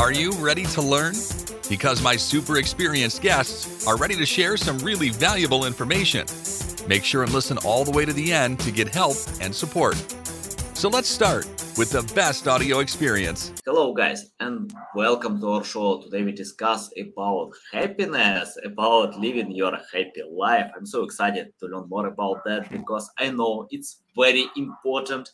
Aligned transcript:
Are 0.00 0.12
you 0.12 0.32
ready 0.32 0.64
to 0.64 0.80
learn? 0.80 1.12
Because 1.68 2.00
my 2.00 2.16
super 2.16 2.56
experienced 2.56 3.20
guests 3.20 3.86
are 3.86 3.98
ready 3.98 4.16
to 4.16 4.24
share 4.24 4.56
some 4.56 4.78
really 4.78 5.10
valuable 5.10 5.66
information. 5.66 6.26
Make 6.88 7.04
sure 7.04 7.22
and 7.22 7.30
listen 7.34 7.58
all 7.66 7.84
the 7.84 7.90
way 7.90 8.06
to 8.06 8.12
the 8.14 8.32
end 8.32 8.60
to 8.60 8.70
get 8.70 8.88
help 8.88 9.18
and 9.42 9.54
support. 9.54 9.96
So 10.72 10.88
let's 10.88 11.06
start 11.06 11.44
with 11.76 11.90
the 11.90 12.10
best 12.14 12.48
audio 12.48 12.78
experience. 12.78 13.52
Hello 13.66 13.92
guys 13.92 14.30
and 14.40 14.72
welcome 14.94 15.38
to 15.38 15.50
our 15.50 15.64
show. 15.64 16.00
Today 16.00 16.22
we 16.22 16.32
discuss 16.32 16.90
about 16.98 17.50
happiness, 17.70 18.56
about 18.64 19.20
living 19.20 19.50
your 19.50 19.76
happy 19.92 20.22
life. 20.32 20.70
I'm 20.74 20.86
so 20.86 21.04
excited 21.04 21.52
to 21.60 21.66
learn 21.66 21.90
more 21.90 22.06
about 22.06 22.42
that 22.46 22.70
because 22.70 23.10
I 23.18 23.32
know 23.32 23.66
it's 23.70 24.00
very 24.16 24.46
important 24.56 25.28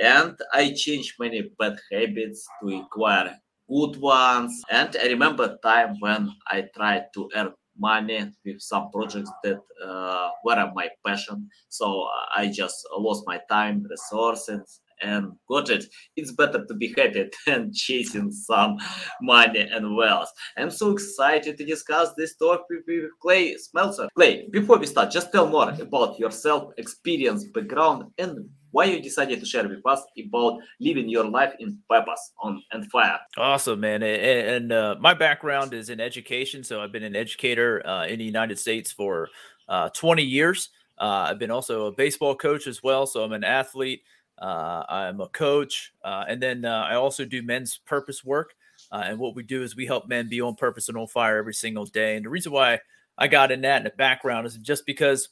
and 0.00 0.38
I 0.52 0.74
changed 0.74 1.14
many 1.18 1.50
bad 1.58 1.76
habits 1.90 2.46
to 2.62 2.76
acquire 2.76 3.36
good 3.72 3.96
ones. 4.00 4.62
And 4.70 4.96
I 5.02 5.06
remember 5.06 5.58
time 5.62 5.96
when 6.00 6.30
I 6.48 6.64
tried 6.76 7.04
to 7.14 7.28
earn 7.34 7.52
money 7.78 8.30
with 8.44 8.60
some 8.60 8.90
projects 8.90 9.30
that 9.44 9.58
uh, 9.84 10.28
were 10.44 10.70
my 10.74 10.88
passion. 11.06 11.48
So 11.68 12.06
I 12.36 12.48
just 12.48 12.76
lost 12.98 13.24
my 13.26 13.40
time, 13.50 13.84
resources, 13.88 14.80
and 15.02 15.32
got 15.48 15.70
it. 15.70 15.84
It's 16.16 16.32
better 16.32 16.64
to 16.64 16.74
be 16.74 16.94
happy 16.96 17.30
than 17.46 17.72
chasing 17.72 18.32
some 18.32 18.78
money 19.20 19.60
and 19.60 19.96
wealth. 19.96 20.30
I'm 20.56 20.70
so 20.70 20.90
excited 20.90 21.56
to 21.58 21.64
discuss 21.64 22.12
this 22.16 22.36
topic 22.36 22.78
with 22.86 23.10
Clay 23.20 23.56
Smeltzer. 23.56 24.08
Clay, 24.14 24.48
before 24.50 24.78
we 24.78 24.86
start, 24.86 25.10
just 25.10 25.32
tell 25.32 25.48
more 25.48 25.70
about 25.70 26.18
yourself, 26.18 26.72
experience, 26.78 27.44
background, 27.44 28.04
and 28.18 28.48
why 28.72 28.84
you 28.84 29.00
decided 29.00 29.38
to 29.38 29.46
share 29.46 29.68
with 29.68 29.86
us 29.86 30.02
about 30.18 30.58
living 30.80 31.08
your 31.08 31.24
life 31.24 31.52
in 31.58 31.78
purpose 31.88 32.32
on 32.42 32.60
and 32.72 32.90
fire. 32.90 33.20
Awesome, 33.36 33.80
man. 33.80 34.02
And, 34.02 34.22
and 34.22 34.72
uh, 34.72 34.96
my 34.98 35.14
background 35.14 35.74
is 35.74 35.90
in 35.90 36.00
education, 36.00 36.64
so 36.64 36.80
I've 36.80 36.92
been 36.92 37.02
an 37.02 37.14
educator 37.14 37.86
uh, 37.86 38.06
in 38.06 38.18
the 38.18 38.24
United 38.24 38.58
States 38.58 38.90
for 38.90 39.28
uh, 39.68 39.90
20 39.90 40.22
years. 40.22 40.70
Uh, 40.98 41.26
I've 41.28 41.38
been 41.38 41.50
also 41.50 41.86
a 41.86 41.92
baseball 41.92 42.34
coach 42.34 42.66
as 42.66 42.82
well, 42.82 43.06
so 43.06 43.22
I'm 43.22 43.32
an 43.32 43.44
athlete. 43.44 44.02
Uh, 44.42 44.84
I'm 44.88 45.20
a 45.20 45.28
coach, 45.28 45.92
uh, 46.04 46.24
and 46.28 46.42
then 46.42 46.64
I 46.64 46.96
also 46.96 47.24
do 47.24 47.42
men's 47.42 47.78
purpose 47.78 48.24
work. 48.24 48.54
and 48.90 49.18
what 49.18 49.36
we 49.36 49.42
do 49.44 49.62
is 49.62 49.76
we 49.76 49.86
help 49.86 50.08
men 50.08 50.28
be 50.28 50.40
on 50.40 50.56
purpose 50.56 50.88
and 50.88 50.98
on 50.98 51.06
fire 51.06 51.38
every 51.38 51.54
single 51.54 51.86
day. 51.86 52.16
And 52.16 52.24
the 52.24 52.30
reason 52.30 52.52
why 52.52 52.80
I 53.16 53.28
got 53.28 53.52
in 53.52 53.60
that 53.62 53.78
in 53.78 53.84
the 53.84 53.90
background 53.90 54.46
is 54.46 54.56
just 54.56 54.84
because 54.84 55.28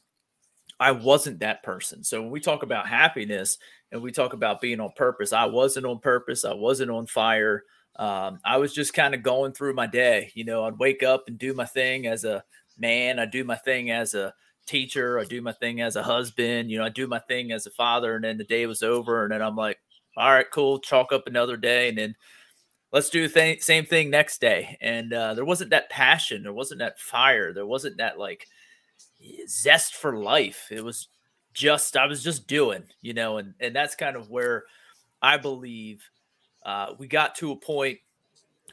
I 0.79 0.91
wasn't 0.91 1.39
that 1.39 1.61
person. 1.61 2.03
So 2.03 2.21
when 2.21 2.31
we 2.31 2.39
talk 2.39 2.63
about 2.63 2.87
happiness 2.87 3.59
and 3.91 4.01
we 4.01 4.11
talk 4.11 4.33
about 4.33 4.61
being 4.61 4.79
on 4.79 4.91
purpose, 4.95 5.33
I 5.33 5.45
wasn't 5.45 5.85
on 5.85 5.99
purpose. 5.99 6.43
I 6.43 6.53
wasn't 6.53 6.89
on 6.89 7.05
fire. 7.05 7.63
Um, 7.97 8.39
I 8.43 8.57
was 8.57 8.73
just 8.73 8.93
kind 8.93 9.13
of 9.13 9.21
going 9.21 9.51
through 9.51 9.75
my 9.75 9.85
day. 9.85 10.31
You 10.33 10.45
know, 10.45 10.63
I'd 10.63 10.79
wake 10.79 11.03
up 11.03 11.25
and 11.27 11.37
do 11.37 11.53
my 11.53 11.65
thing 11.65 12.07
as 12.07 12.23
a 12.23 12.43
man. 12.79 13.19
I 13.19 13.25
do 13.25 13.43
my 13.43 13.57
thing 13.57 13.91
as 13.91 14.15
a 14.15 14.33
teacher. 14.65 15.19
I 15.19 15.25
do 15.25 15.41
my 15.41 15.53
thing 15.53 15.81
as 15.81 15.95
a 15.95 16.03
husband. 16.03 16.71
You 16.71 16.79
know, 16.79 16.85
I 16.85 16.89
do 16.89 17.07
my 17.07 17.19
thing 17.19 17.51
as 17.51 17.65
a 17.65 17.71
father. 17.71 18.15
And 18.15 18.23
then 18.23 18.37
the 18.37 18.43
day 18.43 18.65
was 18.65 18.83
over. 18.83 19.23
And 19.23 19.31
then 19.31 19.41
I'm 19.41 19.55
like, 19.55 19.79
all 20.17 20.31
right, 20.31 20.49
cool. 20.51 20.79
Chalk 20.79 21.11
up 21.11 21.27
another 21.27 21.57
day. 21.57 21.89
And 21.89 21.97
then 21.97 22.15
let's 22.91 23.09
do 23.09 23.27
the 23.27 23.33
th- 23.33 23.63
same 23.63 23.85
thing 23.85 24.09
next 24.09 24.41
day. 24.41 24.77
And 24.81 25.13
uh, 25.13 25.33
there 25.33 25.45
wasn't 25.45 25.71
that 25.71 25.89
passion. 25.89 26.43
There 26.43 26.53
wasn't 26.53 26.79
that 26.79 26.99
fire. 26.99 27.53
There 27.53 27.65
wasn't 27.65 27.97
that 27.97 28.19
like– 28.19 28.47
zest 29.47 29.95
for 29.95 30.17
life. 30.17 30.67
It 30.71 30.83
was 30.83 31.07
just 31.53 31.97
I 31.97 32.05
was 32.05 32.23
just 32.23 32.47
doing, 32.47 32.83
you 33.01 33.13
know, 33.13 33.37
and 33.37 33.53
and 33.59 33.75
that's 33.75 33.95
kind 33.95 34.15
of 34.15 34.29
where 34.29 34.65
I 35.21 35.37
believe 35.37 36.03
uh, 36.65 36.93
we 36.97 37.07
got 37.07 37.35
to 37.35 37.51
a 37.51 37.55
point 37.55 37.99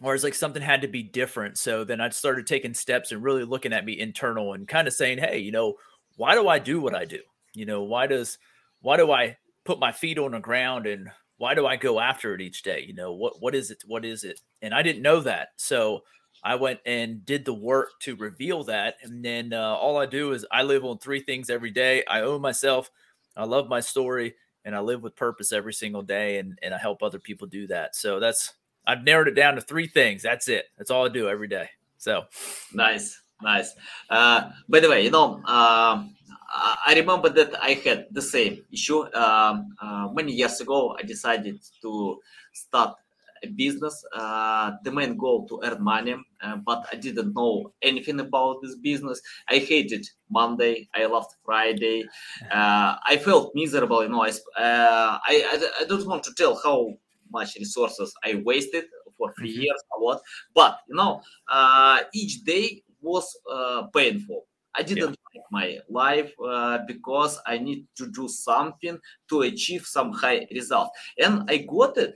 where 0.01 0.15
it's 0.15 0.25
like 0.25 0.35
something 0.35 0.63
had 0.63 0.83
to 0.83 0.89
be 0.89 1.03
different. 1.03 1.59
So 1.59 1.85
then 1.85 2.01
I 2.01 2.09
started 2.11 2.47
taking 2.47 2.75
steps 2.75 3.13
and 3.13 3.23
really 3.23 3.45
looking 3.45 3.73
at 3.73 3.85
me 3.85 3.99
internal 3.99 4.53
and 4.53 4.67
kind 4.69 4.87
of 4.89 4.95
saying, 4.95 5.19
hey, 5.19 5.39
you 5.39 5.53
know, 5.53 5.75
why 6.17 6.35
do 6.35 6.49
I 6.49 6.59
do 6.59 6.81
what 6.81 6.95
I 6.95 7.05
do? 7.05 7.21
You 7.55 7.67
know, 7.67 7.83
why 7.83 8.07
does 8.07 8.39
why 8.81 8.97
do 8.97 9.11
I 9.11 9.37
put 9.65 9.79
my 9.79 9.93
feet 9.93 10.19
on 10.19 10.33
the 10.33 10.41
ground 10.41 10.87
and 10.87 11.11
why 11.37 11.55
do 11.55 11.67
I 11.67 11.77
go 11.77 12.01
after 12.01 12.35
it 12.35 12.41
each 12.41 12.63
day? 12.63 12.85
You 12.87 12.95
know, 12.95 13.13
what 13.13 13.41
what 13.41 13.55
is 13.55 13.71
it? 13.71 13.83
What 13.87 14.05
is 14.05 14.25
it? 14.25 14.41
And 14.63 14.75
I 14.75 14.83
didn't 14.83 15.03
know 15.03 15.21
that. 15.21 15.49
So 15.57 16.03
I 16.43 16.55
went 16.55 16.81
and 16.87 17.25
did 17.27 17.45
the 17.45 17.55
work 17.55 17.91
to 18.01 18.17
reveal 18.17 18.65
that. 18.65 18.97
And 19.03 19.25
then 19.25 19.53
uh, 19.53 19.75
all 19.75 19.97
I 19.97 20.07
do 20.07 20.33
is 20.33 20.47
I 20.53 20.63
live 20.63 20.85
on 20.85 20.99
three 20.99 21.21
things 21.21 21.51
every 21.51 21.71
day. 21.71 22.05
I 22.09 22.21
own 22.21 22.41
myself, 22.41 22.91
I 23.37 23.45
love 23.45 23.69
my 23.69 23.81
story, 23.81 24.35
and 24.65 24.75
I 24.77 24.81
live 24.81 25.03
with 25.03 25.17
purpose 25.17 25.53
every 25.53 25.73
single 25.73 26.03
day. 26.03 26.39
And, 26.39 26.59
and 26.63 26.73
I 26.73 26.79
help 26.79 27.03
other 27.03 27.19
people 27.19 27.49
do 27.49 27.67
that. 27.69 27.97
So 27.97 28.21
that's, 28.21 28.55
I've 28.89 29.05
narrowed 29.05 29.29
it 29.29 29.35
down 29.35 29.55
to 29.57 29.61
three 29.61 29.87
things. 29.87 30.23
That's 30.23 30.49
it. 30.49 30.65
That's 30.79 30.91
all 30.91 31.05
I 31.05 31.11
do 31.11 31.29
every 31.29 31.47
day. 31.47 31.69
So 31.99 32.25
nice, 32.73 33.21
nice. 33.43 33.75
Uh, 34.09 34.51
by 34.67 34.81
the 34.81 34.89
way, 34.89 35.05
you 35.05 35.11
know, 35.11 35.43
um, 35.45 36.17
I 36.51 36.95
remember 36.97 37.29
that 37.29 37.63
I 37.63 37.75
had 37.75 38.07
the 38.11 38.23
same 38.23 38.65
issue. 38.73 39.05
Um, 39.15 39.77
uh, 39.81 40.09
many 40.15 40.33
years 40.33 40.61
ago, 40.63 40.97
I 40.99 41.03
decided 41.03 41.61
to 41.83 42.19
start 42.55 42.97
a 43.43 43.49
business. 43.49 44.03
Uh, 44.15 44.73
the 44.83 44.91
main 44.91 45.19
goal 45.19 45.47
to 45.49 45.61
earn 45.63 45.85
money, 45.85 46.17
uh, 46.43 46.57
but 46.57 46.87
I 46.91 46.97
didn't 46.97 47.35
know 47.35 47.73
anything 47.83 48.19
about 48.21 48.63
this 48.63 48.75
business. 48.77 49.21
I 49.51 49.59
hated 49.59 50.09
Monday. 50.31 50.89
I 50.95 51.05
loved 51.05 51.35
Friday. 51.45 52.05
Uh, 52.51 52.97
I 53.07 53.21
felt 53.23 53.55
miserable. 53.55 54.03
You 54.03 54.09
know, 54.09 54.23
I, 54.23 54.31
uh, 54.31 55.19
I, 55.29 55.45
I, 55.53 55.83
I 55.83 55.85
don't 55.85 56.07
want 56.07 56.23
to 56.25 56.35
tell 56.35 56.59
how 56.65 56.97
much 57.33 57.57
resources 57.57 58.13
I 58.25 58.43
wasted 58.45 58.85
for 59.17 59.33
3 59.39 59.49
mm-hmm. 59.49 59.61
years 59.63 59.83
or 59.93 60.05
what, 60.05 60.23
but 60.55 60.79
you 60.89 60.95
know, 60.95 61.23
uh, 61.51 62.01
each 62.15 62.45
day 62.45 62.83
was 63.01 63.37
uh, 63.51 63.85
painful. 63.95 64.45
I 64.75 64.83
didn't 64.83 65.17
yeah. 65.35 65.41
like 65.41 65.45
my 65.51 65.79
life 65.89 66.33
uh, 66.45 66.79
because 66.87 67.41
I 67.47 67.59
need 67.59 67.87
to 67.97 68.11
do 68.11 68.29
something 68.29 68.99
to 69.29 69.43
achieve 69.43 69.87
some 69.87 70.13
high 70.13 70.47
result, 70.53 70.91
and 71.19 71.45
I 71.49 71.59
got 71.59 71.97
it 71.97 72.15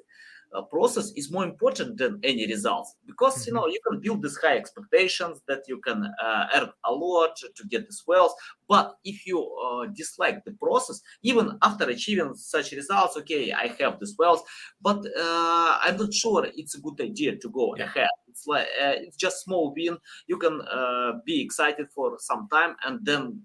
uh, 0.55 0.63
process 0.63 1.13
is 1.13 1.31
more 1.31 1.45
important 1.45 1.97
than 1.97 2.21
any 2.23 2.47
results. 2.47 2.97
Because 3.07 3.35
mm-hmm. 3.37 3.49
you 3.49 3.53
know 3.55 3.67
you 3.67 3.81
can 3.89 4.01
build 4.01 4.23
these 4.23 4.37
high 4.37 4.57
expectations 4.57 5.41
that 5.49 5.63
you 5.69 5.81
can 5.81 6.05
uh, 6.23 6.47
earn 6.55 6.71
a 6.85 6.93
lot 6.93 7.37
to 7.37 7.67
get 7.67 7.87
this 7.87 8.03
wealth. 8.07 8.35
But 8.69 8.97
if 9.05 9.27
you 9.27 9.39
uh, 9.43 9.87
dislike 9.87 10.45
the 10.45 10.53
process 10.53 11.01
even 11.23 11.59
after 11.63 11.85
achieving 11.85 12.35
such 12.35 12.73
results 12.73 13.17
okay 13.17 13.53
i 13.53 13.67
have 13.81 13.99
this 14.01 14.15
wealth. 14.19 14.43
But 14.81 14.99
uh, 15.19 15.79
i'm 15.83 15.97
not 15.97 16.13
sure 16.13 16.47
it's 16.55 16.75
a 16.75 16.81
good 16.81 17.01
idea 17.01 17.37
to 17.37 17.49
go 17.49 17.75
yeah. 17.77 17.85
ahead. 17.85 18.09
It's 18.29 18.47
like 18.47 18.67
uh, 18.83 18.97
it's 19.05 19.17
just 19.17 19.45
small 19.45 19.75
win. 19.77 19.99
You 20.27 20.39
can 20.39 20.61
uh, 20.63 21.13
be 21.25 21.41
excited 21.41 21.89
for 21.95 22.17
some 22.19 22.49
time 22.51 22.77
and 22.85 23.05
then 23.05 23.43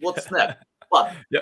what's 0.00 0.30
next? 0.36 0.64
But 0.90 1.14
yeah. 1.30 1.40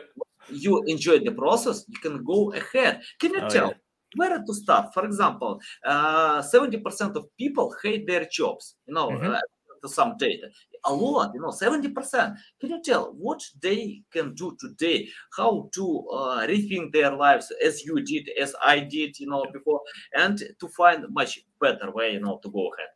you 0.50 0.82
enjoy 0.86 1.20
the 1.20 1.32
process 1.32 1.84
you 1.88 1.98
can 1.98 2.24
go 2.24 2.52
ahead. 2.52 3.02
Can 3.20 3.34
you 3.34 3.42
oh, 3.42 3.48
tell 3.48 3.68
yeah 3.68 3.74
where 4.14 4.38
to 4.38 4.54
start? 4.54 4.94
For 4.94 5.04
example, 5.04 5.60
uh, 5.84 6.42
70% 6.42 7.16
of 7.16 7.26
people 7.36 7.74
hate 7.82 8.06
their 8.06 8.26
jobs, 8.30 8.76
you 8.86 8.94
know, 8.94 9.08
mm-hmm. 9.08 9.32
uh, 9.32 9.40
to 9.82 9.88
some 9.88 10.16
data. 10.18 10.48
A 10.84 10.92
lot, 10.92 11.32
you 11.34 11.40
know, 11.40 11.48
70%. 11.48 12.36
Can 12.60 12.70
you 12.70 12.82
tell 12.82 13.12
what 13.18 13.42
they 13.60 14.02
can 14.12 14.34
do 14.34 14.56
today? 14.60 15.08
How 15.36 15.68
to 15.74 16.06
uh, 16.12 16.46
rethink 16.46 16.92
their 16.92 17.14
lives 17.14 17.52
as 17.64 17.84
you 17.84 18.00
did, 18.02 18.30
as 18.40 18.54
I 18.64 18.80
did, 18.80 19.18
you 19.18 19.28
know, 19.28 19.44
before, 19.52 19.80
and 20.14 20.38
to 20.38 20.68
find 20.68 21.04
much 21.10 21.40
better 21.60 21.90
way, 21.90 22.12
you 22.12 22.20
know, 22.20 22.38
to 22.42 22.50
go 22.50 22.70
ahead. 22.74 22.88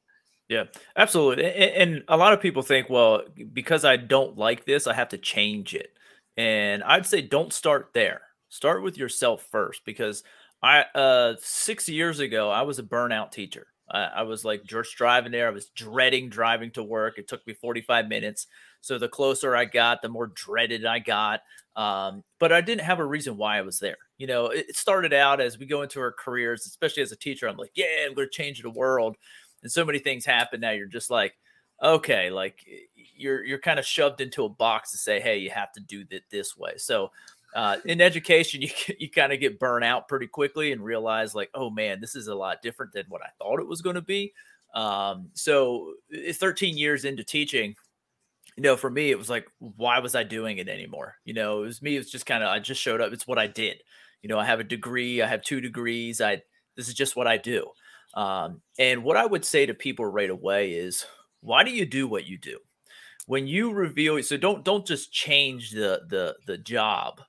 Yeah, 0.48 0.64
absolutely. 0.96 1.44
And, 1.44 1.92
and 1.92 2.04
a 2.08 2.16
lot 2.16 2.32
of 2.32 2.40
people 2.40 2.62
think, 2.62 2.90
well, 2.90 3.22
because 3.52 3.84
I 3.84 3.96
don't 3.96 4.36
like 4.36 4.64
this, 4.64 4.86
I 4.86 4.94
have 4.94 5.08
to 5.10 5.18
change 5.18 5.74
it. 5.74 5.92
And 6.36 6.82
I'd 6.82 7.06
say 7.06 7.22
don't 7.22 7.52
start 7.52 7.90
there. 7.94 8.22
Start 8.48 8.82
with 8.82 8.98
yourself 8.98 9.46
first 9.48 9.84
because 9.84 10.24
I 10.62 10.82
uh 10.94 11.34
six 11.40 11.88
years 11.88 12.20
ago, 12.20 12.50
I 12.50 12.62
was 12.62 12.78
a 12.78 12.82
burnout 12.82 13.32
teacher. 13.32 13.66
I, 13.90 14.04
I 14.04 14.22
was 14.22 14.44
like 14.44 14.64
just 14.64 14.94
driving 14.96 15.32
there. 15.32 15.48
I 15.48 15.52
was 15.52 15.70
dreading 15.70 16.28
driving 16.28 16.70
to 16.72 16.82
work. 16.82 17.18
It 17.18 17.28
took 17.28 17.46
me 17.46 17.54
45 17.54 18.08
minutes. 18.08 18.46
So 18.82 18.98
the 18.98 19.08
closer 19.08 19.56
I 19.56 19.64
got, 19.64 20.00
the 20.02 20.08
more 20.08 20.28
dreaded 20.28 20.86
I 20.86 21.00
got. 21.00 21.40
Um, 21.76 22.24
but 22.38 22.52
I 22.52 22.60
didn't 22.60 22.82
have 22.82 22.98
a 22.98 23.04
reason 23.04 23.36
why 23.36 23.58
I 23.58 23.62
was 23.62 23.78
there. 23.78 23.96
You 24.18 24.26
know, 24.26 24.46
it 24.46 24.76
started 24.76 25.12
out 25.12 25.40
as 25.40 25.58
we 25.58 25.66
go 25.66 25.82
into 25.82 26.00
our 26.00 26.12
careers, 26.12 26.66
especially 26.66 27.02
as 27.02 27.12
a 27.12 27.16
teacher. 27.16 27.48
I'm 27.48 27.56
like, 27.56 27.72
yeah, 27.74 27.86
I'm 28.06 28.14
going 28.14 28.28
to 28.28 28.32
change 28.32 28.62
the 28.62 28.70
world. 28.70 29.16
And 29.62 29.70
so 29.72 29.84
many 29.84 29.98
things 29.98 30.24
happen 30.24 30.60
now. 30.60 30.70
You're 30.70 30.86
just 30.86 31.10
like, 31.10 31.34
okay, 31.82 32.30
like 32.30 32.58
you're 33.16 33.44
you're 33.44 33.58
kind 33.58 33.78
of 33.78 33.86
shoved 33.86 34.20
into 34.20 34.44
a 34.44 34.48
box 34.48 34.90
to 34.92 34.98
say, 34.98 35.20
hey, 35.20 35.38
you 35.38 35.50
have 35.50 35.72
to 35.72 35.80
do 35.80 36.04
it 36.10 36.24
this 36.30 36.56
way. 36.56 36.72
So 36.76 37.10
uh, 37.54 37.76
in 37.84 38.00
education, 38.00 38.62
you 38.62 38.70
you 38.98 39.10
kind 39.10 39.32
of 39.32 39.40
get 39.40 39.58
burnt 39.58 39.84
out 39.84 40.08
pretty 40.08 40.26
quickly 40.26 40.72
and 40.72 40.82
realize 40.82 41.34
like, 41.34 41.50
oh 41.54 41.70
man, 41.70 42.00
this 42.00 42.14
is 42.14 42.28
a 42.28 42.34
lot 42.34 42.62
different 42.62 42.92
than 42.92 43.06
what 43.08 43.22
I 43.22 43.28
thought 43.38 43.60
it 43.60 43.68
was 43.68 43.82
going 43.82 43.96
to 43.96 44.02
be. 44.02 44.32
Um, 44.74 45.30
so, 45.34 45.94
13 46.32 46.78
years 46.78 47.04
into 47.04 47.24
teaching, 47.24 47.74
you 48.56 48.62
know, 48.62 48.76
for 48.76 48.90
me, 48.90 49.10
it 49.10 49.18
was 49.18 49.30
like, 49.30 49.48
why 49.58 49.98
was 49.98 50.14
I 50.14 50.22
doing 50.22 50.58
it 50.58 50.68
anymore? 50.68 51.16
You 51.24 51.34
know, 51.34 51.62
it 51.62 51.66
was 51.66 51.82
me. 51.82 51.96
It 51.96 51.98
was 51.98 52.10
just 52.10 52.26
kind 52.26 52.44
of 52.44 52.50
I 52.50 52.58
just 52.58 52.80
showed 52.80 53.00
up. 53.00 53.12
It's 53.12 53.26
what 53.26 53.38
I 53.38 53.46
did. 53.46 53.82
You 54.22 54.28
know, 54.28 54.38
I 54.38 54.44
have 54.44 54.60
a 54.60 54.64
degree. 54.64 55.22
I 55.22 55.26
have 55.26 55.42
two 55.42 55.60
degrees. 55.60 56.20
I 56.20 56.42
this 56.76 56.88
is 56.88 56.94
just 56.94 57.16
what 57.16 57.26
I 57.26 57.36
do. 57.36 57.66
Um, 58.14 58.60
and 58.78 59.04
what 59.04 59.16
I 59.16 59.26
would 59.26 59.44
say 59.44 59.66
to 59.66 59.74
people 59.74 60.06
right 60.06 60.30
away 60.30 60.72
is, 60.72 61.06
why 61.40 61.62
do 61.62 61.70
you 61.70 61.86
do 61.86 62.08
what 62.08 62.26
you 62.26 62.38
do? 62.38 62.58
When 63.26 63.46
you 63.46 63.72
reveal, 63.72 64.22
so 64.22 64.36
don't 64.36 64.64
don't 64.64 64.86
just 64.86 65.12
change 65.12 65.70
the 65.70 66.02
the 66.08 66.36
the 66.46 66.58
job, 66.58 67.20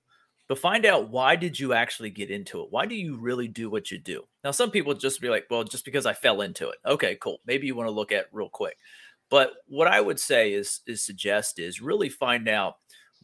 but 0.51 0.59
find 0.59 0.85
out 0.85 1.09
why 1.09 1.37
did 1.37 1.57
you 1.57 1.71
actually 1.71 2.09
get 2.09 2.29
into 2.29 2.59
it? 2.61 2.67
Why 2.71 2.85
do 2.85 2.93
you 2.93 3.15
really 3.15 3.47
do 3.47 3.69
what 3.69 3.89
you 3.89 3.97
do? 3.97 4.23
Now, 4.43 4.51
some 4.51 4.69
people 4.69 4.93
just 4.93 5.21
be 5.21 5.29
like, 5.29 5.45
well, 5.49 5.63
just 5.63 5.85
because 5.85 6.05
I 6.05 6.11
fell 6.11 6.41
into 6.41 6.67
it. 6.67 6.75
Okay, 6.85 7.17
cool. 7.21 7.37
Maybe 7.45 7.67
you 7.67 7.73
want 7.73 7.87
to 7.87 7.93
look 7.93 8.11
at 8.11 8.25
real 8.33 8.49
quick. 8.49 8.75
But 9.29 9.53
what 9.67 9.87
I 9.87 10.01
would 10.01 10.19
say 10.19 10.51
is 10.51 10.81
is 10.85 11.05
suggest 11.05 11.57
is 11.57 11.81
really 11.81 12.09
find 12.09 12.49
out 12.49 12.73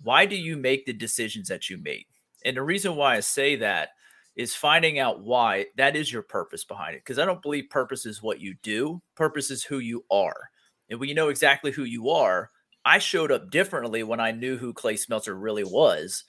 why 0.01 0.25
do 0.25 0.37
you 0.37 0.55
make 0.55 0.85
the 0.85 0.93
decisions 0.93 1.49
that 1.49 1.69
you 1.69 1.77
made? 1.77 2.05
And 2.45 2.55
the 2.55 2.63
reason 2.63 2.95
why 2.95 3.17
I 3.17 3.19
say 3.19 3.57
that 3.57 3.89
is 4.37 4.55
finding 4.55 4.97
out 4.97 5.21
why 5.21 5.65
that 5.75 5.97
is 5.97 6.09
your 6.09 6.21
purpose 6.21 6.63
behind 6.63 6.95
it. 6.95 7.01
Because 7.03 7.19
I 7.19 7.25
don't 7.25 7.41
believe 7.41 7.69
purpose 7.69 8.05
is 8.05 8.23
what 8.23 8.39
you 8.39 8.55
do, 8.63 9.01
purpose 9.15 9.51
is 9.51 9.65
who 9.65 9.79
you 9.79 10.05
are. 10.09 10.49
And 10.89 10.97
when 10.97 11.09
you 11.09 11.15
know 11.15 11.27
exactly 11.27 11.71
who 11.71 11.83
you 11.83 12.09
are, 12.09 12.51
I 12.85 12.99
showed 12.99 13.33
up 13.33 13.51
differently 13.51 14.01
when 14.03 14.21
I 14.21 14.31
knew 14.31 14.55
who 14.55 14.71
Clay 14.71 14.93
Smeltzer 14.93 15.35
really 15.37 15.65
was 15.65 16.23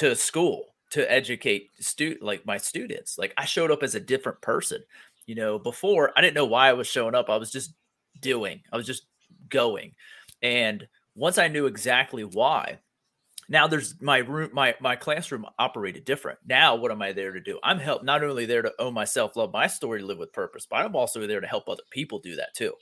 to 0.00 0.16
school 0.16 0.74
to 0.90 1.10
educate 1.12 1.70
student 1.78 2.22
like 2.22 2.46
my 2.46 2.56
students. 2.56 3.18
Like 3.18 3.34
I 3.36 3.44
showed 3.44 3.70
up 3.70 3.82
as 3.82 3.94
a 3.94 4.00
different 4.00 4.40
person. 4.40 4.82
You 5.26 5.34
know, 5.34 5.58
before 5.58 6.10
I 6.16 6.22
didn't 6.22 6.34
know 6.34 6.46
why 6.46 6.68
I 6.68 6.72
was 6.72 6.86
showing 6.86 7.14
up. 7.14 7.28
I 7.28 7.36
was 7.36 7.52
just 7.52 7.74
doing. 8.20 8.62
I 8.72 8.76
was 8.76 8.86
just 8.86 9.04
going. 9.50 9.94
And 10.42 10.88
once 11.14 11.36
I 11.36 11.48
knew 11.48 11.66
exactly 11.66 12.24
why, 12.24 12.78
now 13.50 13.66
there's 13.66 14.00
my 14.00 14.18
room, 14.18 14.50
my 14.54 14.74
my 14.80 14.96
classroom 14.96 15.44
operated 15.58 16.06
different. 16.06 16.38
Now 16.46 16.76
what 16.76 16.90
am 16.90 17.02
I 17.02 17.12
there 17.12 17.32
to 17.32 17.40
do? 17.40 17.60
I'm 17.62 17.78
help 17.78 18.02
not 18.02 18.24
only 18.24 18.46
there 18.46 18.62
to 18.62 18.72
own 18.78 18.94
myself, 18.94 19.36
love 19.36 19.52
my 19.52 19.66
story, 19.66 20.00
live 20.00 20.18
with 20.18 20.32
purpose, 20.32 20.66
but 20.68 20.76
I'm 20.76 20.96
also 20.96 21.26
there 21.26 21.40
to 21.40 21.46
help 21.46 21.68
other 21.68 21.82
people 21.90 22.20
do 22.20 22.36
that 22.36 22.54
too. 22.56 22.72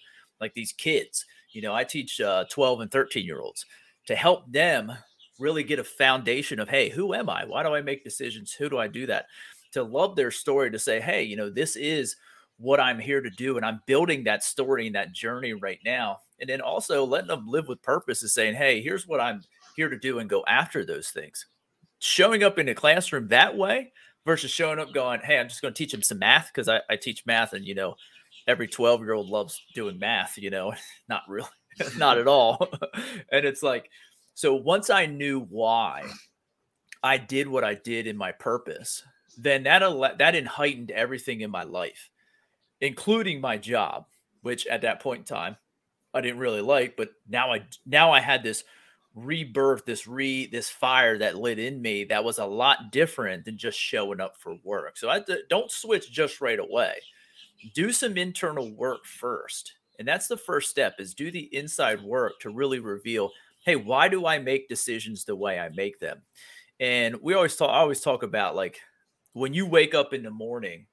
Like 0.40 0.54
these 0.54 0.72
kids, 0.72 1.26
you 1.50 1.62
know, 1.62 1.74
I 1.74 1.82
teach 1.82 2.20
uh, 2.20 2.44
12 2.48 2.82
and 2.82 2.92
13 2.92 3.24
year 3.24 3.40
olds 3.40 3.66
to 4.06 4.14
help 4.14 4.50
them 4.52 4.92
really 5.38 5.62
get 5.62 5.78
a 5.78 5.84
foundation 5.84 6.60
of, 6.60 6.68
hey, 6.68 6.88
who 6.88 7.14
am 7.14 7.30
I? 7.30 7.44
Why 7.44 7.62
do 7.62 7.74
I 7.74 7.80
make 7.80 8.04
decisions? 8.04 8.52
Who 8.52 8.68
do 8.68 8.78
I 8.78 8.88
do 8.88 9.06
that? 9.06 9.26
To 9.72 9.82
love 9.82 10.16
their 10.16 10.30
story, 10.30 10.70
to 10.70 10.78
say, 10.78 11.00
hey, 11.00 11.22
you 11.22 11.36
know, 11.36 11.50
this 11.50 11.76
is 11.76 12.16
what 12.58 12.80
I'm 12.80 12.98
here 12.98 13.20
to 13.20 13.30
do. 13.30 13.56
And 13.56 13.64
I'm 13.64 13.80
building 13.86 14.24
that 14.24 14.42
story 14.42 14.86
and 14.86 14.96
that 14.96 15.12
journey 15.12 15.52
right 15.52 15.78
now. 15.84 16.18
And 16.40 16.48
then 16.48 16.60
also 16.60 17.04
letting 17.04 17.28
them 17.28 17.46
live 17.46 17.68
with 17.68 17.82
purpose 17.82 18.22
is 18.22 18.32
saying, 18.32 18.54
hey, 18.54 18.80
here's 18.80 19.06
what 19.06 19.20
I'm 19.20 19.42
here 19.76 19.88
to 19.88 19.98
do 19.98 20.18
and 20.18 20.28
go 20.28 20.44
after 20.46 20.84
those 20.84 21.10
things. 21.10 21.46
Showing 22.00 22.42
up 22.42 22.58
in 22.58 22.68
a 22.68 22.74
classroom 22.74 23.28
that 23.28 23.56
way 23.56 23.92
versus 24.24 24.50
showing 24.50 24.78
up 24.78 24.92
going, 24.92 25.20
hey, 25.20 25.38
I'm 25.38 25.48
just 25.48 25.62
going 25.62 25.72
to 25.72 25.78
teach 25.78 25.92
them 25.92 26.02
some 26.02 26.18
math 26.18 26.50
because 26.52 26.68
I, 26.68 26.80
I 26.90 26.96
teach 26.96 27.26
math 27.26 27.52
and, 27.52 27.64
you 27.64 27.74
know, 27.74 27.94
every 28.46 28.68
12 28.68 29.00
year 29.00 29.12
old 29.12 29.28
loves 29.28 29.62
doing 29.74 29.98
math, 29.98 30.38
you 30.38 30.50
know, 30.50 30.72
not 31.08 31.22
really, 31.28 31.48
not 31.96 32.18
at 32.18 32.26
all. 32.26 32.68
and 33.32 33.44
it's 33.44 33.62
like, 33.62 33.90
so 34.38 34.54
once 34.54 34.88
I 34.88 35.06
knew 35.06 35.40
why 35.40 36.04
I 37.02 37.18
did 37.18 37.48
what 37.48 37.64
I 37.64 37.74
did 37.74 38.06
in 38.06 38.16
my 38.16 38.30
purpose, 38.30 39.02
then 39.36 39.64
that 39.64 39.80
that 40.18 40.46
heightened 40.46 40.92
everything 40.92 41.40
in 41.40 41.50
my 41.50 41.64
life 41.64 42.10
including 42.80 43.40
my 43.40 43.56
job, 43.56 44.06
which 44.42 44.64
at 44.68 44.82
that 44.82 45.00
point 45.00 45.18
in 45.18 45.24
time 45.24 45.56
I 46.14 46.20
didn't 46.20 46.38
really 46.38 46.60
like, 46.60 46.96
but 46.96 47.10
now 47.28 47.52
I 47.52 47.66
now 47.84 48.12
I 48.12 48.20
had 48.20 48.44
this 48.44 48.62
rebirth, 49.16 49.84
this 49.84 50.06
re 50.06 50.46
this 50.46 50.70
fire 50.70 51.18
that 51.18 51.36
lit 51.36 51.58
in 51.58 51.82
me 51.82 52.04
that 52.04 52.22
was 52.22 52.38
a 52.38 52.46
lot 52.46 52.92
different 52.92 53.44
than 53.44 53.58
just 53.58 53.76
showing 53.76 54.20
up 54.20 54.36
for 54.36 54.56
work. 54.62 54.96
So 54.96 55.10
I 55.10 55.24
don't 55.50 55.72
switch 55.72 56.12
just 56.12 56.40
right 56.40 56.60
away. 56.60 56.94
Do 57.74 57.90
some 57.90 58.16
internal 58.16 58.72
work 58.72 59.04
first. 59.04 59.74
And 59.98 60.06
that's 60.06 60.28
the 60.28 60.36
first 60.36 60.70
step 60.70 61.00
is 61.00 61.12
do 61.12 61.32
the 61.32 61.52
inside 61.52 62.00
work 62.00 62.38
to 62.42 62.50
really 62.50 62.78
reveal, 62.78 63.32
hey, 63.68 63.76
why 63.76 64.08
do 64.08 64.26
I 64.26 64.38
make 64.38 64.66
decisions 64.66 65.26
the 65.26 65.36
way 65.36 65.58
I 65.58 65.68
make 65.68 66.00
them? 66.00 66.22
And 66.80 67.16
we 67.20 67.34
always 67.34 67.54
talk 67.54 67.68
I 67.68 67.80
always 67.80 68.00
talk 68.00 68.22
about 68.22 68.56
like 68.56 68.80
when 69.34 69.52
you 69.52 69.66
wake 69.66 69.94
up 69.94 70.14
in 70.14 70.22
the 70.22 70.30
morning, 70.30 70.86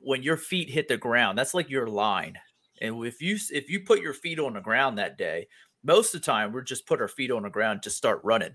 when 0.00 0.24
your 0.24 0.36
feet 0.36 0.68
hit 0.68 0.88
the 0.88 0.96
ground, 0.96 1.38
that's 1.38 1.54
like 1.54 1.70
your 1.70 1.86
line. 1.86 2.38
And 2.80 3.06
if 3.06 3.22
you 3.22 3.38
if 3.50 3.70
you 3.70 3.80
put 3.80 4.00
your 4.00 4.14
feet 4.14 4.40
on 4.40 4.54
the 4.54 4.60
ground 4.60 4.98
that 4.98 5.16
day, 5.16 5.46
most 5.84 6.12
of 6.12 6.20
the 6.20 6.26
time 6.26 6.52
we're 6.52 6.62
just 6.62 6.88
put 6.88 7.00
our 7.00 7.06
feet 7.06 7.30
on 7.30 7.44
the 7.44 7.50
ground 7.50 7.84
to 7.84 7.90
start 7.90 8.20
running. 8.24 8.54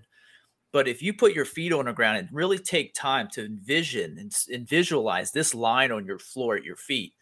But 0.70 0.86
if 0.86 1.00
you 1.00 1.14
put 1.14 1.32
your 1.32 1.46
feet 1.46 1.72
on 1.72 1.86
the 1.86 1.94
ground 1.94 2.18
and 2.18 2.28
really 2.30 2.58
take 2.58 2.92
time 2.92 3.28
to 3.32 3.46
envision 3.46 4.18
and, 4.18 4.30
and 4.52 4.68
visualize 4.68 5.32
this 5.32 5.54
line 5.54 5.90
on 5.90 6.04
your 6.04 6.18
floor 6.18 6.56
at 6.56 6.64
your 6.64 6.76
feet, 6.76 7.14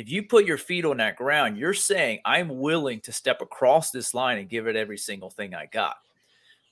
if 0.00 0.10
you 0.10 0.22
put 0.22 0.46
your 0.46 0.58
feet 0.58 0.84
on 0.84 0.96
that 0.98 1.16
ground, 1.16 1.56
you're 1.56 1.74
saying, 1.74 2.20
I'm 2.24 2.58
willing 2.58 3.00
to 3.02 3.12
step 3.12 3.40
across 3.40 3.90
this 3.90 4.14
line 4.14 4.38
and 4.38 4.48
give 4.48 4.66
it 4.66 4.76
every 4.76 4.98
single 4.98 5.30
thing 5.30 5.54
I 5.54 5.66
got. 5.66 5.96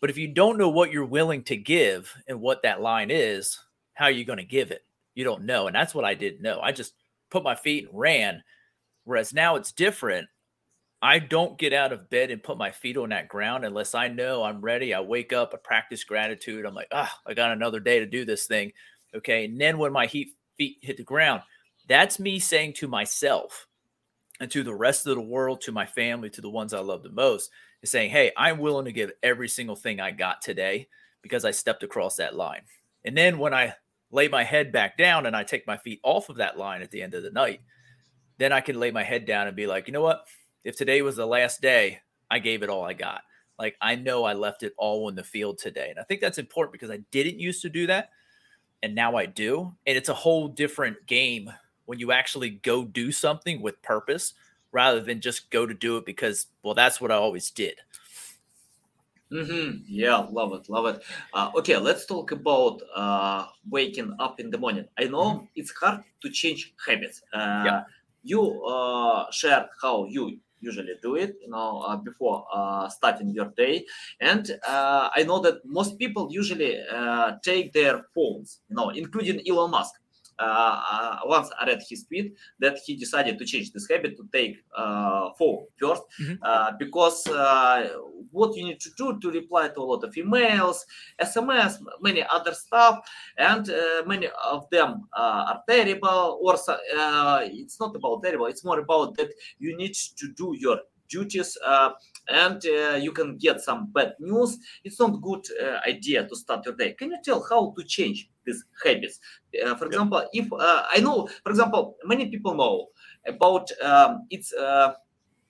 But 0.00 0.10
if 0.10 0.18
you 0.18 0.28
don't 0.28 0.58
know 0.58 0.68
what 0.68 0.92
you're 0.92 1.04
willing 1.04 1.42
to 1.44 1.56
give 1.56 2.14
and 2.26 2.40
what 2.40 2.62
that 2.62 2.80
line 2.80 3.10
is, 3.10 3.58
how 3.94 4.06
are 4.06 4.10
you 4.10 4.24
going 4.24 4.38
to 4.38 4.44
give 4.44 4.70
it? 4.70 4.84
you 5.18 5.24
don't 5.24 5.42
know. 5.42 5.66
And 5.66 5.74
that's 5.74 5.96
what 5.96 6.04
I 6.04 6.14
didn't 6.14 6.42
know. 6.42 6.60
I 6.62 6.70
just 6.70 6.94
put 7.28 7.42
my 7.42 7.56
feet 7.56 7.88
and 7.88 7.98
ran. 7.98 8.40
Whereas 9.02 9.34
now 9.34 9.56
it's 9.56 9.72
different. 9.72 10.28
I 11.02 11.18
don't 11.18 11.58
get 11.58 11.72
out 11.72 11.92
of 11.92 12.08
bed 12.08 12.30
and 12.30 12.40
put 12.40 12.56
my 12.56 12.70
feet 12.70 12.96
on 12.96 13.08
that 13.08 13.26
ground 13.26 13.64
unless 13.64 13.96
I 13.96 14.06
know 14.06 14.44
I'm 14.44 14.60
ready. 14.60 14.94
I 14.94 15.00
wake 15.00 15.32
up, 15.32 15.50
I 15.52 15.56
practice 15.56 16.04
gratitude. 16.04 16.64
I'm 16.64 16.74
like, 16.74 16.86
ah, 16.92 17.12
I 17.26 17.34
got 17.34 17.50
another 17.50 17.80
day 17.80 17.98
to 17.98 18.06
do 18.06 18.24
this 18.24 18.46
thing. 18.46 18.70
Okay. 19.12 19.46
And 19.46 19.60
then 19.60 19.76
when 19.76 19.92
my 19.92 20.06
feet 20.06 20.28
hit 20.56 20.98
the 20.98 21.02
ground, 21.02 21.42
that's 21.88 22.20
me 22.20 22.38
saying 22.38 22.74
to 22.74 22.88
myself 22.88 23.66
and 24.40 24.50
to 24.50 24.62
the 24.62 24.74
rest 24.74 25.06
of 25.06 25.16
the 25.16 25.20
world, 25.22 25.60
to 25.62 25.72
my 25.72 25.86
family, 25.86 26.30
to 26.30 26.40
the 26.40 26.50
ones 26.50 26.72
I 26.72 26.80
love 26.80 27.02
the 27.02 27.10
most, 27.10 27.50
is 27.82 27.90
saying, 27.90 28.10
hey, 28.10 28.32
I'm 28.36 28.58
willing 28.58 28.84
to 28.84 28.92
give 28.92 29.12
every 29.22 29.48
single 29.48 29.76
thing 29.76 30.00
I 30.00 30.10
got 30.10 30.42
today 30.42 30.88
because 31.22 31.44
I 31.44 31.50
stepped 31.50 31.82
across 31.82 32.16
that 32.16 32.36
line. 32.36 32.62
And 33.04 33.16
then 33.16 33.38
when 33.38 33.54
I 33.54 33.74
lay 34.10 34.28
my 34.28 34.44
head 34.44 34.72
back 34.72 34.96
down 34.96 35.26
and 35.26 35.36
I 35.36 35.42
take 35.42 35.66
my 35.66 35.76
feet 35.76 36.00
off 36.02 36.28
of 36.28 36.36
that 36.36 36.58
line 36.58 36.82
at 36.82 36.90
the 36.90 37.02
end 37.02 37.14
of 37.14 37.22
the 37.22 37.30
night, 37.30 37.60
then 38.38 38.52
I 38.52 38.60
can 38.60 38.78
lay 38.78 38.90
my 38.90 39.02
head 39.02 39.26
down 39.26 39.46
and 39.46 39.56
be 39.56 39.66
like, 39.66 39.86
you 39.86 39.92
know 39.92 40.02
what? 40.02 40.26
If 40.64 40.76
today 40.76 41.02
was 41.02 41.16
the 41.16 41.26
last 41.26 41.60
day, 41.60 42.00
I 42.30 42.38
gave 42.38 42.62
it 42.62 42.70
all 42.70 42.84
I 42.84 42.92
got. 42.92 43.22
Like 43.58 43.76
I 43.80 43.96
know 43.96 44.24
I 44.24 44.34
left 44.34 44.62
it 44.62 44.74
all 44.76 45.08
in 45.08 45.16
the 45.16 45.24
field 45.24 45.58
today. 45.58 45.90
And 45.90 45.98
I 45.98 46.04
think 46.04 46.20
that's 46.20 46.38
important 46.38 46.72
because 46.72 46.90
I 46.90 47.00
didn't 47.10 47.40
used 47.40 47.62
to 47.62 47.68
do 47.68 47.86
that. 47.88 48.10
And 48.82 48.94
now 48.94 49.16
I 49.16 49.26
do. 49.26 49.74
And 49.86 49.96
it's 49.96 50.08
a 50.08 50.14
whole 50.14 50.46
different 50.46 51.04
game 51.06 51.50
when 51.88 51.98
you 51.98 52.12
actually 52.12 52.50
go 52.50 52.84
do 52.84 53.10
something 53.10 53.62
with 53.62 53.80
purpose 53.80 54.34
rather 54.72 55.00
than 55.00 55.22
just 55.22 55.48
go 55.48 55.64
to 55.64 55.72
do 55.72 55.96
it 55.96 56.04
because, 56.04 56.48
well, 56.62 56.74
that's 56.74 57.00
what 57.00 57.10
I 57.10 57.14
always 57.14 57.50
did. 57.50 57.76
Mm-hmm. 59.32 59.84
Yeah, 59.88 60.18
love 60.30 60.52
it, 60.52 60.68
love 60.68 60.84
it. 60.84 61.02
Uh, 61.32 61.50
okay, 61.56 61.78
let's 61.78 62.04
talk 62.04 62.30
about 62.32 62.82
uh, 62.94 63.46
waking 63.70 64.14
up 64.18 64.38
in 64.38 64.50
the 64.50 64.58
morning. 64.58 64.84
I 64.98 65.04
know 65.04 65.24
mm-hmm. 65.24 65.44
it's 65.56 65.70
hard 65.70 66.04
to 66.20 66.28
change 66.28 66.74
habits. 66.86 67.22
Uh, 67.32 67.62
yeah. 67.64 67.82
You 68.22 68.62
uh, 68.64 69.30
shared 69.30 69.68
how 69.80 70.04
you 70.10 70.38
usually 70.60 70.92
do 71.00 71.14
it, 71.14 71.36
you 71.40 71.48
know, 71.48 71.80
uh, 71.88 71.96
before 71.96 72.44
uh, 72.52 72.90
starting 72.90 73.30
your 73.30 73.46
day, 73.56 73.86
and 74.20 74.58
uh, 74.68 75.08
I 75.14 75.22
know 75.22 75.38
that 75.38 75.64
most 75.64 75.98
people 75.98 76.28
usually 76.30 76.82
uh, 76.92 77.36
take 77.42 77.72
their 77.72 78.04
phones, 78.14 78.60
you 78.68 78.76
know, 78.76 78.90
including 78.90 79.40
Elon 79.48 79.70
Musk. 79.70 79.94
Uh, 80.38 80.80
uh, 80.92 81.16
once 81.24 81.50
I 81.60 81.66
read 81.66 81.82
his 81.88 82.04
tweet 82.04 82.36
that 82.60 82.78
he 82.84 82.94
decided 82.96 83.38
to 83.38 83.44
change 83.44 83.72
this 83.72 83.88
habit 83.90 84.16
to 84.16 84.28
take 84.32 84.58
uh, 84.76 85.30
phone 85.38 85.66
1st 85.82 86.00
mm-hmm. 86.20 86.76
because 86.78 87.26
what 88.30 88.56
you 88.56 88.64
need 88.64 88.80
to 88.80 88.90
do 88.96 89.18
to 89.20 89.30
reply 89.30 89.68
to 89.68 89.80
a 89.80 89.82
lot 89.82 90.04
of 90.04 90.14
emails, 90.14 90.78
SMS, 91.20 91.78
many 92.00 92.24
other 92.30 92.52
stuff, 92.52 93.00
and 93.36 93.70
many 94.06 94.28
of 94.44 94.68
them 94.70 95.08
are 95.14 95.62
terrible. 95.68 96.38
Or 96.42 96.54
it's 96.54 97.80
not 97.80 97.96
about 97.96 98.22
terrible; 98.22 98.46
it's 98.46 98.64
more 98.64 98.80
about 98.80 99.16
that 99.16 99.30
you 99.58 99.76
need 99.76 99.94
to 99.94 100.28
do 100.36 100.54
your 100.58 100.78
duties 101.08 101.56
uh, 101.64 101.90
and 102.28 102.62
uh, 102.66 102.94
you 102.96 103.12
can 103.12 103.36
get 103.36 103.60
some 103.60 103.90
bad 103.92 104.14
news. 104.20 104.58
It's 104.84 105.00
not 105.00 105.20
good 105.22 105.44
uh, 105.62 105.78
idea 105.88 106.26
to 106.26 106.36
start 106.36 106.64
your 106.66 106.74
day. 106.74 106.92
Can 106.92 107.10
you 107.10 107.18
tell 107.24 107.44
how 107.48 107.74
to 107.76 107.84
change 107.84 108.30
these 108.44 108.64
habits? 108.84 109.20
For 109.78 109.86
example 109.86 110.28
if 110.32 110.46
i 110.52 111.00
know 111.00 111.28
for 111.42 111.50
example 111.50 111.96
many 112.04 112.28
people 112.28 112.54
know 112.54 112.88
about 113.26 113.70
um, 113.82 114.26
it's 114.30 114.52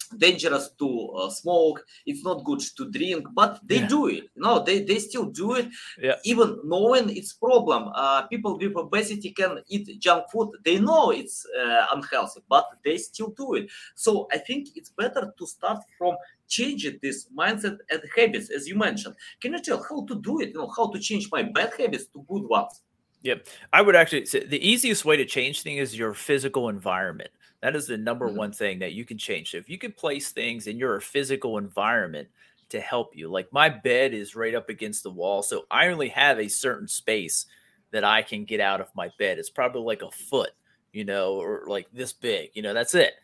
dangerous 0.08 0.70
to 0.78 1.08
uh, 1.10 1.30
smoke 1.30 1.84
it's 2.06 2.24
not 2.24 2.44
good 2.44 2.60
to 2.60 2.90
drink 2.90 3.26
but 3.34 3.60
they 3.64 3.80
yeah. 3.80 3.88
do 3.88 4.06
it 4.08 4.24
you 4.34 4.42
know 4.42 4.62
they, 4.62 4.82
they 4.82 4.98
still 4.98 5.26
do 5.26 5.54
it 5.54 5.68
yeah. 6.00 6.14
even 6.24 6.58
knowing 6.64 7.08
it's 7.16 7.32
problem 7.32 7.90
uh, 7.94 8.22
people 8.26 8.58
with 8.58 8.76
obesity 8.76 9.30
can 9.30 9.58
eat 9.68 9.88
junk 9.98 10.24
food 10.32 10.50
they 10.64 10.78
know 10.78 11.10
it's 11.10 11.46
uh, 11.60 11.86
unhealthy 11.92 12.40
but 12.48 12.66
they 12.84 12.96
still 12.96 13.28
do 13.36 13.54
it 13.54 13.68
so 13.94 14.28
i 14.32 14.38
think 14.38 14.68
it's 14.74 14.90
better 14.90 15.32
to 15.38 15.46
start 15.46 15.78
from 15.96 16.16
changing 16.48 16.98
this 17.02 17.28
mindset 17.36 17.76
and 17.90 18.00
habits 18.16 18.50
as 18.50 18.66
you 18.66 18.74
mentioned 18.74 19.14
can 19.40 19.52
you 19.52 19.60
tell 19.60 19.82
how 19.88 20.04
to 20.06 20.14
do 20.20 20.40
it 20.40 20.48
you 20.48 20.54
know 20.54 20.70
how 20.76 20.90
to 20.90 20.98
change 20.98 21.28
my 21.30 21.42
bad 21.42 21.70
habits 21.78 22.06
to 22.06 22.24
good 22.28 22.48
ones 22.48 22.82
Yep. 23.22 23.48
I 23.72 23.82
would 23.82 23.96
actually 23.96 24.26
say 24.26 24.44
the 24.44 24.64
easiest 24.66 25.04
way 25.04 25.16
to 25.16 25.24
change 25.24 25.62
things 25.62 25.80
is 25.80 25.98
your 25.98 26.14
physical 26.14 26.68
environment. 26.68 27.30
That 27.60 27.74
is 27.74 27.86
the 27.86 27.96
number 27.96 28.28
mm-hmm. 28.28 28.38
one 28.38 28.52
thing 28.52 28.78
that 28.80 28.92
you 28.92 29.04
can 29.04 29.18
change. 29.18 29.50
So 29.50 29.56
if 29.56 29.68
you 29.68 29.78
can 29.78 29.92
place 29.92 30.30
things 30.30 30.66
in 30.66 30.78
your 30.78 31.00
physical 31.00 31.58
environment 31.58 32.28
to 32.68 32.80
help 32.80 33.16
you, 33.16 33.28
like 33.28 33.52
my 33.52 33.68
bed 33.68 34.14
is 34.14 34.36
right 34.36 34.54
up 34.54 34.68
against 34.68 35.02
the 35.02 35.10
wall. 35.10 35.42
So 35.42 35.66
I 35.70 35.88
only 35.88 36.08
have 36.10 36.38
a 36.38 36.48
certain 36.48 36.88
space 36.88 37.46
that 37.90 38.04
I 38.04 38.22
can 38.22 38.44
get 38.44 38.60
out 38.60 38.80
of 38.80 38.94
my 38.94 39.10
bed. 39.18 39.38
It's 39.38 39.50
probably 39.50 39.82
like 39.82 40.02
a 40.02 40.10
foot, 40.10 40.50
you 40.92 41.04
know, 41.04 41.34
or 41.34 41.64
like 41.66 41.88
this 41.92 42.12
big, 42.12 42.50
you 42.54 42.62
know, 42.62 42.74
that's 42.74 42.94
it. 42.94 43.14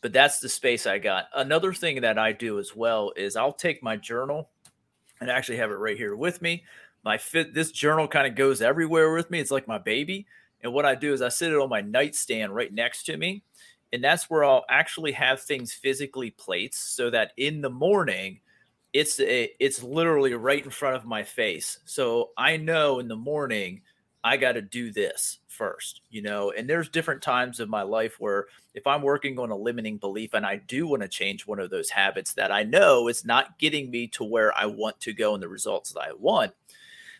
But 0.00 0.12
that's 0.12 0.38
the 0.38 0.48
space 0.48 0.86
I 0.86 0.98
got. 0.98 1.26
Another 1.34 1.72
thing 1.72 2.02
that 2.02 2.18
I 2.18 2.32
do 2.32 2.58
as 2.58 2.74
well 2.76 3.12
is 3.16 3.36
I'll 3.36 3.52
take 3.52 3.82
my 3.82 3.96
journal 3.96 4.48
and 5.20 5.30
actually 5.30 5.58
have 5.58 5.70
it 5.70 5.74
right 5.74 5.96
here 5.96 6.14
with 6.14 6.40
me. 6.42 6.64
My 7.04 7.18
fit 7.18 7.54
this 7.54 7.72
journal 7.72 8.06
kind 8.06 8.26
of 8.26 8.34
goes 8.34 8.60
everywhere 8.60 9.12
with 9.12 9.30
me. 9.30 9.40
It's 9.40 9.50
like 9.50 9.66
my 9.66 9.78
baby. 9.78 10.26
And 10.62 10.72
what 10.72 10.84
I 10.84 10.94
do 10.94 11.12
is 11.12 11.22
I 11.22 11.28
sit 11.28 11.52
it 11.52 11.58
on 11.58 11.68
my 11.68 11.80
nightstand 11.80 12.54
right 12.54 12.72
next 12.72 13.04
to 13.04 13.16
me. 13.16 13.42
And 13.92 14.04
that's 14.04 14.28
where 14.28 14.44
I'll 14.44 14.64
actually 14.68 15.12
have 15.12 15.40
things 15.40 15.72
physically 15.72 16.30
placed 16.30 16.94
so 16.96 17.10
that 17.10 17.32
in 17.36 17.60
the 17.60 17.70
morning 17.70 18.40
it's 18.92 19.20
it's 19.20 19.82
literally 19.82 20.34
right 20.34 20.64
in 20.64 20.70
front 20.70 20.96
of 20.96 21.04
my 21.04 21.22
face. 21.22 21.78
So 21.84 22.30
I 22.36 22.56
know 22.56 23.00
in 23.00 23.08
the 23.08 23.16
morning 23.16 23.82
I 24.24 24.36
got 24.36 24.52
to 24.52 24.62
do 24.62 24.90
this 24.90 25.38
first, 25.46 26.02
you 26.10 26.22
know. 26.22 26.52
And 26.56 26.68
there's 26.68 26.88
different 26.88 27.22
times 27.22 27.60
of 27.60 27.68
my 27.68 27.82
life 27.82 28.16
where 28.18 28.46
if 28.74 28.86
I'm 28.86 29.02
working 29.02 29.38
on 29.38 29.50
a 29.50 29.56
limiting 29.56 29.98
belief 29.98 30.34
and 30.34 30.44
I 30.44 30.56
do 30.56 30.86
want 30.86 31.02
to 31.02 31.08
change 31.08 31.46
one 31.46 31.60
of 31.60 31.70
those 31.70 31.90
habits 31.90 32.32
that 32.34 32.50
I 32.50 32.62
know 32.62 33.08
is 33.08 33.24
not 33.24 33.58
getting 33.58 33.90
me 33.90 34.06
to 34.08 34.24
where 34.24 34.56
I 34.56 34.66
want 34.66 35.00
to 35.00 35.12
go 35.12 35.34
and 35.34 35.42
the 35.42 35.48
results 35.48 35.92
that 35.92 36.00
I 36.00 36.12
want, 36.12 36.52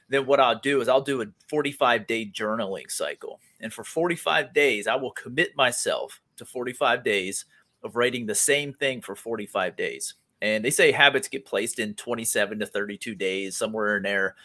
then 0.09 0.27
what 0.27 0.41
I'll 0.41 0.59
do 0.59 0.81
is 0.81 0.89
I'll 0.89 1.01
do 1.01 1.23
a 1.23 1.27
45 1.49 2.07
day 2.07 2.27
journaling 2.27 2.91
cycle. 2.91 3.41
And 3.61 3.73
for 3.73 3.85
45 3.85 4.53
days, 4.55 4.87
I 4.87 4.97
will 4.97 5.13
commit 5.13 5.57
myself 5.57 6.21
to 6.39 6.45
45 6.45 7.05
days 7.05 7.45
of 7.83 7.97
writing 7.97 8.27
the 8.27 8.35
same 8.35 8.73
thing 8.73 9.01
for 9.01 9.15
45 9.15 9.77
days. 9.77 10.15
And 10.41 10.65
they 10.65 10.71
say 10.71 10.93
habits 10.93 11.29
get 11.29 11.45
placed 11.45 11.79
in 11.79 11.95
27 11.95 12.61
to 12.61 12.67
32 12.67 13.15
days, 13.15 13.57
somewhere 13.57 13.97
in 13.97 14.03
there 14.03 14.37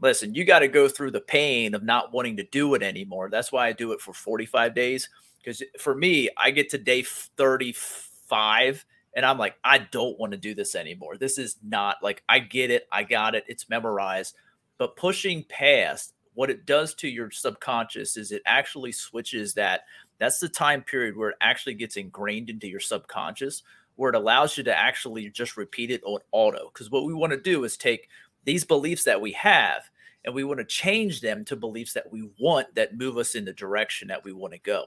listen, 0.00 0.34
you 0.34 0.44
got 0.44 0.60
to 0.60 0.68
go 0.68 0.88
through 0.88 1.10
the 1.10 1.20
pain 1.20 1.74
of 1.74 1.82
not 1.82 2.12
wanting 2.12 2.36
to 2.38 2.42
do 2.44 2.74
it 2.74 2.82
anymore. 2.82 3.28
That's 3.30 3.52
why 3.52 3.66
I 3.68 3.72
do 3.72 3.92
it 3.92 4.00
for 4.00 4.12
45 4.12 4.74
days. 4.74 5.08
Because 5.38 5.62
for 5.78 5.94
me, 5.94 6.28
I 6.36 6.50
get 6.50 6.70
to 6.70 6.78
day 6.78 7.02
35 7.02 8.84
and 9.14 9.26
I'm 9.26 9.38
like, 9.38 9.56
I 9.64 9.78
don't 9.78 10.18
want 10.18 10.32
to 10.32 10.38
do 10.38 10.54
this 10.54 10.74
anymore. 10.74 11.16
This 11.16 11.38
is 11.38 11.56
not 11.62 11.96
like 12.02 12.22
I 12.28 12.38
get 12.38 12.70
it, 12.70 12.86
I 12.92 13.02
got 13.04 13.34
it, 13.34 13.44
it's 13.48 13.68
memorized. 13.68 14.36
But 14.78 14.96
pushing 14.96 15.44
past 15.44 16.14
what 16.34 16.50
it 16.50 16.64
does 16.64 16.94
to 16.94 17.08
your 17.08 17.30
subconscious 17.30 18.16
is 18.16 18.32
it 18.32 18.42
actually 18.46 18.92
switches 18.92 19.54
that. 19.54 19.82
That's 20.20 20.38
the 20.38 20.48
time 20.48 20.82
period 20.82 21.16
where 21.16 21.30
it 21.30 21.36
actually 21.40 21.74
gets 21.74 21.96
ingrained 21.96 22.50
into 22.50 22.68
your 22.68 22.78
subconscious, 22.78 23.62
where 23.96 24.10
it 24.10 24.16
allows 24.16 24.56
you 24.56 24.62
to 24.64 24.78
actually 24.78 25.28
just 25.30 25.56
repeat 25.56 25.90
it 25.90 26.02
on 26.04 26.20
auto. 26.30 26.70
Because 26.72 26.90
what 26.90 27.06
we 27.06 27.14
want 27.14 27.32
to 27.32 27.40
do 27.40 27.64
is 27.64 27.76
take 27.76 28.08
these 28.44 28.64
beliefs 28.64 29.04
that 29.04 29.20
we 29.20 29.32
have 29.32 29.90
and 30.24 30.34
we 30.34 30.44
want 30.44 30.58
to 30.58 30.64
change 30.64 31.22
them 31.22 31.44
to 31.46 31.56
beliefs 31.56 31.94
that 31.94 32.12
we 32.12 32.28
want 32.38 32.74
that 32.74 32.98
move 32.98 33.16
us 33.16 33.34
in 33.34 33.46
the 33.46 33.52
direction 33.54 34.08
that 34.08 34.22
we 34.22 34.32
want 34.32 34.52
to 34.52 34.60
go. 34.60 34.84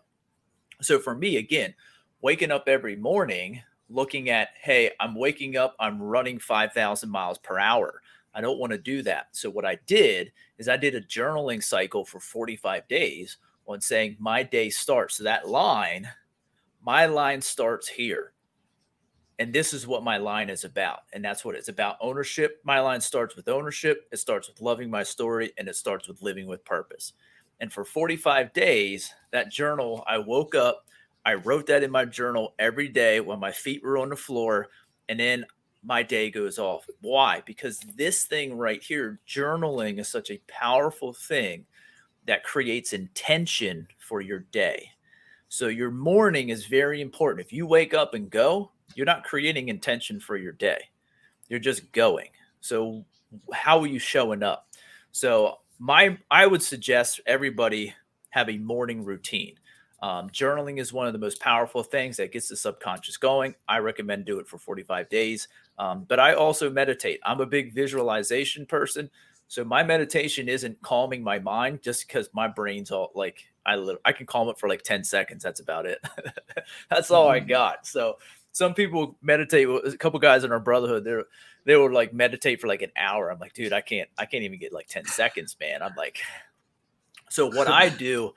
So 0.82 1.00
for 1.00 1.16
me, 1.16 1.38
again, 1.38 1.74
waking 2.22 2.52
up 2.52 2.68
every 2.68 2.96
morning 2.96 3.62
looking 3.90 4.30
at, 4.30 4.50
hey, 4.62 4.92
I'm 5.00 5.16
waking 5.16 5.58
up, 5.58 5.76
I'm 5.80 6.02
running 6.02 6.40
5,000 6.40 7.10
miles 7.10 7.40
per 7.40 7.58
hour. 7.60 8.02
I 8.36 8.42
don't 8.42 8.60
want 8.60 8.72
to 8.72 8.78
do 8.78 9.02
that. 9.04 9.28
So 9.32 9.50
what 9.50 9.66
I 9.66 9.80
did 9.86 10.32
is 10.58 10.68
I 10.68 10.78
did 10.78 10.96
a 10.96 11.02
journaling 11.02 11.64
cycle 11.64 12.06
for 12.06 12.20
45 12.20 12.88
days 12.88 13.38
on 13.68 13.82
saying 13.82 14.18
my 14.20 14.44
day 14.44 14.70
starts. 14.70 15.18
So 15.18 15.24
that 15.24 15.48
line, 15.48 16.10
my 16.82 17.06
line 17.06 17.42
starts 17.42 17.88
here. 17.88 18.34
And 19.40 19.52
this 19.52 19.74
is 19.74 19.88
what 19.88 20.04
my 20.04 20.18
line 20.18 20.50
is 20.50 20.64
about 20.64 21.02
and 21.12 21.24
that's 21.26 21.44
what 21.44 21.56
it's 21.56 21.68
about. 21.68 21.98
Ownership 22.02 22.62
my 22.64 22.80
line 22.80 23.02
starts 23.02 23.36
with 23.36 23.48
ownership 23.48 24.08
it 24.12 24.18
starts 24.18 24.48
with 24.48 24.62
loving 24.62 24.90
my 24.90 25.04
story 25.04 25.52
and 25.58 25.68
it 25.68 25.76
starts 25.76 26.08
with 26.08 26.22
living 26.22 26.48
with 26.48 26.64
purpose. 26.64 27.14
And 27.60 27.72
for 27.74 27.84
45 27.84 28.54
days 28.54 29.12
that 29.32 29.52
journal 29.52 30.04
i 30.08 30.18
woke 30.18 30.54
up 30.54 30.86
i 31.26 31.34
wrote 31.34 31.66
that 31.68 31.84
in 31.84 31.92
my 31.92 32.06
journal 32.06 32.54
every 32.60 32.88
day 32.90 33.22
when 33.22 33.40
my 33.40 33.52
feet 33.52 33.84
were 33.84 33.98
on 33.98 34.10
the 34.10 34.16
floor 34.16 34.68
and 35.10 35.20
then 35.20 35.46
my 35.84 36.02
day 36.02 36.32
goes 36.32 36.58
off. 36.58 36.88
Why? 37.02 37.44
Because 37.46 37.80
this 37.96 38.24
thing 38.24 38.58
right 38.58 38.82
here 38.82 39.20
journaling 39.28 40.00
is 40.00 40.08
such 40.08 40.32
a 40.32 40.42
powerful 40.48 41.14
thing 41.14 41.66
that 42.28 42.44
creates 42.44 42.94
intention 42.94 43.88
for 43.98 44.22
your 44.22 44.40
day 44.52 44.90
so 45.50 45.68
your 45.68 45.92
morning 45.92 46.50
is 46.50 46.66
very 46.66 47.02
important 47.02 47.46
if 47.46 47.54
you 47.54 47.66
wake 47.68 47.94
up 47.94 48.14
and 48.14 48.30
go 48.30 48.72
you're 48.96 49.06
not 49.06 49.24
creating 49.24 49.70
intention 49.70 50.20
for 50.20 50.36
your 50.36 50.52
day. 50.52 50.90
You're 51.50 51.60
just 51.60 51.92
going. 51.92 52.30
So 52.62 53.06
how 53.52 53.80
are 53.80 53.88
you 53.88 54.00
showing 54.00 54.44
up? 54.44 54.68
So 55.12 55.60
my 55.80 56.18
I 56.30 56.48
would 56.48 56.62
suggest 56.62 57.20
everybody 57.26 57.94
have 58.30 58.50
a 58.50 58.58
morning 58.58 59.04
routine. 59.04 59.56
Um, 60.02 60.30
journaling 60.30 60.80
is 60.80 60.92
one 60.92 61.08
of 61.08 61.14
the 61.14 61.20
most 61.20 61.40
powerful 61.40 61.82
things 61.82 62.18
that 62.18 62.34
gets 62.34 62.50
the 62.50 62.58
subconscious 62.58 63.16
going. 63.16 63.56
I 63.70 63.78
recommend 63.78 64.26
do 64.26 64.40
it 64.40 64.48
for 64.48 64.58
45 64.58 65.08
days. 65.10 65.48
Um, 65.78 66.06
but 66.08 66.20
I 66.20 66.34
also 66.34 66.70
meditate. 66.70 67.22
I'm 67.26 67.40
a 67.40 67.46
big 67.46 67.74
visualization 67.74 68.66
person. 68.66 69.10
So 69.54 69.64
my 69.64 69.84
meditation 69.84 70.50
isn't 70.50 70.82
calming 70.82 71.24
my 71.24 71.38
mind 71.38 71.84
just 71.84 72.08
because 72.08 72.28
my 72.34 72.48
brain's 72.48 72.90
all 72.90 73.12
like 73.14 73.46
I 73.64 73.76
I 74.04 74.12
can 74.12 74.26
calm 74.26 74.50
it 74.50 74.58
for 74.58 74.68
like 74.68 74.82
10 74.82 75.04
seconds. 75.04 75.44
That's 75.44 75.60
about 75.60 75.86
it. 75.86 76.00
That's 76.90 77.12
all 77.12 77.30
I 77.30 77.38
mm-hmm. 77.38 77.50
got. 77.50 77.86
So 77.86 78.18
some 78.52 78.74
people 78.74 79.16
meditate. 79.22 79.70
A 79.70 79.96
couple 79.96 80.20
guys 80.20 80.44
in 80.44 80.52
our 80.52 80.60
brotherhood, 80.60 81.04
they're 81.04 81.26
they 81.66 81.76
would 81.76 81.92
like 81.92 82.16
meditate 82.16 82.62
for 82.62 82.68
like 82.68 82.82
an 82.82 82.90
hour. 82.98 83.32
I'm 83.32 83.38
like, 83.38 83.54
dude, 83.54 83.74
I 83.74 83.82
can't, 83.82 84.10
I 84.18 84.26
can't 84.26 84.44
even 84.44 84.58
get 84.58 84.74
like 84.74 84.88
10 84.88 85.06
seconds, 85.06 85.56
man. 85.60 85.84
I'm 85.84 85.94
like, 85.96 86.18
so 87.30 87.46
what 87.46 87.68
I 87.68 87.90
do 88.08 88.34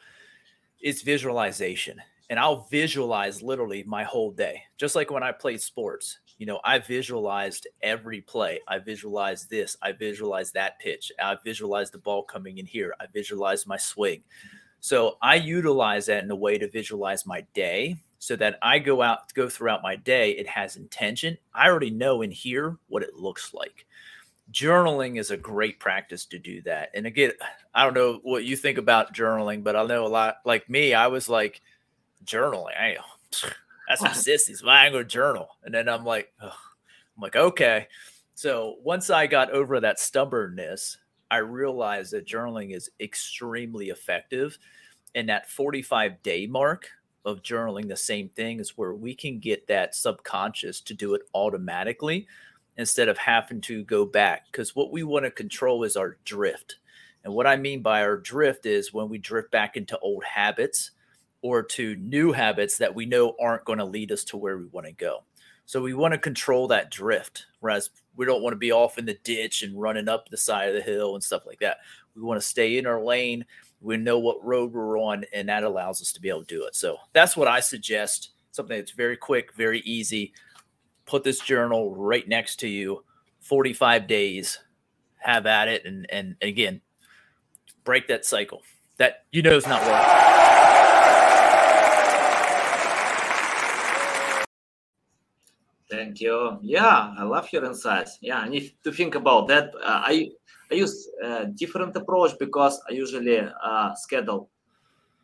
is 0.83 1.01
visualization, 1.01 2.03
and 2.29 2.39
I'll 2.39 2.67
visualize 2.71 3.43
literally 3.43 3.85
my 3.85 4.05
whole 4.05 4.33
day, 4.33 4.65
just 4.77 4.95
like 4.95 5.11
when 5.11 5.23
I 5.23 5.33
played 5.33 5.63
sports. 5.63 6.19
You 6.39 6.47
know, 6.47 6.61
I 6.65 6.79
visualized 6.79 7.67
every 7.83 8.21
play. 8.21 8.61
I 8.69 8.79
visualized 8.79 9.49
this. 9.49 9.77
I 9.83 9.93
visualized 9.93 10.55
that 10.55 10.79
pitch. 10.79 11.11
I 11.21 11.37
visualized 11.43 11.93
the 11.93 11.99
ball 11.99 12.23
coming 12.23 12.59
in 12.59 12.67
here. 12.67 12.95
I 13.01 13.07
visualized 13.13 13.67
my 13.67 13.79
swing. 13.79 14.23
So 14.81 15.17
I 15.23 15.37
utilize 15.37 16.07
that 16.07 16.25
in 16.25 16.31
a 16.31 16.37
way 16.37 16.59
to 16.59 16.69
visualize 16.69 17.27
my 17.27 17.47
day 17.55 17.97
so 18.19 18.37
that 18.37 18.59
I 18.63 18.79
go 18.79 19.03
out, 19.03 19.33
go 19.35 19.49
throughout 19.49 19.83
my 19.83 19.97
day, 19.97 20.33
it 20.33 20.47
has 20.47 20.77
intention. 20.77 21.39
I 21.55 21.69
already 21.69 21.91
know 21.91 22.23
in 22.23 22.31
here 22.31 22.77
what 22.89 23.03
it 23.03 23.15
looks 23.15 23.55
like. 23.55 23.87
Journaling 24.53 25.19
is 25.19 25.31
a 25.31 25.37
great 25.37 25.81
practice 25.81 26.25
to 26.27 26.39
do 26.39 26.63
that. 26.63 26.91
And 26.95 27.07
again, 27.07 27.33
I 27.75 27.85
don't 27.85 27.95
know 27.95 28.21
what 28.23 28.45
you 28.45 28.57
think 28.57 28.79
about 28.79 29.15
journaling, 29.15 29.65
but 29.65 29.75
I 29.77 29.85
know 29.87 30.07
a 30.07 30.09
lot 30.09 30.37
like 30.45 30.71
me, 30.71 30.95
I 30.95 31.09
was 31.09 31.29
like, 31.29 31.61
journaling, 32.25 32.77
I, 32.79 32.97
that's 33.89 34.01
some 34.01 34.15
sissies. 34.15 34.63
Go 34.63 35.03
journal? 35.03 35.49
And 35.65 35.75
then 35.75 35.89
I'm 35.89 36.05
like, 36.05 36.33
I'm 36.41 36.51
like, 37.21 37.37
okay. 37.37 37.89
So 38.35 38.77
once 38.83 39.11
I 39.11 39.27
got 39.27 39.51
over 39.51 39.81
that 39.81 39.99
stubbornness, 39.99 40.99
I 41.31 41.39
realized 41.39 42.13
that 42.13 42.27
journaling 42.27 42.75
is 42.75 42.91
extremely 43.01 43.89
effective. 43.89 44.59
And 45.15 45.29
that 45.29 45.49
45 45.49 46.23
day 46.23 46.47
mark 46.47 46.91
of 47.27 47.43
journaling 47.43 47.89
the 47.89 47.97
same 47.97 48.29
thing 48.31 48.61
is 48.61 48.79
where 48.79 48.95
we 48.95 49.15
can 49.15 49.41
get 49.41 49.67
that 49.67 49.95
subconscious 49.95 50.81
to 50.81 50.95
do 50.95 51.15
it 51.15 51.23
automatically 51.35 52.27
instead 52.77 53.09
of 53.09 53.19
having 53.19 53.61
to 53.61 53.83
go 53.85 54.07
back 54.07 54.47
because 54.51 54.77
what 54.77 54.93
we 54.93 55.03
want 55.03 55.25
to 55.25 55.31
control 55.31 55.83
is 55.83 55.97
our 55.97 56.19
drift 56.25 56.77
and 57.25 57.35
what 57.35 57.47
i 57.47 57.57
mean 57.57 57.83
by 57.83 58.03
our 58.03 58.17
drift 58.17 58.65
is 58.65 58.93
when 58.93 59.09
we 59.09 59.19
drift 59.19 59.51
back 59.51 59.77
into 59.77 59.99
old 59.99 60.23
habits 60.23 60.93
or 61.43 61.63
to 61.63 61.97
new 61.97 62.33
habits 62.33 62.79
that 62.79 62.95
we 62.95 63.07
know 63.07 63.35
aren't 63.41 63.65
going 63.65 63.79
to 63.79 63.85
lead 63.85 64.13
us 64.13 64.25
to 64.25 64.37
where 64.37 64.59
we 64.59 64.67
want 64.67 64.87
to 64.87 64.93
go 64.93 65.25
so 65.65 65.83
we 65.83 65.95
want 65.95 66.13
to 66.13 66.19
control 66.19 66.69
that 66.69 66.91
drift 66.91 67.47
whereas 67.61 67.91
we 68.17 68.25
don't 68.25 68.43
want 68.43 68.53
to 68.53 68.59
be 68.59 68.73
off 68.73 68.99
in 68.99 69.05
the 69.05 69.19
ditch 69.25 69.63
and 69.63 69.81
running 69.81 70.09
up 70.09 70.29
the 70.29 70.37
side 70.37 70.69
of 70.69 70.75
the 70.75 70.81
hill 70.81 71.15
and 71.15 71.23
stuff 71.23 71.47
like 71.47 71.61
that 71.61 71.79
we 72.15 72.23
want 72.23 72.41
to 72.41 72.47
stay 72.47 72.79
in 72.79 72.87
our 72.87 73.03
lane 73.03 73.45
we 73.81 73.97
know 73.97 74.19
what 74.19 74.45
road 74.45 74.73
we're 74.73 74.99
on, 74.99 75.25
and 75.33 75.49
that 75.49 75.65
allows 75.65 76.01
us 76.01 76.13
to 76.13 76.21
be 76.21 76.29
able 76.29 76.45
to 76.45 76.55
do 76.55 76.65
it. 76.65 76.75
So 76.75 76.97
that's 77.13 77.37
what 77.37 77.49
I 77.49 77.61
suggest. 77.61 78.31
Something 78.51 78.79
that's 78.79 78.93
very 78.93 79.17
quick, 79.17 79.53
very 79.55 79.81
easy. 79.81 80.33
Put 81.05 81.25
this 81.25 81.41
journal 81.41 81.95
right 81.95 82.27
next 82.27 82.57
to 82.61 82.69
you. 82.69 83.05
45 83.41 84.07
days. 84.07 84.59
Have 85.19 85.47
at 85.47 85.67
it, 85.69 85.85
and 85.85 86.07
and 86.11 86.37
again, 86.41 86.81
break 87.85 88.07
that 88.09 88.25
cycle. 88.25 88.63
That 88.99 89.25
you 89.33 89.43
know 89.43 89.57
is 89.57 89.67
not 89.67 89.83
working. 89.83 90.36
Thank 96.17 96.31
you. 96.31 96.59
Yeah, 96.63 97.13
I 97.19 97.25
love 97.25 97.47
your 97.53 97.67
insights. 97.67 98.17
Yeah, 98.23 98.39
I 98.39 98.49
need 98.49 98.73
to 98.85 98.91
think 98.91 99.17
about 99.17 99.49
that. 99.49 99.75
Uh, 99.85 100.01
I 100.03 100.31
I 100.73 100.77
use 100.77 101.11
a 101.23 101.45
different 101.45 101.95
approach 101.95 102.33
because 102.39 102.81
I 102.89 102.95
usually 102.95 103.39
uh, 103.39 103.95
schedule 103.97 104.49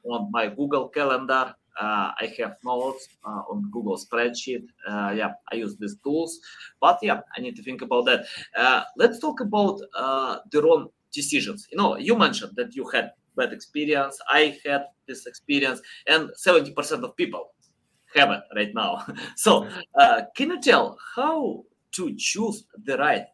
on 0.04 0.30
my 0.30 0.48
Google 0.48 0.88
Calendar. 0.90 1.54
Uh, 1.80 2.12
I 2.20 2.34
have 2.40 2.56
notes 2.62 3.08
uh, 3.24 3.40
on 3.48 3.70
Google 3.72 3.96
spreadsheet. 3.96 4.66
Uh, 4.86 5.14
yeah, 5.16 5.32
I 5.50 5.54
use 5.54 5.78
these 5.78 5.96
tools, 6.04 6.38
but 6.78 6.98
yeah, 7.00 7.20
I 7.34 7.40
need 7.40 7.56
to 7.56 7.62
think 7.62 7.80
about 7.80 8.04
that. 8.04 8.26
Uh, 8.54 8.82
let's 8.98 9.18
talk 9.18 9.40
about 9.40 9.80
uh, 9.96 10.40
the 10.50 10.60
wrong 10.60 10.90
decisions. 11.10 11.68
You 11.72 11.78
know, 11.78 11.96
you 11.96 12.18
mentioned 12.18 12.52
that 12.56 12.76
you 12.76 12.86
had 12.90 13.12
bad 13.34 13.54
experience. 13.54 14.18
I 14.28 14.58
had 14.66 14.88
this 15.08 15.24
experience, 15.24 15.80
and 16.06 16.28
70% 16.36 17.02
of 17.02 17.16
people 17.16 17.51
have 18.14 18.30
it 18.30 18.42
right 18.54 18.74
now. 18.74 19.04
so, 19.36 19.68
uh, 19.94 20.22
can 20.36 20.50
you 20.50 20.60
tell 20.60 20.98
how 21.16 21.64
to 21.92 22.14
choose 22.16 22.64
the 22.84 22.96
right 22.96 23.26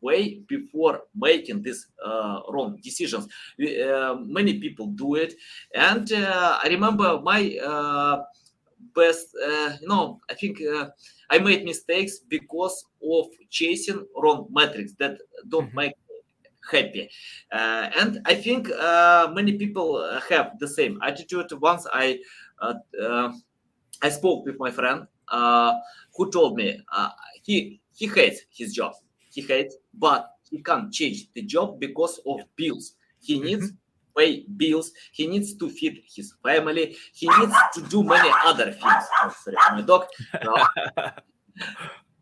way 0.00 0.40
before 0.48 1.02
making 1.14 1.62
these 1.62 1.88
uh, 2.04 2.40
wrong 2.50 2.78
decisions. 2.82 3.28
Uh, 3.60 4.16
many 4.20 4.58
people 4.58 4.86
do 4.88 5.16
it, 5.16 5.34
and 5.74 6.10
uh, 6.12 6.58
I 6.62 6.68
remember 6.68 7.20
my 7.20 7.56
uh, 7.64 8.22
best. 8.94 9.28
Uh, 9.44 9.72
you 9.80 9.88
know, 9.88 10.20
I 10.30 10.34
think 10.34 10.60
uh, 10.62 10.88
I 11.30 11.38
made 11.38 11.64
mistakes 11.64 12.18
because 12.18 12.84
of 13.02 13.26
chasing 13.50 14.06
wrong 14.16 14.46
metrics 14.50 14.94
that 14.98 15.18
don't 15.48 15.68
mm-hmm. 15.68 15.76
make 15.76 15.92
happy 16.72 17.10
and 17.52 18.22
i 18.24 18.34
think 18.34 18.70
many 19.34 19.58
people 19.58 20.02
have 20.30 20.58
the 20.60 20.66
same 20.66 20.98
attitude 21.02 21.52
once 21.60 21.86
i 21.92 22.18
i 24.06 24.08
spoke 24.08 24.44
with 24.46 24.56
my 24.58 24.70
friend 24.70 25.06
who 26.14 26.30
told 26.30 26.52
me 26.60 26.68
he 27.42 27.80
he 27.98 28.06
hates 28.06 28.40
his 28.50 28.72
job 28.72 28.92
he 29.34 29.42
hates, 29.42 29.76
but 29.92 30.30
he 30.48 30.62
can't 30.62 30.92
change 30.92 31.28
the 31.34 31.42
job 31.42 31.80
because 31.80 32.20
of 32.26 32.40
bills. 32.56 32.94
He 33.20 33.34
mm-hmm. 33.34 33.44
needs 33.44 33.66
mm-hmm. 33.66 34.18
pay 34.20 34.46
bills. 34.56 34.92
He 35.12 35.26
needs 35.26 35.54
to 35.56 35.68
feed 35.68 36.02
his 36.14 36.34
family. 36.42 36.96
He 37.12 37.28
needs 37.38 37.54
to 37.74 37.82
do 37.82 38.04
many 38.04 38.30
other 38.44 38.70
things. 38.70 39.04
Oh, 39.22 39.34
sorry, 39.42 39.56
my 39.72 39.82
dog. 39.82 40.06
No. 40.44 40.54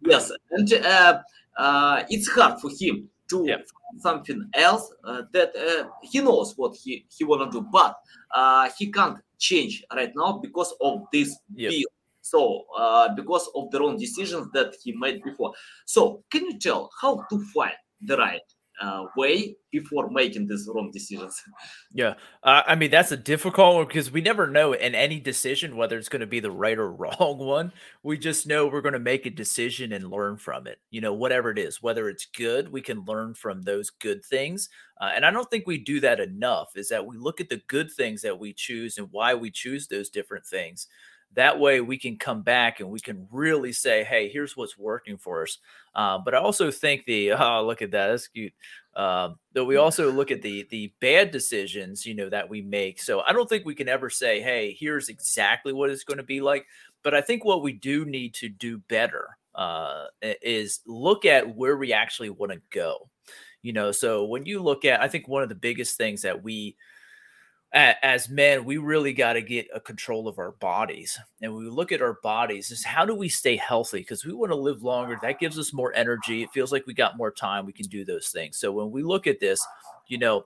yes, 0.07 0.33
and 0.51 0.73
uh, 0.73 1.21
uh, 1.59 2.03
it's 2.09 2.29
hard 2.29 2.61
for 2.61 2.71
him 2.71 3.11
to 3.29 3.45
yeah. 3.47 3.57
something 3.99 4.49
else 4.55 4.91
uh, 5.05 5.23
that 5.33 5.55
uh, 5.55 5.89
he 6.03 6.21
knows 6.21 6.55
what 6.57 6.75
he 6.75 7.05
he 7.15 7.25
wanna 7.25 7.51
do, 7.51 7.61
but 7.71 7.97
uh, 8.35 8.71
he 8.79 8.91
can't 8.91 9.19
change 9.43 9.85
right 9.95 10.13
now 10.15 10.39
because 10.39 10.73
of 10.81 11.03
this 11.13 11.37
bill. 11.71 11.91
So 12.23 12.65
uh, 12.79 13.15
because 13.15 13.51
of 13.57 13.71
the 13.71 13.81
wrong 13.81 13.99
decisions 13.99 14.49
that 14.55 14.75
he 14.83 14.93
made 14.93 15.23
before. 15.25 15.53
So 15.87 16.23
can 16.31 16.45
you 16.47 16.59
tell 16.59 16.89
how 17.01 17.27
to 17.29 17.45
find 17.53 17.75
the 18.01 18.17
right 18.17 18.41
uh, 18.81 19.05
way 19.17 19.57
before 19.71 20.11
making 20.11 20.47
these 20.47 20.69
wrong 20.73 20.91
decisions. 20.93 21.41
Yeah, 21.95 22.15
uh, 22.43 22.63
I 22.67 22.75
mean 22.75 22.91
that's 22.91 23.13
a 23.13 23.17
difficult 23.19 23.77
one 23.77 23.87
because 23.87 24.11
we 24.11 24.23
never 24.23 24.47
know 24.47 24.73
in 24.73 24.95
any 24.95 25.21
decision 25.21 25.77
whether 25.77 25.99
it's 25.99 26.09
going 26.09 26.21
to 26.21 26.27
be 26.27 26.41
the 26.41 26.51
right 26.51 26.79
or 26.79 26.91
wrong 26.93 27.39
one. 27.39 27.73
We 28.03 28.17
just 28.17 28.47
know 28.47 28.67
we're 28.67 28.81
going 28.81 28.95
to 28.95 28.99
make 28.99 29.27
a 29.27 29.31
decision 29.31 29.93
and 29.93 30.11
learn 30.11 30.39
from 30.39 30.67
it. 30.67 30.79
You 30.91 31.03
know, 31.03 31.13
whatever 31.13 31.51
it 31.51 31.59
is, 31.59 31.83
whether 31.83 32.09
it's 32.09 32.27
good, 32.27 32.73
we 32.73 32.81
can 32.81 33.05
learn 33.05 33.35
from 33.35 33.63
those 33.63 33.91
good 33.91 34.25
things. 34.25 34.71
Uh, 35.01 35.11
and 35.15 35.27
I 35.27 35.31
don't 35.31 35.51
think 35.51 35.67
we 35.67 35.79
do 35.79 36.01
that 36.01 36.21
enough. 36.21 36.77
Is 36.77 36.89
that 36.89 37.05
we 37.05 37.19
look 37.19 37.41
at 37.41 37.51
the 37.51 37.61
good 37.67 37.91
things 37.93 38.23
that 38.23 38.39
we 38.39 38.55
choose 38.55 38.97
and 38.97 39.09
why 39.11 39.35
we 39.35 39.51
choose 39.51 39.89
those 39.89 40.09
different 40.09 40.47
things. 40.47 40.89
That 41.35 41.59
way, 41.59 41.81
we 41.81 41.99
can 41.99 42.17
come 42.19 42.43
back 42.43 42.81
and 42.81 42.91
we 42.91 43.01
can 43.01 43.27
really 43.31 43.73
say, 43.73 44.05
"Hey, 44.05 44.29
here's 44.29 44.57
what's 44.57 44.77
working 44.77 45.17
for 45.17 45.43
us." 45.43 45.59
Uh, 45.95 46.19
but 46.19 46.35
I 46.35 46.39
also 46.39 46.71
think 46.71 47.05
the 47.05 47.33
oh, 47.33 47.65
look 47.67 47.83
at 47.83 47.91
that, 47.93 48.09
that's 48.09 48.29
cute. 48.29 48.53
Uh, 48.95 49.31
we 49.55 49.77
also 49.77 50.13
look 50.13 50.31
at 50.31 50.43
the 50.43 50.67
the 50.71 50.93
bad 51.01 51.31
decisions, 51.31 52.05
you 52.05 52.15
know, 52.15 52.29
that 52.29 52.49
we 52.49 52.61
make. 52.61 53.01
So 53.01 53.21
I 53.21 53.33
don't 53.33 53.49
think 53.49 53.65
we 53.65 53.75
can 53.75 53.89
ever 53.89 54.11
say, 54.11 54.41
"Hey, 54.41 54.77
here's 54.79 55.09
exactly 55.09 55.73
what 55.73 55.91
it's 55.91 56.05
going 56.05 56.19
to 56.19 56.23
be 56.23 56.41
like." 56.41 56.67
But 57.03 57.15
I 57.15 57.21
think 57.21 57.45
what 57.45 57.63
we 57.63 57.73
do 57.73 58.05
need 58.05 58.35
to 58.35 58.49
do 58.49 58.79
better 58.79 59.37
uh, 59.55 60.07
is 60.21 60.81
look 60.87 61.25
at 61.25 61.57
where 61.57 61.77
we 61.77 61.93
actually 61.93 62.31
want 62.31 62.53
to 62.53 62.61
go. 62.71 63.09
You 63.63 63.73
know, 63.73 63.93
so 63.93 64.25
when 64.25 64.45
you 64.45 64.61
look 64.61 64.85
at, 64.85 65.01
I 65.01 65.09
think 65.09 65.29
one 65.29 65.43
of 65.43 65.49
the 65.49 65.55
biggest 65.55 65.97
things 65.97 66.23
that 66.23 66.43
we 66.43 66.77
as 67.73 68.29
men, 68.29 68.65
we 68.65 68.77
really 68.77 69.13
got 69.13 69.33
to 69.33 69.41
get 69.41 69.69
a 69.75 69.81
control 69.81 70.29
of 70.29 70.39
our 70.39 70.53
bodies. 70.53 71.19
And 71.41 71.55
we 71.55 71.65
look 71.69 71.91
at 71.91 72.03
our 72.03 72.19
bodies, 72.23 72.71
is 72.71 72.85
how 72.85 73.05
do 73.05 73.15
we 73.15 73.29
stay 73.29 73.57
healthy? 73.57 74.01
Because 74.01 74.27
we 74.27 74.35
want 74.35 74.53
to 74.53 74.57
live 74.57 74.83
longer. 74.83 75.19
That 75.23 75.39
gives 75.39 75.59
us 75.59 75.73
more 75.73 75.95
energy. 75.95 76.43
It 76.43 76.51
feels 76.53 76.71
like 76.71 76.87
we 76.87 76.93
got 76.93 77.17
more 77.17 77.31
time. 77.31 77.65
We 77.65 77.73
can 77.73 77.87
do 77.87 78.05
those 78.05 78.29
things. 78.29 78.59
So 78.59 78.73
when 78.73 78.91
we 78.91 79.03
look 79.03 79.27
at 79.27 79.41
this, 79.41 79.67
you 80.07 80.19
know, 80.19 80.45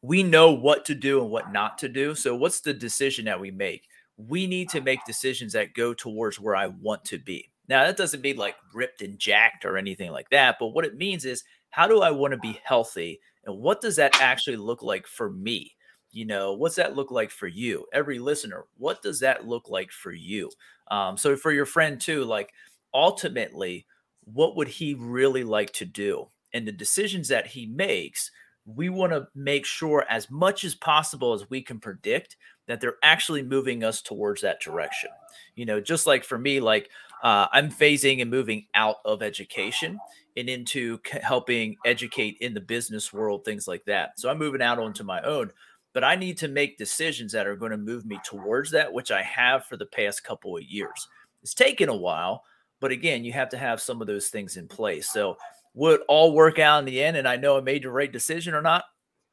we 0.00 0.22
know 0.22 0.52
what 0.52 0.84
to 0.84 0.94
do 0.94 1.20
and 1.22 1.30
what 1.30 1.52
not 1.52 1.78
to 1.78 1.88
do. 1.88 2.14
So 2.14 2.36
what's 2.36 2.60
the 2.60 2.74
decision 2.74 3.24
that 3.24 3.40
we 3.40 3.50
make? 3.50 3.88
We 4.16 4.46
need 4.46 4.68
to 4.70 4.80
make 4.80 5.04
decisions 5.04 5.54
that 5.54 5.74
go 5.74 5.92
towards 5.92 6.38
where 6.38 6.54
I 6.54 6.66
want 6.66 7.04
to 7.06 7.18
be. 7.18 7.50
Now, 7.68 7.84
that 7.84 7.96
doesn't 7.96 8.20
mean 8.20 8.36
like 8.36 8.54
ripped 8.72 9.02
and 9.02 9.18
jacked 9.18 9.64
or 9.64 9.76
anything 9.76 10.12
like 10.12 10.28
that. 10.30 10.56
But 10.60 10.68
what 10.68 10.84
it 10.84 10.96
means 10.96 11.24
is, 11.24 11.42
how 11.70 11.88
do 11.88 12.02
I 12.02 12.12
want 12.12 12.32
to 12.32 12.38
be 12.38 12.60
healthy? 12.62 13.18
And 13.44 13.58
what 13.58 13.80
does 13.80 13.96
that 13.96 14.20
actually 14.20 14.56
look 14.56 14.82
like 14.82 15.08
for 15.08 15.30
me? 15.30 15.72
You 16.14 16.24
know 16.24 16.52
what's 16.52 16.76
that 16.76 16.94
look 16.94 17.10
like 17.10 17.30
for 17.30 17.48
you? 17.48 17.86
Every 17.92 18.18
listener 18.18 18.64
what 18.78 19.02
does 19.02 19.20
that 19.20 19.46
look 19.46 19.68
like 19.68 19.90
for 19.90 20.12
you? 20.12 20.50
Um, 20.90 21.16
so 21.16 21.36
for 21.36 21.52
your 21.52 21.66
friend 21.66 22.00
too 22.00 22.24
like 22.24 22.52
ultimately 22.94 23.86
what 24.24 24.56
would 24.56 24.68
he 24.68 24.94
really 24.94 25.44
like 25.44 25.72
to 25.74 25.84
do? 25.84 26.28
And 26.54 26.66
the 26.66 26.72
decisions 26.72 27.28
that 27.28 27.48
he 27.48 27.66
makes 27.66 28.30
we 28.64 28.88
want 28.88 29.12
to 29.12 29.28
make 29.34 29.66
sure 29.66 30.06
as 30.08 30.30
much 30.30 30.64
as 30.64 30.74
possible 30.74 31.34
as 31.34 31.50
we 31.50 31.60
can 31.60 31.78
predict 31.78 32.36
that 32.66 32.80
they're 32.80 32.96
actually 33.02 33.42
moving 33.42 33.84
us 33.84 34.00
towards 34.00 34.40
that 34.40 34.60
direction. 34.60 35.10
You 35.56 35.66
know 35.66 35.80
just 35.80 36.06
like 36.06 36.22
for 36.22 36.38
me 36.38 36.60
like 36.60 36.90
uh, 37.24 37.46
i'm 37.52 37.70
phasing 37.70 38.22
and 38.22 38.30
moving 38.30 38.66
out 38.74 38.96
of 39.04 39.22
education 39.22 39.98
and 40.36 40.48
into 40.48 41.00
helping 41.22 41.76
educate 41.84 42.36
in 42.40 42.54
the 42.54 42.60
business 42.60 43.12
world 43.12 43.44
things 43.44 43.66
like 43.66 43.84
that. 43.86 44.18
So 44.20 44.30
i'm 44.30 44.38
moving 44.38 44.62
out 44.62 44.78
onto 44.78 45.02
my 45.02 45.20
own 45.22 45.50
but 45.94 46.04
I 46.04 46.16
need 46.16 46.36
to 46.38 46.48
make 46.48 46.76
decisions 46.76 47.32
that 47.32 47.46
are 47.46 47.56
going 47.56 47.70
to 47.70 47.78
move 47.78 48.04
me 48.04 48.18
towards 48.24 48.70
that, 48.72 48.92
which 48.92 49.10
I 49.10 49.22
have 49.22 49.64
for 49.64 49.76
the 49.76 49.86
past 49.86 50.24
couple 50.24 50.56
of 50.56 50.64
years. 50.64 51.08
It's 51.42 51.54
taken 51.54 51.88
a 51.88 51.96
while, 51.96 52.42
but 52.80 52.90
again, 52.90 53.24
you 53.24 53.32
have 53.32 53.48
to 53.50 53.56
have 53.56 53.80
some 53.80 54.00
of 54.00 54.06
those 54.06 54.28
things 54.28 54.56
in 54.56 54.68
place. 54.68 55.10
So, 55.10 55.38
would 55.72 56.00
all 56.08 56.34
work 56.34 56.58
out 56.58 56.80
in 56.80 56.84
the 56.84 57.02
end? 57.02 57.16
And 57.16 57.26
I 57.26 57.36
know 57.36 57.56
I 57.56 57.60
made 57.60 57.84
the 57.84 57.90
right 57.90 58.12
decision 58.12 58.54
or 58.54 58.62
not? 58.62 58.84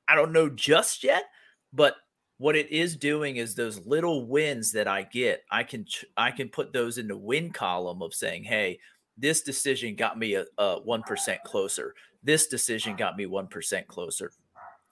I 0.07 0.15
don't 0.15 0.31
know 0.31 0.49
just 0.49 1.03
yet, 1.03 1.25
but 1.71 1.95
what 2.37 2.55
it 2.55 2.71
is 2.71 2.95
doing 2.95 3.35
is 3.35 3.53
those 3.53 3.85
little 3.85 4.25
wins 4.25 4.71
that 4.71 4.87
I 4.87 5.03
get, 5.03 5.43
I 5.51 5.63
can 5.63 5.85
I 6.17 6.31
can 6.31 6.49
put 6.49 6.73
those 6.73 6.97
in 6.97 7.07
the 7.07 7.17
win 7.17 7.51
column 7.51 8.01
of 8.01 8.13
saying, 8.13 8.45
hey, 8.45 8.79
this 9.17 9.41
decision 9.41 9.95
got 9.95 10.17
me 10.17 10.33
a, 10.33 10.45
a 10.57 10.81
1% 10.81 11.43
closer. 11.43 11.93
This 12.23 12.47
decision 12.47 12.95
got 12.95 13.15
me 13.15 13.25
1% 13.25 13.87
closer. 13.87 14.31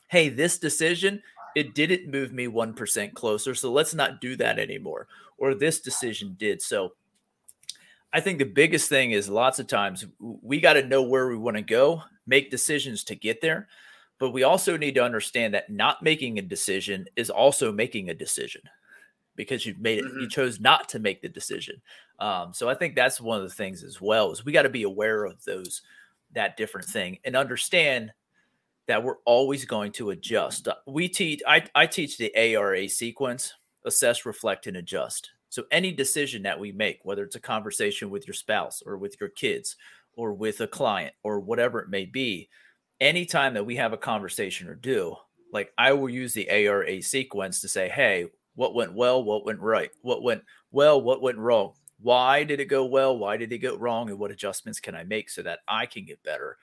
Hey, 0.08 0.29
this 0.29 0.60
decision 0.60 1.21
it 1.60 1.76
didn't 1.76 2.10
move 2.10 2.32
me 2.32 2.48
1% 2.48 3.13
closer. 3.13 3.54
So 3.54 3.72
let's 3.72 3.93
not 3.93 4.22
do 4.22 4.36
that 4.38 4.58
anymore. 4.58 5.08
Or 5.38 5.54
this 5.54 5.80
decision 5.80 6.36
did. 6.39 6.62
So 6.62 6.93
I 8.12 8.22
think 8.22 8.39
the 8.39 8.45
biggest 8.45 8.89
thing 8.89 9.12
is 9.12 9.30
lots 9.30 9.60
of 9.60 9.67
times 9.67 10.06
we 10.19 10.60
got 10.60 10.74
to 10.74 10.88
know 10.88 11.04
where 11.04 11.28
we 11.28 11.38
want 11.38 11.58
to 11.58 11.63
go, 11.63 12.02
make 12.26 12.50
decisions 12.50 13.04
to 13.06 13.15
get 13.15 13.41
there. 13.41 13.67
But 14.19 14.32
we 14.32 14.43
also 14.43 14.76
need 14.78 14.95
to 14.95 15.04
understand 15.04 15.54
that 15.54 15.69
not 15.69 16.04
making 16.04 16.39
a 16.39 16.41
decision 16.41 17.06
is 17.15 17.30
also 17.30 17.72
making 17.72 18.10
a 18.10 18.13
decision 18.13 18.62
because 19.36 19.65
you've 19.65 19.80
made 19.80 20.00
it, 20.00 20.06
mm-hmm. 20.06 20.19
you 20.19 20.30
chose 20.30 20.60
not 20.60 20.89
to 20.89 21.00
make 21.00 21.22
the 21.22 21.30
decision. 21.30 21.82
Um, 22.19 22.54
so 22.54 22.67
I 22.67 22.76
think 22.76 22.95
that's 22.95 23.22
one 23.22 23.38
of 23.38 23.48
the 23.48 23.56
things 23.56 23.84
as 23.84 24.02
well 24.02 24.32
is 24.32 24.43
we 24.43 24.52
got 24.52 24.63
to 24.63 24.69
be 24.69 24.84
aware 24.84 25.24
of 25.24 25.43
those, 25.45 25.82
that 26.34 26.58
different 26.58 26.88
thing 26.88 27.19
and 27.24 27.38
understand 27.38 28.12
that 28.89 29.04
we're 29.04 29.17
always 29.23 29.65
going 29.65 29.91
to 29.91 30.10
adjust. 30.10 30.67
Uh, 30.67 30.73
we 30.88 31.08
teach 31.08 31.41
I, 31.47 31.63
I 31.75 31.86
teach 31.86 32.17
the 32.17 32.36
ARA 32.36 32.89
sequence, 32.89 33.54
assess, 33.86 34.25
reflect, 34.25 34.65
and 34.65 34.78
adjust. 34.78 35.30
So 35.49 35.63
any 35.71 35.91
decision 35.91 36.41
that 36.43 36.60
we 36.60 36.71
make, 36.71 36.99
whether 37.04 37.23
it's 37.23 37.36
a 37.36 37.39
conversation 37.39 38.10
with 38.10 38.28
your 38.28 38.34
spouse 38.34 38.82
or 38.84 38.97
with 38.97 39.15
your 39.19 39.30
kids 39.30 39.75
or 40.15 40.34
with 40.34 40.60
a 40.62 40.67
client 40.67 41.13
or 41.21 41.39
whatever 41.39 41.80
it 41.80 41.89
may 41.89 42.06
be, 42.06 42.49
anytime 42.99 43.54
that 43.54 43.65
we 43.65 43.75
have 43.75 43.93
a 43.93 43.97
conversation 43.97 44.67
or 44.67 44.73
do, 44.73 45.15
like 45.54 45.71
I 45.78 45.93
will 45.93 46.10
use 46.10 46.34
the 46.34 46.49
ARA 46.49 46.99
sequence 47.04 47.62
to 47.62 47.67
say, 47.67 47.89
hey, 47.89 48.25
what 48.56 48.73
went 48.73 48.95
well, 48.95 49.23
what 49.23 49.45
went 49.45 49.60
right, 49.60 49.91
what 50.02 50.23
went 50.23 50.41
well, 50.71 50.99
what 50.99 51.21
went 51.21 51.38
wrong, 51.38 51.73
why 52.02 52.43
did 52.43 52.60
it 52.60 52.65
go 52.65 52.86
well, 52.86 53.15
why 53.15 53.38
did 53.38 53.52
it 53.52 53.60
go 53.60 53.78
wrong, 53.78 54.10
and 54.10 54.17
what 54.17 54.32
adjustments 54.32 54.80
can 54.80 54.95
I 54.95 55.04
make 55.04 55.30
so 55.30 55.43
that 55.43 55.60
I 55.67 55.86
can 55.86 56.06
get 56.06 56.23
better. 56.23 56.58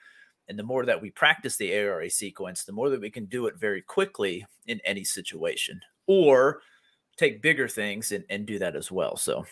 And 0.49 0.57
the 0.57 0.63
more 0.63 0.85
that 0.85 1.01
we 1.01 1.11
practice 1.11 1.57
the 1.57 1.73
ARA 1.73 2.09
sequence, 2.09 2.63
the 2.63 2.71
more 2.71 2.89
that 2.89 3.01
we 3.01 3.09
can 3.09 3.25
do 3.25 3.47
it 3.47 3.57
very 3.57 3.81
quickly 3.81 4.45
in 4.67 4.79
any 4.85 5.03
situation 5.03 5.81
or 6.07 6.61
take 7.17 7.41
bigger 7.41 7.67
things 7.67 8.11
and, 8.11 8.23
and 8.29 8.45
do 8.45 8.59
that 8.59 8.75
as 8.75 8.91
well. 8.91 9.17
So, 9.17 9.45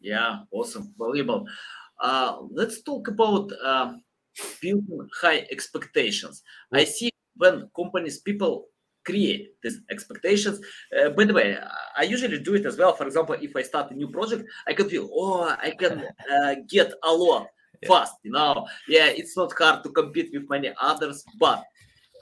yeah, 0.00 0.40
awesome. 0.52 0.94
Valuable. 0.98 1.46
Uh, 2.00 2.38
let's 2.50 2.82
talk 2.82 3.08
about 3.08 3.50
uh, 3.62 3.94
building 4.60 5.08
high 5.20 5.46
expectations. 5.50 6.42
I 6.72 6.84
see 6.84 7.10
when 7.36 7.68
companies, 7.74 8.20
people 8.20 8.66
create 9.04 9.54
these 9.62 9.80
expectations. 9.90 10.60
Uh, 10.96 11.10
by 11.10 11.24
the 11.24 11.34
way, 11.34 11.58
I 11.96 12.02
usually 12.04 12.38
do 12.38 12.54
it 12.54 12.66
as 12.66 12.76
well. 12.76 12.94
For 12.94 13.06
example, 13.06 13.36
if 13.40 13.54
I 13.56 13.62
start 13.62 13.90
a 13.90 13.94
new 13.94 14.08
project, 14.08 14.44
I 14.66 14.74
can 14.74 14.88
feel, 14.88 15.08
oh, 15.12 15.54
I 15.60 15.70
can 15.70 16.04
uh, 16.32 16.54
get 16.68 16.92
a 17.02 17.12
lot. 17.12 17.48
Fast. 17.86 18.14
You 18.22 18.32
know, 18.32 18.66
yeah, 18.88 19.06
it's 19.06 19.36
not 19.36 19.52
hard 19.58 19.82
to 19.84 19.90
compete 19.90 20.30
with 20.32 20.48
many 20.48 20.72
others, 20.80 21.24
but 21.38 21.64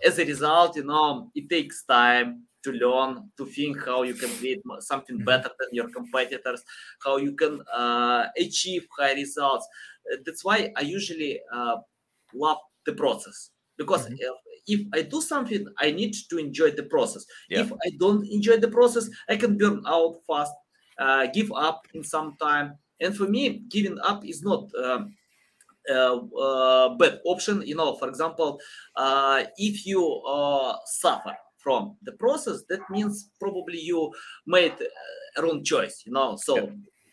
as 0.05 0.18
a 0.18 0.25
result, 0.25 0.77
you 0.77 0.85
know, 0.85 1.31
it 1.35 1.49
takes 1.49 1.85
time 1.85 2.44
to 2.62 2.73
learn, 2.73 3.31
to 3.37 3.46
think 3.46 3.85
how 3.87 4.03
you 4.03 4.14
can 4.14 4.31
create 4.38 4.61
something 4.81 5.16
mm-hmm. 5.16 5.25
better 5.25 5.51
than 5.59 5.68
your 5.73 5.88
competitors, 5.90 6.62
how 7.05 7.16
you 7.16 7.33
can 7.33 7.61
uh, 7.75 8.27
achieve 8.37 8.87
high 8.99 9.14
results. 9.14 9.66
Uh, 10.12 10.16
that's 10.25 10.44
why 10.44 10.70
I 10.77 10.83
usually 10.83 11.40
uh, 11.53 11.77
love 12.35 12.59
the 12.87 12.92
process 12.92 13.51
because 13.79 14.07
mm-hmm. 14.07 14.16
if, 14.66 14.81
I 14.92 15.03
do 15.03 15.20
something, 15.20 15.66
I 15.79 15.90
need 15.90 16.14
to 16.29 16.38
enjoy 16.38 16.73
the 16.73 16.85
process. 16.85 17.25
Yeah. 17.49 17.61
If 17.61 17.73
I 17.73 17.90
don't 17.99 18.27
enjoy 18.27 18.59
the 18.59 18.68
process, 18.68 19.09
I 19.29 19.37
can 19.37 19.57
burn 19.57 19.83
out 19.87 20.16
fast, 20.27 20.53
uh, 20.99 21.27
give 21.27 21.51
up 21.53 21.87
in 21.94 22.05
some 22.05 22.37
time. 22.40 22.79
And 23.01 23.16
for 23.16 23.27
me, 23.27 23.62
giving 23.70 23.99
up 24.01 24.25
is 24.25 24.42
not. 24.42 24.68
Um, 24.83 25.14
bad 25.88 27.21
option 27.25 27.62
you 27.66 27.75
know 27.75 27.95
for 27.97 28.09
example 28.09 28.61
uh, 28.97 29.45
if 29.57 29.87
you 29.87 30.05
uh, 30.27 30.77
suffer 30.87 31.35
from 31.59 31.97
the 32.03 32.12
process 32.12 32.62
that 32.69 32.81
means 32.90 33.31
probably 33.40 33.79
you 33.79 34.11
made 34.47 34.75
a 35.37 35.43
wrong 35.43 35.62
choice 35.62 36.03
you 36.07 36.12
know 36.12 36.37
so 36.37 36.57
yeah 36.57 36.66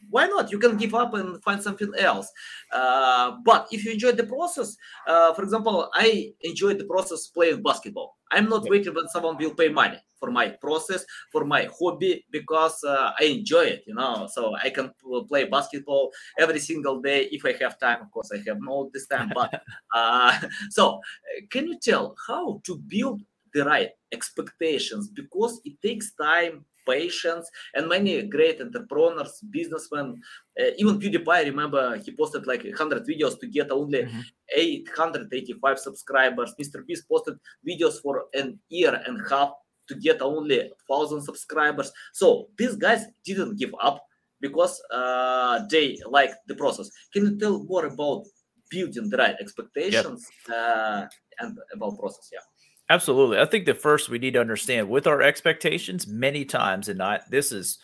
why 0.10 0.28
not? 0.28 0.52
You 0.52 0.60
can 0.60 0.78
give 0.78 0.94
up 0.96 1.14
and 1.14 1.42
find 1.44 1.62
something 1.62 1.92
else. 1.98 2.32
Uh, 2.72 3.34
but 3.44 3.68
if 3.72 3.84
you 3.84 3.92
enjoy 3.92 4.14
the 4.14 4.26
process, 4.26 4.76
uh, 5.08 5.34
for 5.34 5.44
example, 5.44 5.90
I 5.94 6.34
enjoy 6.42 6.76
the 6.76 6.86
process 6.86 7.28
playing 7.28 7.62
basketball. 7.62 8.18
I'm 8.32 8.50
not 8.50 8.66
yeah. 8.66 8.72
waiting 8.72 8.94
when 8.94 9.08
someone 9.10 9.38
will 9.38 9.54
pay 9.54 9.70
money 9.70 9.98
for 10.20 10.32
my 10.32 10.50
process, 10.50 11.06
for 11.32 11.46
my 11.46 11.68
hobby, 11.80 12.26
because 12.32 12.84
uh, 12.84 13.12
I 13.20 13.26
enjoy 13.26 13.66
it, 13.66 13.84
you 13.88 13.96
know. 13.96 14.28
So 14.32 14.56
I 14.56 14.70
can 14.70 14.92
play 15.28 15.46
basketball 15.46 16.12
every 16.40 16.60
single 16.60 17.02
day 17.02 17.28
if 17.32 17.46
I 17.46 17.54
have 17.64 17.80
time. 17.80 18.02
Of 18.02 18.12
course, 18.12 18.32
I 18.34 18.38
have 18.48 18.60
no 18.62 18.90
this 18.94 19.08
time, 19.08 19.32
but 19.34 19.62
uh, 19.96 20.40
so 20.70 21.00
can 21.50 21.68
you 21.68 21.78
tell 21.80 22.16
how 22.28 22.62
to 22.66 22.78
build 22.78 23.22
the 23.54 23.64
right 23.64 23.92
expectations 24.12 25.10
because 25.10 25.62
it 25.66 25.82
takes 25.82 26.14
time 26.14 26.66
patience, 26.88 27.50
and 27.76 27.90
many 27.90 28.22
great 28.24 28.62
entrepreneurs, 28.62 29.42
businessmen, 29.52 30.22
uh, 30.60 30.72
even 30.78 31.00
PewDiePie, 31.00 31.46
remember 31.46 31.98
he 31.98 32.16
posted 32.16 32.48
like 32.48 32.64
100 32.64 33.06
videos 33.06 33.40
to 33.40 33.48
get 33.48 33.72
only 33.72 34.04
mm-hmm. 34.04 34.22
885 34.56 35.80
subscribers. 35.80 36.56
Mr. 36.60 36.86
Beast 36.88 37.08
posted 37.10 37.36
videos 37.68 38.02
for 38.02 38.26
an 38.34 38.58
year 38.70 39.02
and 39.06 39.20
a 39.20 39.30
half 39.30 39.52
to 39.88 39.96
get 39.96 40.22
only 40.22 40.70
1000 40.88 41.22
subscribers. 41.22 41.92
So 42.14 42.48
these 42.58 42.76
guys 42.76 43.06
didn't 43.26 43.58
give 43.58 43.74
up 43.82 44.04
because 44.42 44.82
uh, 44.92 45.62
they 45.70 45.98
like 46.10 46.32
the 46.48 46.56
process. 46.56 46.90
Can 47.14 47.26
you 47.26 47.38
tell 47.38 47.64
more 47.64 47.86
about 47.86 48.24
building 48.70 49.10
the 49.10 49.18
right 49.18 49.36
expectations 49.40 50.28
yep. 50.48 50.58
uh, 50.58 51.06
and 51.40 51.58
about 51.74 51.98
process? 51.98 52.30
Yeah. 52.32 52.40
Absolutely. 52.90 53.40
I 53.40 53.46
think 53.46 53.66
the 53.66 53.74
first 53.74 54.10
we 54.10 54.20
need 54.20 54.34
to 54.34 54.42
understand 54.42 54.90
with 54.90 55.08
our 55.08 55.22
expectations, 55.22 56.08
many 56.08 56.46
times, 56.46 56.88
and 56.88 56.98
not 56.98 57.30
this 57.30 57.52
is 57.52 57.80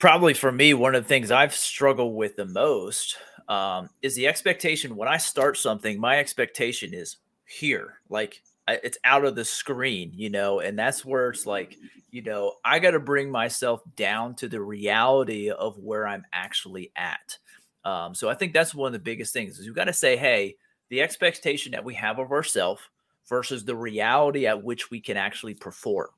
probably 0.00 0.34
for 0.34 0.50
me 0.50 0.74
one 0.74 0.96
of 0.96 1.04
the 1.04 1.08
things 1.08 1.30
I've 1.30 1.54
struggled 1.54 2.16
with 2.16 2.34
the 2.34 2.46
most 2.46 3.16
um, 3.48 3.90
is 4.02 4.16
the 4.16 4.26
expectation 4.26 4.96
when 4.96 5.08
I 5.08 5.18
start 5.18 5.56
something, 5.56 6.00
my 6.00 6.18
expectation 6.18 6.92
is 6.92 7.18
here, 7.46 8.00
like 8.08 8.42
it's 8.68 8.98
out 9.04 9.24
of 9.24 9.34
the 9.34 9.44
screen, 9.44 10.12
you 10.14 10.30
know, 10.30 10.60
and 10.60 10.78
that's 10.78 11.04
where 11.04 11.30
it's 11.30 11.46
like, 11.46 11.76
you 12.10 12.22
know, 12.22 12.54
I 12.64 12.78
got 12.78 12.92
to 12.92 13.00
bring 13.00 13.30
myself 13.30 13.82
down 13.96 14.34
to 14.36 14.48
the 14.48 14.60
reality 14.60 15.50
of 15.50 15.78
where 15.78 16.06
I'm 16.06 16.24
actually 16.32 16.92
at. 16.96 17.38
Um, 17.84 18.14
so 18.14 18.28
I 18.28 18.34
think 18.34 18.52
that's 18.52 18.74
one 18.74 18.88
of 18.88 18.92
the 18.92 18.98
biggest 18.98 19.32
things 19.32 19.58
is 19.58 19.66
you 19.66 19.74
got 19.74 19.84
to 19.84 19.92
say, 19.92 20.16
hey, 20.16 20.56
the 20.90 21.02
expectation 21.02 21.72
that 21.72 21.84
we 21.84 21.94
have 21.94 22.18
of 22.18 22.30
ourselves 22.30 22.82
versus 23.28 23.64
the 23.64 23.74
reality 23.74 24.46
at 24.46 24.62
which 24.62 24.90
we 24.90 25.00
can 25.00 25.16
actually 25.16 25.54
perform. 25.54 26.08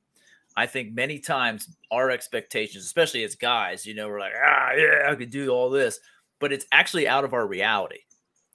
I 0.57 0.67
think 0.67 0.93
many 0.93 1.19
times 1.19 1.69
our 1.91 2.11
expectations, 2.11 2.85
especially 2.85 3.23
as 3.23 3.35
guys, 3.35 3.85
you 3.85 3.93
know, 3.93 4.07
we're 4.07 4.19
like, 4.19 4.33
ah, 4.41 4.71
yeah, 4.73 5.09
I 5.09 5.15
could 5.15 5.31
do 5.31 5.49
all 5.49 5.69
this, 5.69 5.99
but 6.39 6.53
it's 6.53 6.65
actually 6.71 7.07
out 7.07 7.25
of 7.25 7.33
our 7.33 7.45
reality. 7.45 7.99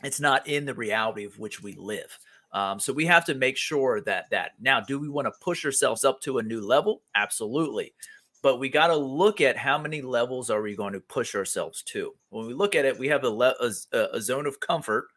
It's 0.03 0.20
not 0.20 0.46
in 0.46 0.64
the 0.64 0.74
reality 0.74 1.24
of 1.24 1.38
which 1.38 1.62
we 1.62 1.74
live. 1.74 2.18
Um, 2.52 2.80
so 2.80 2.92
we 2.92 3.06
have 3.06 3.24
to 3.26 3.34
make 3.34 3.56
sure 3.56 4.00
that 4.02 4.30
that 4.30 4.52
now, 4.60 4.80
do 4.80 4.98
we 4.98 5.08
want 5.08 5.26
to 5.26 5.32
push 5.40 5.64
ourselves 5.64 6.04
up 6.04 6.20
to 6.22 6.38
a 6.38 6.42
new 6.42 6.60
level? 6.60 7.02
Absolutely. 7.14 7.94
But 8.42 8.58
we 8.58 8.68
got 8.68 8.88
to 8.88 8.96
look 8.96 9.40
at 9.40 9.56
how 9.56 9.78
many 9.78 10.00
levels 10.00 10.50
are 10.50 10.62
we 10.62 10.74
going 10.74 10.94
to 10.94 11.00
push 11.00 11.34
ourselves 11.34 11.82
to. 11.82 12.14
When 12.30 12.46
we 12.46 12.54
look 12.54 12.74
at 12.74 12.86
it, 12.86 12.98
we 12.98 13.08
have 13.08 13.24
a, 13.24 13.28
le- 13.28 13.54
a, 13.60 13.98
a 14.14 14.20
zone 14.20 14.46
of 14.46 14.58
comfort 14.60 15.08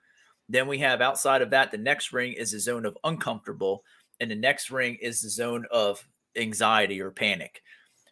then 0.49 0.67
we 0.67 0.79
have 0.79 1.01
outside 1.01 1.41
of 1.41 1.51
that, 1.51 1.71
the 1.71 1.77
next 1.77 2.11
ring 2.11 2.33
is 2.33 2.53
a 2.53 2.59
zone 2.59 2.85
of 2.85 2.97
uncomfortable, 3.03 3.83
and 4.19 4.29
the 4.29 4.35
next 4.35 4.71
ring 4.71 4.97
is 5.01 5.21
the 5.21 5.29
zone 5.29 5.65
of 5.71 6.05
anxiety 6.35 7.01
or 7.01 7.11
panic. 7.11 7.61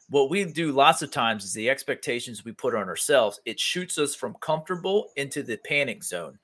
What 0.09 0.29
we 0.29 0.45
do 0.45 0.71
lots 0.71 1.01
of 1.01 1.11
times 1.11 1.43
is 1.43 1.53
the 1.53 1.69
expectations 1.69 2.43
we 2.43 2.51
put 2.51 2.75
on 2.75 2.89
ourselves, 2.89 3.39
it 3.45 3.59
shoots 3.59 3.97
us 3.97 4.15
from 4.15 4.35
comfortable 4.41 5.09
into 5.15 5.43
the 5.43 5.57
panic 5.57 6.03
zone. 6.03 6.37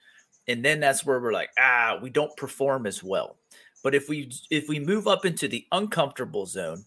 And 0.48 0.64
then 0.64 0.80
that's 0.80 1.06
where 1.06 1.20
we're 1.20 1.34
like, 1.34 1.50
ah, 1.60 2.00
we 2.02 2.10
don't 2.10 2.36
perform 2.38 2.86
as 2.86 3.04
well. 3.04 3.38
But 3.84 3.96
if 3.96 4.10
we 4.10 4.32
if 4.50 4.68
we 4.68 4.80
move 4.80 5.08
up 5.08 5.26
into 5.26 5.48
the 5.48 5.66
uncomfortable 5.72 6.46
zone, 6.46 6.86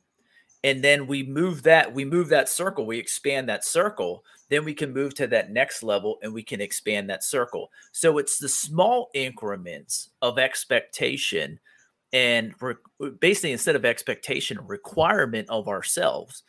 and 0.63 0.83
then 0.83 1.07
we 1.07 1.23
move 1.23 1.63
that 1.63 1.93
we 1.93 2.05
move 2.05 2.29
that 2.29 2.49
circle 2.49 2.87
we 2.87 2.99
expand 2.99 3.49
that 3.49 3.65
circle 3.65 4.25
then 4.49 4.65
we 4.65 4.75
can 4.75 4.93
move 4.93 5.15
to 5.15 5.27
that 5.27 5.51
next 5.51 5.83
level 5.83 6.19
and 6.23 6.33
we 6.33 6.43
can 6.43 6.61
expand 6.61 7.09
that 7.09 7.25
circle 7.25 7.71
so 7.93 8.19
it's 8.19 8.39
the 8.39 8.49
small 8.49 9.09
increments 9.15 10.11
of 10.23 10.39
expectation 10.39 11.59
and 12.13 12.53
re- 12.61 12.75
basically 13.21 13.53
instead 13.53 13.77
of 13.77 13.85
expectation 13.85 14.59
requirement 14.67 15.49
of 15.49 15.69
ourselves 15.69 16.43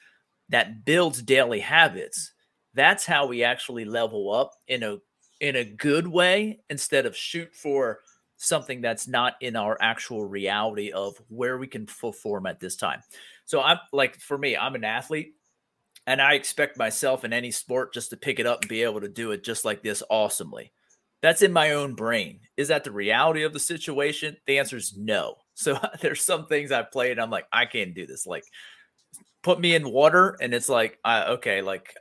that 0.49 0.83
builds 0.85 1.21
daily 1.21 1.59
habits 1.59 2.33
that's 2.73 3.05
how 3.05 3.25
we 3.25 3.43
actually 3.43 3.85
level 3.85 4.33
up 4.33 4.51
in 4.67 4.83
a 4.83 4.97
in 5.41 5.57
a 5.57 5.65
good 5.65 6.07
way 6.07 6.61
instead 6.69 7.05
of 7.05 7.17
shoot 7.17 7.53
for 7.53 7.99
something 8.37 8.81
that's 8.81 9.07
not 9.07 9.33
in 9.41 9.55
our 9.55 9.77
actual 9.81 10.25
reality 10.25 10.91
of 10.91 11.21
where 11.27 11.57
we 11.57 11.67
can 11.67 11.85
perform 11.85 12.45
at 12.45 12.59
this 12.59 12.77
time 12.77 13.01
so 13.51 13.61
I'm 13.61 13.79
like 13.91 14.17
for 14.17 14.37
me, 14.37 14.55
I'm 14.55 14.75
an 14.75 14.85
athlete 14.85 15.33
and 16.07 16.21
I 16.21 16.35
expect 16.35 16.77
myself 16.77 17.25
in 17.25 17.33
any 17.33 17.51
sport 17.51 17.93
just 17.93 18.11
to 18.11 18.17
pick 18.17 18.39
it 18.39 18.45
up 18.45 18.61
and 18.61 18.69
be 18.69 18.83
able 18.83 19.01
to 19.01 19.09
do 19.09 19.31
it 19.31 19.43
just 19.43 19.65
like 19.65 19.83
this 19.83 20.01
awesomely. 20.09 20.71
That's 21.21 21.41
in 21.41 21.51
my 21.51 21.71
own 21.71 21.93
brain. 21.93 22.39
Is 22.55 22.69
that 22.69 22.85
the 22.85 22.93
reality 22.93 23.43
of 23.43 23.51
the 23.51 23.59
situation? 23.59 24.37
The 24.47 24.59
answer 24.59 24.77
is 24.77 24.95
no. 24.97 25.35
So 25.53 25.77
there's 25.99 26.23
some 26.23 26.47
things 26.47 26.71
I 26.71 26.81
played. 26.81 27.19
I'm 27.19 27.29
like, 27.29 27.45
I 27.51 27.65
can't 27.65 27.93
do 27.93 28.07
this. 28.07 28.25
Like, 28.25 28.45
put 29.43 29.59
me 29.59 29.75
in 29.75 29.91
water, 29.91 30.35
and 30.41 30.55
it's 30.55 30.69
like, 30.69 30.97
I, 31.03 31.23
okay, 31.33 31.61
like 31.61 31.93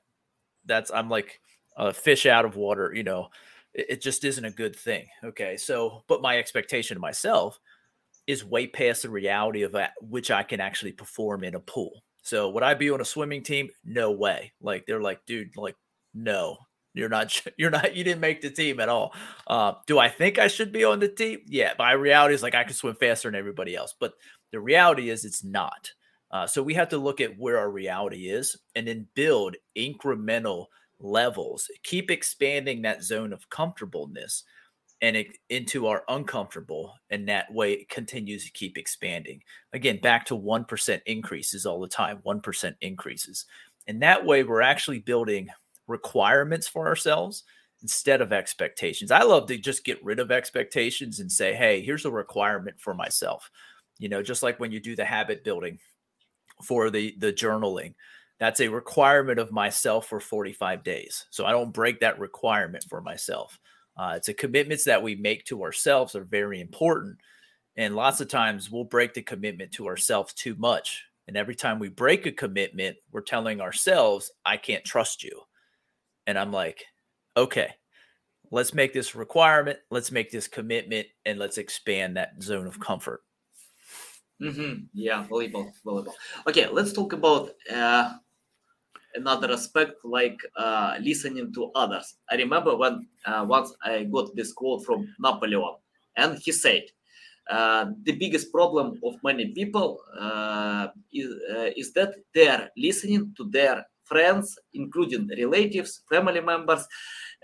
that's 0.65 0.91
I'm 0.91 1.11
like 1.11 1.41
a 1.81 1.93
fish 1.93 2.27
out 2.27 2.45
of 2.45 2.57
water. 2.57 2.93
You 2.95 3.03
know, 3.03 3.29
it, 3.75 3.87
it 3.89 4.03
just 4.03 4.25
isn't 4.25 4.45
a 4.45 4.51
good 4.51 4.77
thing. 4.77 5.07
Okay, 5.25 5.57
so 5.57 6.03
but 6.09 6.23
my 6.23 6.39
expectation 6.39 6.97
of 6.97 7.01
myself 7.01 7.59
is 8.27 8.45
way 8.45 8.67
past 8.67 9.03
the 9.03 9.11
reality 9.11 9.63
of 9.63 9.73
that, 9.73 9.93
which 10.01 10.31
I 10.31 10.43
can 10.43 10.61
actually 10.61 10.93
perform 10.93 11.43
in 11.43 11.55
a 11.55 11.61
pool. 11.61 12.03
So 12.23 12.51
would 12.51 12.63
I 12.63 12.75
be 12.75 12.91
on 12.91 13.01
a 13.01 13.05
swimming 13.05 13.43
team? 13.43 13.71
No 13.85 14.13
way. 14.13 14.53
Like 14.61 14.85
they're 14.87 15.01
like, 15.01 15.25
dude, 15.27 15.57
like 15.57 15.77
no, 16.15 16.59
you're 16.95 17.09
not. 17.09 17.41
You're 17.57 17.71
not. 17.71 17.95
You 17.95 18.05
didn't 18.05 18.21
make 18.21 18.41
the 18.41 18.51
team 18.51 18.81
at 18.81 18.89
all. 18.89 19.15
Uh, 19.47 19.75
do 19.87 19.99
I 19.99 20.09
think 20.09 20.39
I 20.39 20.49
should 20.49 20.73
be 20.73 20.85
on 20.85 21.01
the 21.01 21.09
team? 21.09 21.41
Yeah. 21.47 21.73
My 21.79 21.93
reality 21.93 22.35
is 22.35 22.43
like 22.43 22.55
I 22.55 22.65
can 22.65 22.75
swim 22.75 22.97
faster 22.97 23.29
than 23.29 23.39
everybody 23.39 23.77
else, 23.77 23.95
but 23.99 24.15
the 24.53 24.61
reality 24.61 25.11
is 25.11 25.25
it's 25.25 25.45
not. 25.45 25.93
Uh, 26.33 26.47
so 26.47 26.63
we 26.63 26.75
have 26.75 26.89
to 26.91 26.99
look 26.99 27.21
at 27.21 27.39
where 27.39 27.59
our 27.59 27.71
reality 27.71 28.29
is 28.29 28.57
and 28.75 28.87
then 28.87 29.07
build 29.15 29.57
incremental 29.77 30.67
levels. 31.01 31.71
Keep 31.83 32.11
expanding 32.11 32.83
that 32.83 33.03
zone 33.03 33.33
of 33.33 33.49
comfortableness 33.51 34.45
and 35.03 35.17
it, 35.17 35.39
into 35.49 35.87
our 35.87 36.05
uncomfortable 36.09 36.95
and 37.11 37.29
that 37.29 37.53
way 37.53 37.73
it 37.73 37.89
continues 37.89 38.45
to 38.45 38.53
keep 38.53 38.77
expanding. 38.77 39.43
Again 39.73 39.99
back 40.01 40.27
to 40.27 40.37
1% 40.37 41.01
increases 41.07 41.67
all 41.67 41.81
the 41.81 41.89
time 41.89 42.21
1% 42.25 42.75
increases. 42.81 43.47
And 43.87 44.03
that 44.03 44.25
way 44.25 44.45
we're 44.45 44.61
actually 44.61 44.99
building 44.99 45.49
requirements 45.87 46.69
for 46.69 46.87
ourselves 46.87 47.45
instead 47.83 48.21
of 48.21 48.33
expectations. 48.33 49.11
I 49.11 49.23
love 49.23 49.47
to 49.47 49.57
just 49.57 49.85
get 49.85 50.05
rid 50.05 50.21
of 50.21 50.31
expectations 50.31 51.21
and 51.21 51.33
say 51.33 51.55
hey 51.55 51.83
here's 51.83 52.05
a 52.05 52.11
requirement 52.11 52.79
for 52.79 52.95
myself. 52.95 53.51
You 53.99 54.09
know 54.09 54.23
just 54.23 54.43
like 54.43 54.61
when 54.61 54.73
you 54.73 54.81
do 54.81 54.97
the 54.97 55.05
habit 55.05 55.45
building 55.45 55.79
for 56.63 56.91
the 56.91 57.15
the 57.19 57.33
journaling 57.33 57.95
that's 58.41 58.61
a 58.61 58.69
requirement 58.69 59.39
of 59.39 59.53
myself 59.53 60.09
for 60.09 60.19
45 60.19 60.83
days 60.83 61.27
so 61.31 61.45
i 61.47 61.53
don't 61.53 61.73
break 61.73 62.01
that 62.01 62.19
requirement 62.19 62.85
for 62.89 63.01
myself 63.01 63.59
Uh, 63.97 64.15
it's 64.17 64.29
a 64.29 64.35
commitments 64.35 64.85
that 64.85 65.03
we 65.03 65.15
make 65.15 65.45
to 65.45 65.63
ourselves 65.63 66.15
are 66.15 66.25
very 66.25 66.61
important. 66.61 67.19
And 67.77 67.95
lots 67.95 68.21
of 68.23 68.29
times 68.29 68.71
we'll 68.71 68.85
break 68.85 69.13
the 69.13 69.23
commitment 69.23 69.73
to 69.73 69.87
ourselves 69.89 70.33
too 70.33 70.55
much. 70.57 71.05
And 71.29 71.37
every 71.37 71.55
time 71.55 71.79
we 71.79 71.91
break 71.91 72.25
a 72.25 72.33
commitment, 72.33 72.97
we're 73.13 73.21
telling 73.21 73.61
ourselves, 73.61 74.33
I 74.47 74.57
can't 74.57 74.85
trust 74.85 75.23
you. 75.23 75.43
And 76.27 76.39
I'm 76.39 76.51
like, 76.51 76.85
okay, 77.37 77.75
let's 78.51 78.73
make 78.73 78.95
this 78.95 79.15
requirement, 79.15 79.79
let's 79.91 80.11
make 80.11 80.31
this 80.31 80.49
commitment, 80.49 81.07
and 81.27 81.39
let's 81.39 81.59
expand 81.59 82.17
that 82.17 82.43
zone 82.43 82.67
of 82.67 82.81
comfort. 82.81 83.21
Mm-hmm. 84.41 84.85
Yeah, 84.95 85.27
volleyball, 85.29 85.73
volleyball. 85.85 86.15
Okay, 86.47 86.69
let's 86.69 86.93
talk 86.95 87.13
about 87.13 87.51
uh, 87.71 88.15
another 89.15 89.53
aspect 89.53 90.05
like 90.05 90.39
uh, 90.57 90.97
listening 91.01 91.53
to 91.55 91.71
others. 91.75 92.17
I 92.31 92.37
remember 92.37 92.77
when 92.77 93.07
uh, 93.27 93.45
once 93.49 93.73
I 93.83 94.05
got 94.05 94.35
this 94.35 94.53
quote 94.53 94.85
from 94.85 95.09
Napoleon, 95.19 95.77
and 96.17 96.39
he 96.39 96.53
said, 96.53 96.85
uh, 97.51 97.87
"The 98.03 98.13
biggest 98.13 98.53
problem 98.53 98.99
of 99.05 99.15
many 99.23 99.53
people 99.53 99.99
uh, 100.19 100.89
is, 101.13 101.29
uh, 101.55 101.71
is 101.77 101.93
that 101.95 102.15
they 102.35 102.49
are 102.49 102.69
listening 102.77 103.35
to 103.37 103.49
their 103.51 103.87
friends, 104.05 104.59
including 104.75 105.29
relatives, 105.39 106.03
family 106.11 106.41
members." 106.41 106.87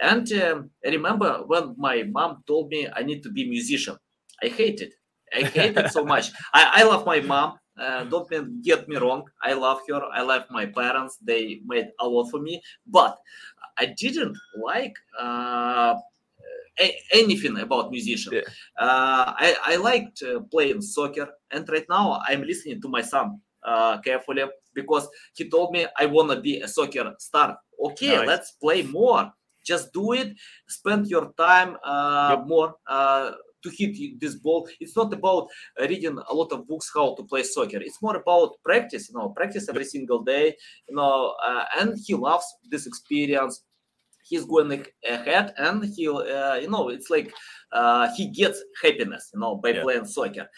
And 0.01 0.31
um, 0.33 0.71
I 0.85 0.91
remember 0.91 1.43
when 1.47 1.75
my 1.79 2.03
mom 2.05 2.43
told 2.47 2.69
me 2.69 2.89
I 2.95 3.03
need 3.03 3.23
to 3.23 3.31
be 3.31 3.45
a 3.45 3.49
musician. 3.49 3.97
I 4.43 4.49
hated. 4.49 4.93
I 5.35 5.43
hate 5.43 5.77
it 5.77 5.91
so 5.91 6.05
much. 6.13 6.31
I, 6.53 6.81
I 6.81 6.83
love 6.85 7.07
my 7.07 7.21
mom. 7.21 7.59
Uh, 7.79 8.05
don't 8.05 8.29
get 8.63 8.89
me 8.89 8.97
wrong. 8.97 9.25
I 9.43 9.53
love 9.53 9.81
her. 9.89 10.03
I 10.13 10.23
love 10.23 10.45
my 10.51 10.67
parents. 10.67 11.19
They 11.23 11.61
made 11.67 11.89
a 12.01 12.09
lot 12.09 12.31
for 12.31 12.41
me. 12.41 12.63
But 12.87 13.19
I 13.79 13.87
didn't 13.87 14.37
like 14.63 14.95
uh, 15.21 15.95
a- 16.81 16.99
anything 17.13 17.59
about 17.59 17.91
musician. 17.91 18.35
Yeah. 18.35 18.41
Uh, 18.79 19.35
I, 19.37 19.57
I 19.65 19.77
liked 19.77 20.23
uh, 20.23 20.41
playing 20.51 20.81
soccer. 20.81 21.29
And 21.51 21.69
right 21.69 21.87
now 21.89 22.21
I'm 22.27 22.43
listening 22.43 22.81
to 22.83 22.89
my 22.89 23.03
son 23.03 23.41
uh, 23.63 23.99
carefully 23.99 24.45
because 24.75 25.09
he 25.35 25.49
told 25.51 25.73
me 25.73 25.87
I 25.99 26.07
want 26.07 26.31
to 26.31 26.41
be 26.41 26.61
a 26.61 26.69
soccer 26.69 27.13
star. 27.19 27.59
Okay, 27.83 28.17
Nice. 28.17 28.27
let's 28.27 28.51
play 28.53 28.83
more. 28.83 29.31
Just 29.65 29.93
do 29.93 30.13
it. 30.13 30.33
Spend 30.69 31.09
your 31.09 31.33
time 31.37 31.77
uh, 31.85 32.37
Yep. 32.39 32.47
more 32.47 32.75
uh, 32.87 33.33
to 33.67 33.77
hit 33.77 34.21
this 34.21 34.35
ball. 34.37 34.69
It's 34.81 34.97
not 34.97 35.13
about 35.13 35.49
reading 35.81 36.19
a 36.29 36.35
lot 36.35 36.53
of 36.53 36.67
books 36.67 36.91
how 36.95 37.15
to 37.17 37.23
play 37.25 37.43
soccer. 37.43 37.79
It's 37.79 38.03
more 38.03 38.17
about 38.17 38.55
practice. 38.65 39.09
You 39.09 39.19
know, 39.19 39.29
practice 39.31 39.69
every 39.69 39.85
single 39.85 40.23
day. 40.23 40.55
You 40.89 40.97
know, 40.97 41.35
uh, 41.45 41.65
and 41.79 41.99
he 42.05 42.15
loves 42.15 42.47
this 42.71 42.87
experience. 42.87 43.63
He's 44.29 44.45
going 44.45 44.85
ahead, 45.09 45.55
and 45.57 45.85
he, 45.85 46.09
uh, 46.09 46.55
you 46.55 46.69
know, 46.69 46.89
it's 46.89 47.11
like 47.11 47.33
uh, 47.73 48.09
he 48.17 48.29
gets 48.31 48.63
happiness, 48.83 49.31
you 49.33 49.41
know, 49.41 49.57
by 49.57 49.71
Yeah. 49.71 49.83
playing 49.83 50.07
soccer. 50.07 50.49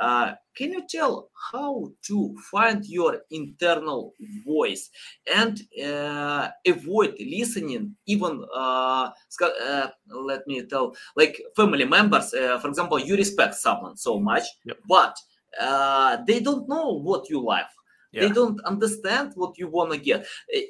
Uh, 0.00 0.34
can 0.56 0.72
you 0.72 0.82
tell 0.88 1.30
how 1.52 1.90
to 2.02 2.34
find 2.50 2.84
your 2.86 3.20
internal 3.30 4.12
voice 4.44 4.90
and 5.34 5.60
uh, 5.84 6.48
avoid 6.66 7.14
listening 7.20 7.94
even 8.06 8.44
uh, 8.54 9.10
uh, 9.42 9.88
let 10.10 10.46
me 10.46 10.64
tell 10.66 10.94
like 11.16 11.40
family 11.56 11.84
members 11.84 12.34
uh, 12.34 12.58
for 12.58 12.68
example 12.68 12.98
you 12.98 13.16
respect 13.16 13.54
someone 13.54 13.96
so 13.96 14.18
much 14.18 14.42
but 14.88 15.16
uh, 15.60 16.18
they 16.26 16.40
don't 16.40 16.68
know 16.68 16.98
what 17.00 17.28
you 17.30 17.40
like 17.44 17.66
they 18.12 18.28
don't 18.34 18.60
understand 18.64 19.32
what 19.34 19.58
you 19.58 19.68
wanna 19.68 19.96
get. 19.98 20.20
Uh, 20.22 20.24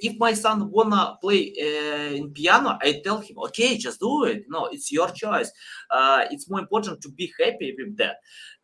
If 0.09 0.19
my 0.19 0.33
son 0.35 0.71
wanna 0.71 1.17
play 1.21 1.53
uh, 1.61 2.15
in 2.15 2.33
piano, 2.33 2.79
I 2.83 3.01
tell 3.05 3.21
him, 3.21 3.39
okay, 3.47 3.77
just 3.77 4.01
do 4.01 4.25
it. 4.25 4.45
No, 4.49 4.67
it's 4.67 4.91
your 4.93 5.11
choice. 5.11 5.51
Uh, 5.91 6.25
it's 6.31 6.49
more 6.51 6.61
important 6.61 7.01
to 7.03 7.11
be 7.11 7.33
happy 7.41 7.75
with 7.79 7.97
that. 7.99 8.17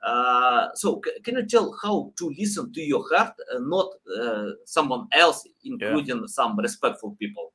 Uh, 0.05 0.69
so, 0.75 1.01
c- 1.05 1.19
can 1.23 1.37
you 1.37 1.47
tell 1.47 1.75
how 1.83 2.13
to 2.19 2.31
listen 2.39 2.73
to 2.73 2.81
your 2.83 3.05
heart, 3.11 3.33
uh, 3.55 3.59
not 3.61 3.89
uh, 4.21 4.51
someone 4.67 5.07
else, 5.13 5.47
including 5.65 6.27
some 6.29 6.59
respectful 6.59 7.17
people? 7.19 7.53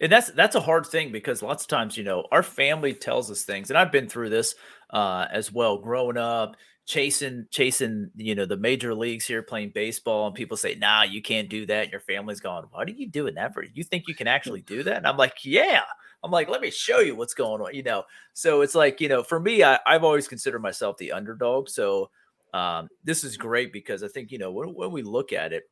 and 0.00 0.10
that's 0.10 0.32
that's 0.32 0.56
a 0.56 0.60
hard 0.60 0.84
thing 0.84 1.12
because 1.12 1.42
lots 1.44 1.62
of 1.62 1.68
times 1.68 1.96
you 1.96 2.02
know 2.02 2.26
our 2.32 2.42
family 2.42 2.92
tells 2.92 3.30
us 3.30 3.44
things 3.44 3.70
and 3.70 3.78
i've 3.78 3.92
been 3.92 4.08
through 4.08 4.28
this 4.28 4.56
uh 4.90 5.26
as 5.30 5.52
well 5.52 5.78
growing 5.78 6.16
up 6.16 6.56
chasing 6.88 7.46
chasing 7.50 8.10
you 8.16 8.34
know 8.34 8.46
the 8.46 8.56
major 8.56 8.94
leagues 8.94 9.26
here 9.26 9.42
playing 9.42 9.70
baseball 9.74 10.26
and 10.26 10.34
people 10.34 10.56
say 10.56 10.74
nah 10.74 11.02
you 11.02 11.20
can't 11.20 11.50
do 11.50 11.66
that 11.66 11.82
and 11.82 11.92
your 11.92 12.00
family's 12.00 12.40
going 12.40 12.64
what 12.70 12.88
are 12.88 12.92
you 12.92 13.06
doing 13.06 13.34
that 13.34 13.52
for 13.52 13.62
you 13.62 13.84
think 13.84 14.08
you 14.08 14.14
can 14.14 14.26
actually 14.26 14.62
do 14.62 14.82
that 14.82 14.96
and 14.96 15.06
i'm 15.06 15.18
like 15.18 15.44
yeah 15.44 15.82
i'm 16.24 16.30
like 16.30 16.48
let 16.48 16.62
me 16.62 16.70
show 16.70 17.00
you 17.00 17.14
what's 17.14 17.34
going 17.34 17.60
on 17.60 17.74
you 17.74 17.82
know 17.82 18.02
so 18.32 18.62
it's 18.62 18.74
like 18.74 19.02
you 19.02 19.08
know 19.08 19.22
for 19.22 19.38
me 19.38 19.62
I, 19.62 19.78
i've 19.86 20.02
always 20.02 20.26
considered 20.26 20.62
myself 20.62 20.96
the 20.96 21.12
underdog 21.12 21.68
so 21.68 22.08
um 22.54 22.88
this 23.04 23.22
is 23.22 23.36
great 23.36 23.70
because 23.70 24.02
i 24.02 24.08
think 24.08 24.32
you 24.32 24.38
know 24.38 24.50
when, 24.50 24.72
when 24.72 24.90
we 24.90 25.02
look 25.02 25.34
at 25.34 25.52
it 25.52 25.64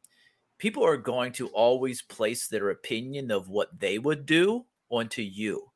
people 0.59 0.85
are 0.85 0.97
going 0.97 1.33
to 1.33 1.49
always 1.49 2.03
place 2.03 2.49
their 2.49 2.71
opinion 2.71 3.31
of 3.31 3.49
what 3.49 3.79
they 3.79 3.99
would 3.99 4.27
do 4.27 4.65
onto 4.91 5.23
you. 5.23 5.71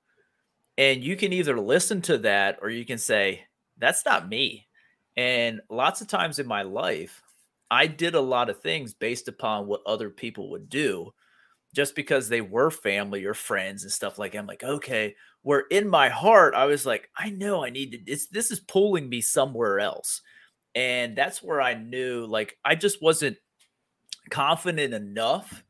And 0.79 1.05
you 1.05 1.17
can 1.17 1.33
either 1.33 1.61
listen 1.61 2.01
to 2.03 2.19
that 2.19 2.59
or 2.63 2.71
you 2.71 2.85
can 2.85 2.99
say, 2.99 3.43
that's 3.79 4.05
not 4.05 4.29
me. 4.29 4.67
And 5.17 5.61
lots 5.69 6.01
of 6.01 6.09
times 6.09 6.39
in 6.39 6.47
my 6.47 6.63
life, 6.63 7.23
I 7.71 7.87
did 7.87 8.15
a 8.15 8.21
lot 8.21 8.51
of 8.51 8.61
things 8.61 8.95
based 8.95 9.29
upon 9.29 9.67
what 9.67 9.83
other 9.87 10.11
people 10.11 10.51
would 10.51 10.69
do 10.69 11.13
just 11.75 11.95
because 11.95 12.29
they 12.29 12.41
were 12.41 12.71
family 12.71 13.25
or 13.25 13.35
friends 13.35 13.85
and 13.85 13.93
stuff 13.93 14.19
like 14.19 14.33
that. 14.33 14.39
I'm 14.39 14.47
like, 14.47 14.65
okay, 14.65 15.15
where 15.43 15.65
in 15.71 15.89
my 15.89 16.09
heart, 16.09 16.55
I 16.55 16.65
was 16.65 16.85
like, 16.85 17.09
I 17.17 17.31
know 17.31 17.65
I 17.65 17.71
need 17.71 17.93
to, 17.93 17.99
it's, 18.11 18.27
this 18.27 18.51
is 18.51 18.61
pulling 18.61 19.09
me 19.09 19.21
somewhere 19.21 19.79
else. 19.79 20.23
And 20.75 21.17
that's 21.17 21.43
where 21.43 21.61
I 21.61 21.75
knew, 21.75 22.27
like, 22.27 22.57
I 22.65 22.75
just 22.75 23.03
wasn't 23.03 23.37
confident 24.31 24.95
enough 24.95 25.65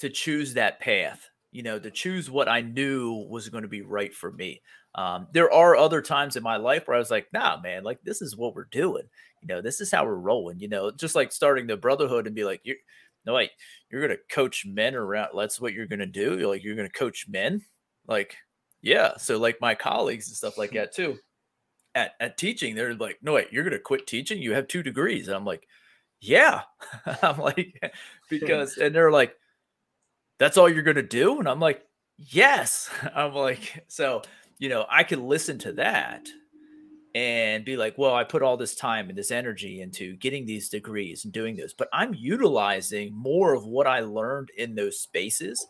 to 0.00 0.08
choose 0.08 0.54
that 0.54 0.80
path, 0.80 1.30
you 1.56 1.62
know, 1.62 1.78
to 1.78 1.90
choose 1.90 2.30
what 2.30 2.48
I 2.48 2.60
knew 2.60 3.26
was 3.28 3.48
going 3.48 3.62
to 3.62 3.68
be 3.68 3.82
right 3.82 4.14
for 4.14 4.30
me. 4.30 4.60
Um, 4.94 5.26
there 5.32 5.50
are 5.52 5.76
other 5.76 6.02
times 6.02 6.36
in 6.36 6.42
my 6.42 6.56
life 6.56 6.86
where 6.86 6.96
I 6.96 7.00
was 7.00 7.10
like, 7.10 7.26
nah, 7.32 7.60
man, 7.60 7.82
like 7.82 8.00
this 8.02 8.22
is 8.22 8.36
what 8.36 8.54
we're 8.54 8.68
doing. 8.70 9.04
You 9.42 9.48
know, 9.48 9.60
this 9.60 9.80
is 9.80 9.90
how 9.90 10.04
we're 10.04 10.14
rolling, 10.14 10.60
you 10.60 10.68
know, 10.68 10.90
just 10.90 11.14
like 11.14 11.32
starting 11.32 11.66
the 11.66 11.76
brotherhood 11.76 12.26
and 12.26 12.36
be 12.36 12.44
like, 12.44 12.60
you're 12.64 12.76
no, 13.24 13.34
wait, 13.34 13.50
you're 13.90 14.06
going 14.06 14.16
to 14.16 14.34
coach 14.34 14.64
men 14.64 14.94
around. 14.94 15.30
That's 15.36 15.60
what 15.60 15.72
you're 15.72 15.86
going 15.86 15.98
to 15.98 16.06
do. 16.06 16.38
You're 16.38 16.48
like, 16.48 16.62
you're 16.62 16.76
going 16.76 16.88
to 16.88 16.98
coach 16.98 17.26
men. 17.28 17.62
Like, 18.06 18.36
yeah. 18.82 19.16
So 19.16 19.38
like 19.38 19.60
my 19.60 19.74
colleagues 19.74 20.28
and 20.28 20.36
stuff 20.36 20.56
like 20.56 20.70
that 20.74 20.94
too 20.94 21.18
at, 21.96 22.12
at 22.20 22.36
teaching, 22.36 22.74
they're 22.74 22.94
like, 22.94 23.18
no, 23.22 23.32
wait, 23.32 23.48
you're 23.50 23.64
going 23.64 23.72
to 23.72 23.80
quit 23.80 24.06
teaching. 24.06 24.40
You 24.40 24.52
have 24.52 24.68
two 24.68 24.82
degrees. 24.82 25.26
And 25.26 25.36
I'm 25.36 25.46
like, 25.46 25.66
yeah. 26.20 26.62
I'm 27.22 27.38
like, 27.38 27.80
because, 28.30 28.76
and 28.76 28.94
they're 28.94 29.10
like, 29.10 29.34
that's 30.38 30.56
all 30.56 30.68
you're 30.68 30.82
going 30.82 30.96
to 30.96 31.02
do. 31.02 31.38
And 31.38 31.48
I'm 31.48 31.60
like, 31.60 31.82
yes. 32.16 32.90
I'm 33.14 33.34
like, 33.34 33.84
so, 33.88 34.22
you 34.58 34.68
know, 34.68 34.86
I 34.90 35.04
could 35.04 35.20
listen 35.20 35.58
to 35.60 35.72
that 35.72 36.28
and 37.14 37.64
be 37.64 37.78
like, 37.78 37.96
well, 37.96 38.14
I 38.14 38.24
put 38.24 38.42
all 38.42 38.58
this 38.58 38.74
time 38.74 39.08
and 39.08 39.16
this 39.16 39.30
energy 39.30 39.80
into 39.80 40.16
getting 40.16 40.44
these 40.44 40.68
degrees 40.68 41.24
and 41.24 41.32
doing 41.32 41.56
this, 41.56 41.72
but 41.72 41.88
I'm 41.92 42.14
utilizing 42.14 43.14
more 43.14 43.54
of 43.54 43.64
what 43.64 43.86
I 43.86 44.00
learned 44.00 44.50
in 44.56 44.74
those 44.74 45.00
spaces 45.00 45.66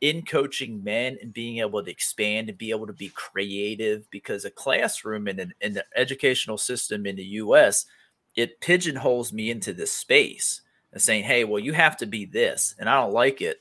in 0.00 0.24
coaching 0.24 0.82
men 0.82 1.18
and 1.20 1.32
being 1.32 1.58
able 1.58 1.84
to 1.84 1.90
expand 1.90 2.48
and 2.48 2.58
be 2.58 2.70
able 2.70 2.86
to 2.86 2.92
be 2.92 3.10
creative 3.10 4.10
because 4.10 4.44
a 4.44 4.50
classroom 4.50 5.28
in 5.28 5.38
an 5.38 5.52
in 5.60 5.74
the 5.74 5.84
educational 5.94 6.56
system 6.56 7.06
in 7.06 7.16
the 7.16 7.24
US 7.24 7.84
it 8.34 8.60
pigeonholes 8.60 9.32
me 9.32 9.50
into 9.50 9.72
this 9.72 9.92
space 9.92 10.62
and 10.92 11.02
saying, 11.02 11.24
"Hey, 11.24 11.44
well, 11.44 11.58
you 11.58 11.72
have 11.72 11.96
to 11.98 12.06
be 12.06 12.24
this," 12.24 12.74
and 12.78 12.88
I 12.88 13.00
don't 13.00 13.12
like 13.12 13.42
it. 13.42 13.58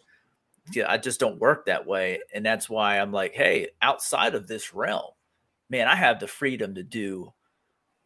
I 0.88 0.98
just 0.98 1.20
don't 1.20 1.40
work 1.40 1.66
that 1.66 1.86
way, 1.86 2.20
and 2.34 2.46
that's 2.46 2.70
why 2.70 3.00
I'm 3.00 3.12
like, 3.12 3.34
"Hey, 3.34 3.70
outside 3.82 4.36
of 4.36 4.48
this 4.48 4.74
realm, 4.74 5.12
man, 5.70 5.88
I 5.88 5.96
have 5.96 6.20
the 6.20 6.28
freedom 6.28 6.76
to 6.76 6.84
do 6.84 7.34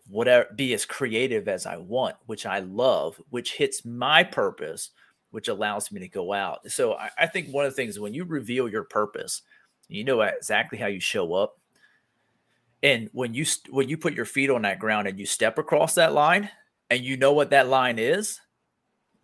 whatever, 0.09 0.49
be 0.55 0.73
as 0.73 0.85
creative 0.85 1.47
as 1.47 1.65
I 1.65 1.77
want, 1.77 2.15
which 2.25 2.45
I 2.45 2.59
love, 2.59 3.21
which 3.29 3.53
hits 3.53 3.85
my 3.85 4.23
purpose, 4.23 4.91
which 5.31 5.47
allows 5.47 5.91
me 5.91 5.99
to 6.01 6.07
go 6.07 6.33
out." 6.33 6.69
So 6.71 6.93
I, 6.93 7.09
I 7.17 7.27
think 7.27 7.49
one 7.49 7.65
of 7.65 7.71
the 7.71 7.75
things 7.75 7.99
when 7.99 8.13
you 8.13 8.25
reveal 8.25 8.69
your 8.69 8.83
purpose, 8.83 9.41
you 9.87 10.03
know 10.03 10.21
exactly 10.21 10.77
how 10.77 10.87
you 10.87 10.99
show 10.99 11.33
up. 11.33 11.59
And 12.81 13.09
when 13.13 13.33
you 13.33 13.45
when 13.69 13.89
you 13.89 13.97
put 13.97 14.13
your 14.13 14.25
feet 14.25 14.49
on 14.49 14.63
that 14.63 14.79
ground 14.79 15.07
and 15.07 15.19
you 15.19 15.25
step 15.25 15.57
across 15.57 15.95
that 15.95 16.13
line 16.13 16.49
and 16.89 17.03
you 17.03 17.17
know 17.17 17.33
what 17.33 17.51
that 17.51 17.67
line 17.67 17.97
is, 17.99 18.39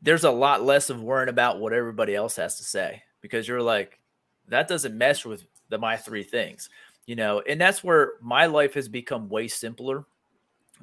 there's 0.01 0.23
a 0.23 0.31
lot 0.31 0.63
less 0.63 0.89
of 0.89 1.03
worrying 1.03 1.29
about 1.29 1.59
what 1.59 1.73
everybody 1.73 2.15
else 2.15 2.37
has 2.37 2.57
to 2.57 2.63
say 2.63 3.03
because 3.21 3.47
you're 3.47 3.61
like 3.61 3.99
that 4.47 4.67
doesn't 4.67 4.97
mesh 4.97 5.25
with 5.25 5.43
the 5.69 5.77
my 5.77 5.97
three 5.97 6.23
things. 6.23 6.69
You 7.05 7.15
know, 7.15 7.41
and 7.47 7.59
that's 7.59 7.83
where 7.83 8.13
my 8.21 8.45
life 8.45 8.75
has 8.75 8.87
become 8.87 9.29
way 9.29 9.47
simpler 9.47 10.05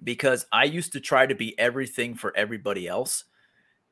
because 0.03 0.47
I 0.53 0.65
used 0.65 0.93
to 0.93 1.01
try 1.01 1.25
to 1.27 1.35
be 1.35 1.57
everything 1.59 2.17
for 2.17 2.37
everybody 2.37 2.89
else 2.89 3.25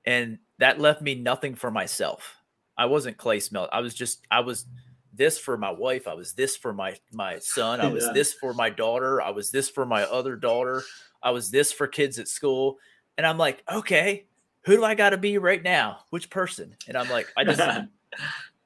and 0.05 0.39
that 0.59 0.81
left 0.81 1.03
me 1.03 1.15
nothing 1.15 1.55
for 1.55 1.71
myself. 1.71 2.37
I 2.77 2.87
wasn't 2.87 3.17
clay 3.17 3.41
smelt. 3.41 3.71
I 3.73 3.81
was 3.81 3.95
just 3.95 4.27
I 4.31 4.41
was 4.41 4.67
this 5.13 5.39
for 5.39 5.57
my 5.57 5.71
wife. 5.71 6.09
I 6.09 6.15
was 6.15 6.33
this 6.33 6.57
for 6.57 6.73
my 6.73 6.97
my 7.13 7.39
son. 7.39 7.81
I 7.81 7.87
was 7.93 8.05
yeah. 8.07 8.13
this 8.13 8.33
for 8.33 8.53
my 8.53 8.71
daughter. 8.71 9.23
I 9.23 9.31
was 9.31 9.51
this 9.51 9.69
for 9.69 9.87
my 9.87 10.03
other 10.05 10.37
daughter. 10.37 10.83
I 11.23 11.31
was 11.31 11.51
this 11.51 11.73
for 11.73 11.87
kids 11.87 12.19
at 12.19 12.29
school. 12.29 12.79
And 13.17 13.27
I'm 13.27 13.39
like, 13.39 13.63
okay, 13.73 14.27
who 14.63 14.77
do 14.77 14.85
I 14.85 14.95
got 14.95 15.11
to 15.11 15.17
be 15.17 15.39
right 15.39 15.63
now? 15.63 16.01
Which 16.11 16.31
person? 16.31 16.77
And 16.89 16.97
I'm 16.97 17.09
like, 17.09 17.33
I 17.37 17.45
just, 17.45 17.61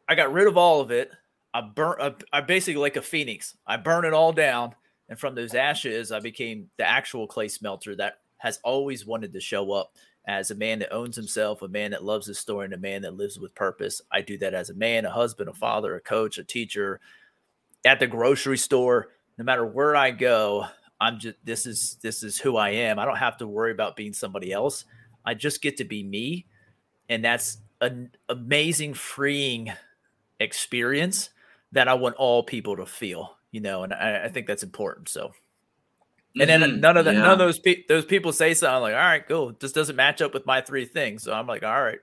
I 0.08 0.14
got 0.14 0.32
rid 0.32 0.46
of 0.46 0.56
all 0.56 0.80
of 0.80 0.90
it. 0.90 1.10
I 1.54 1.60
burnt, 1.62 2.00
I, 2.00 2.38
I 2.38 2.40
basically 2.40 2.80
like 2.80 2.96
a 2.96 3.02
phoenix. 3.02 3.56
I 3.66 3.76
burn 3.76 4.04
it 4.04 4.12
all 4.12 4.32
down. 4.32 4.74
And 5.08 5.18
from 5.18 5.34
those 5.34 5.54
ashes, 5.54 6.12
I 6.12 6.20
became 6.20 6.70
the 6.76 6.86
actual 6.86 7.26
Clay 7.26 7.46
Smeltzer 7.46 7.96
that 7.96 8.20
has 8.38 8.58
always 8.62 9.06
wanted 9.06 9.32
to 9.32 9.40
show 9.40 9.72
up 9.72 9.92
as 10.26 10.50
a 10.50 10.54
man 10.54 10.78
that 10.78 10.92
owns 10.92 11.16
himself, 11.16 11.62
a 11.62 11.68
man 11.68 11.90
that 11.90 12.04
loves 12.04 12.26
his 12.26 12.38
story, 12.38 12.66
and 12.66 12.74
a 12.74 12.78
man 12.78 13.02
that 13.02 13.16
lives 13.16 13.38
with 13.38 13.54
purpose. 13.54 14.02
I 14.12 14.20
do 14.20 14.36
that 14.38 14.52
as 14.52 14.68
a 14.68 14.74
man, 14.74 15.06
a 15.06 15.10
husband, 15.10 15.48
a 15.48 15.54
father, 15.54 15.96
a 15.96 16.00
coach, 16.00 16.36
a 16.36 16.44
teacher, 16.44 17.00
at 17.84 17.98
the 17.98 18.06
grocery 18.06 18.58
store. 18.58 19.08
No 19.38 19.44
matter 19.44 19.64
where 19.64 19.96
I 19.96 20.10
go, 20.10 20.66
I'm 21.00 21.18
just 21.18 21.36
this 21.44 21.64
is 21.64 21.96
this 22.02 22.22
is 22.22 22.38
who 22.38 22.56
I 22.56 22.70
am. 22.70 22.98
I 22.98 23.06
don't 23.06 23.16
have 23.16 23.38
to 23.38 23.46
worry 23.46 23.72
about 23.72 23.96
being 23.96 24.12
somebody 24.12 24.52
else. 24.52 24.84
I 25.24 25.32
just 25.34 25.62
get 25.62 25.78
to 25.78 25.84
be 25.84 26.02
me, 26.02 26.44
and 27.08 27.24
that's 27.24 27.58
an 27.80 28.10
amazing, 28.28 28.94
freeing 28.94 29.72
experience 30.40 31.30
that 31.72 31.88
I 31.88 31.94
want 31.94 32.16
all 32.16 32.42
people 32.42 32.76
to 32.76 32.86
feel. 32.86 33.36
You 33.50 33.60
know, 33.60 33.82
and 33.82 33.94
I, 33.94 34.24
I 34.24 34.28
think 34.28 34.46
that's 34.46 34.62
important. 34.62 35.08
So 35.08 35.32
and 36.40 36.48
then 36.48 36.60
mm-hmm. 36.60 36.80
none 36.80 36.96
of 36.96 37.04
the, 37.04 37.12
yeah. 37.12 37.20
none 37.20 37.32
of 37.32 37.38
those 37.38 37.58
pe- 37.58 37.84
those 37.88 38.04
people 38.04 38.32
say 38.32 38.54
something 38.54 38.82
like, 38.82 38.94
all 38.94 39.00
right, 39.00 39.26
cool. 39.26 39.56
This 39.58 39.72
doesn't 39.72 39.96
match 39.96 40.20
up 40.22 40.34
with 40.34 40.46
my 40.46 40.60
three 40.60 40.84
things. 40.84 41.22
So 41.22 41.32
I'm 41.32 41.46
like, 41.46 41.64
all 41.64 41.82
right, 41.82 41.98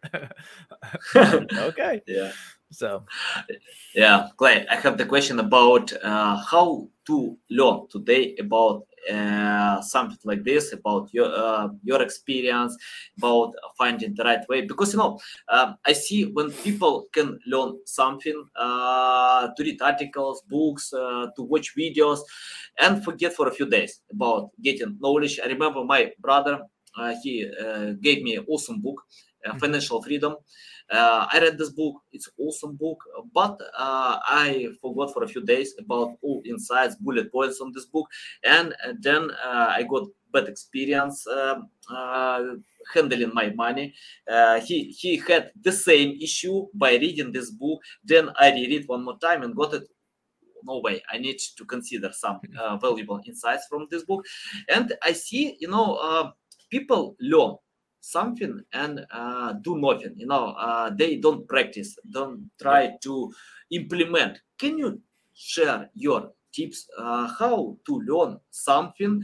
okay, 1.15 2.01
yeah. 2.07 2.31
So, 2.71 3.05
yeah, 3.93 4.29
Clay, 4.37 4.65
I 4.69 4.75
have 4.75 4.97
the 4.97 5.05
question 5.05 5.39
about 5.39 5.93
uh, 6.03 6.37
how 6.37 6.89
to 7.07 7.37
learn 7.49 7.87
today 7.89 8.35
about 8.39 8.87
uh, 9.11 9.81
something 9.81 10.17
like 10.23 10.43
this, 10.43 10.73
about 10.73 11.09
your 11.13 11.27
uh, 11.27 11.69
your 11.83 12.01
experience, 12.01 12.75
about 13.17 13.53
finding 13.77 14.13
the 14.13 14.23
right 14.23 14.47
way. 14.49 14.61
Because 14.61 14.93
you 14.93 14.99
know, 14.99 15.19
um, 15.49 15.77
I 15.85 15.93
see 15.93 16.25
when 16.25 16.51
people 16.51 17.05
can 17.11 17.39
learn 17.47 17.79
something, 17.85 18.45
uh, 18.55 19.49
to 19.55 19.63
read 19.63 19.81
articles, 19.81 20.41
books, 20.49 20.93
uh, 20.93 21.27
to 21.35 21.43
watch 21.43 21.75
videos, 21.75 22.19
and 22.79 23.03
forget 23.03 23.33
for 23.33 23.47
a 23.47 23.51
few 23.51 23.67
days 23.67 24.01
about 24.11 24.49
getting 24.61 24.97
knowledge. 24.99 25.39
I 25.43 25.47
remember 25.47 25.83
my 25.83 26.11
brother; 26.19 26.61
uh, 26.97 27.13
he 27.23 27.49
gave 28.01 28.23
me 28.23 28.35
an 28.37 28.45
awesome 28.47 28.81
book, 28.81 29.01
mm-hmm. 29.45 29.57
Financial 29.57 30.01
Freedom 30.01 30.35
uh, 30.91 31.27
I 31.31 31.39
read 31.39 31.57
this 31.57 31.71
book. 31.71 31.95
It's 32.11 32.29
awesome 32.37 32.75
book, 32.75 32.99
but 33.33 33.59
uh, 33.77 34.19
I 34.25 34.69
forgot 34.81 35.13
for 35.13 35.23
a 35.23 35.27
few 35.27 35.43
days 35.43 35.73
about 35.79 36.17
all 36.21 36.41
insights, 36.45 36.95
bullet 36.95 37.31
points 37.31 37.59
on 37.61 37.71
this 37.73 37.85
book, 37.85 38.07
and 38.43 38.75
then 38.99 39.29
uh, 39.43 39.67
I 39.69 39.83
got 39.83 40.07
bad 40.31 40.47
experience 40.47 41.25
um, 41.27 41.69
uh, 41.89 42.43
handling 42.93 43.33
my 43.33 43.49
money. 43.51 43.93
Uh, 44.29 44.59
he 44.61 44.91
he 44.91 45.17
had 45.17 45.51
the 45.61 45.71
same 45.71 46.17
issue 46.21 46.67
by 46.73 46.91
reading 46.93 47.31
this 47.31 47.51
book. 47.51 47.81
Then 48.03 48.29
I 48.39 48.51
reread 48.51 48.87
one 48.87 49.03
more 49.03 49.17
time 49.19 49.43
and 49.43 49.55
got 49.55 49.73
it 49.73 49.83
no 50.67 50.79
way 50.79 51.01
i 51.11 51.17
need 51.17 51.37
to 51.57 51.63
consider 51.65 52.11
some 52.11 52.39
uh, 52.59 52.75
valuable 52.77 53.21
insights 53.27 53.67
from 53.69 53.85
this 53.91 54.03
book 54.03 54.25
and 54.67 54.93
i 55.03 55.11
see 55.11 55.55
you 55.59 55.67
know 55.67 55.95
uh, 55.95 56.31
people 56.71 57.15
learn 57.19 57.55
something 58.05 58.61
and 58.73 59.05
uh, 59.11 59.53
do 59.63 59.77
nothing 59.77 60.13
you 60.15 60.27
know 60.27 60.53
uh, 60.59 60.89
they 60.89 61.15
don't 61.17 61.47
practice 61.47 61.97
don't 62.11 62.49
try 62.61 62.91
to 63.01 63.31
implement. 63.71 64.39
Can 64.57 64.77
you 64.77 65.01
share 65.33 65.89
your 65.95 66.31
tips 66.53 66.87
uh, 66.97 67.27
how 67.39 67.77
to 67.85 67.99
learn 68.01 68.39
something 68.49 69.21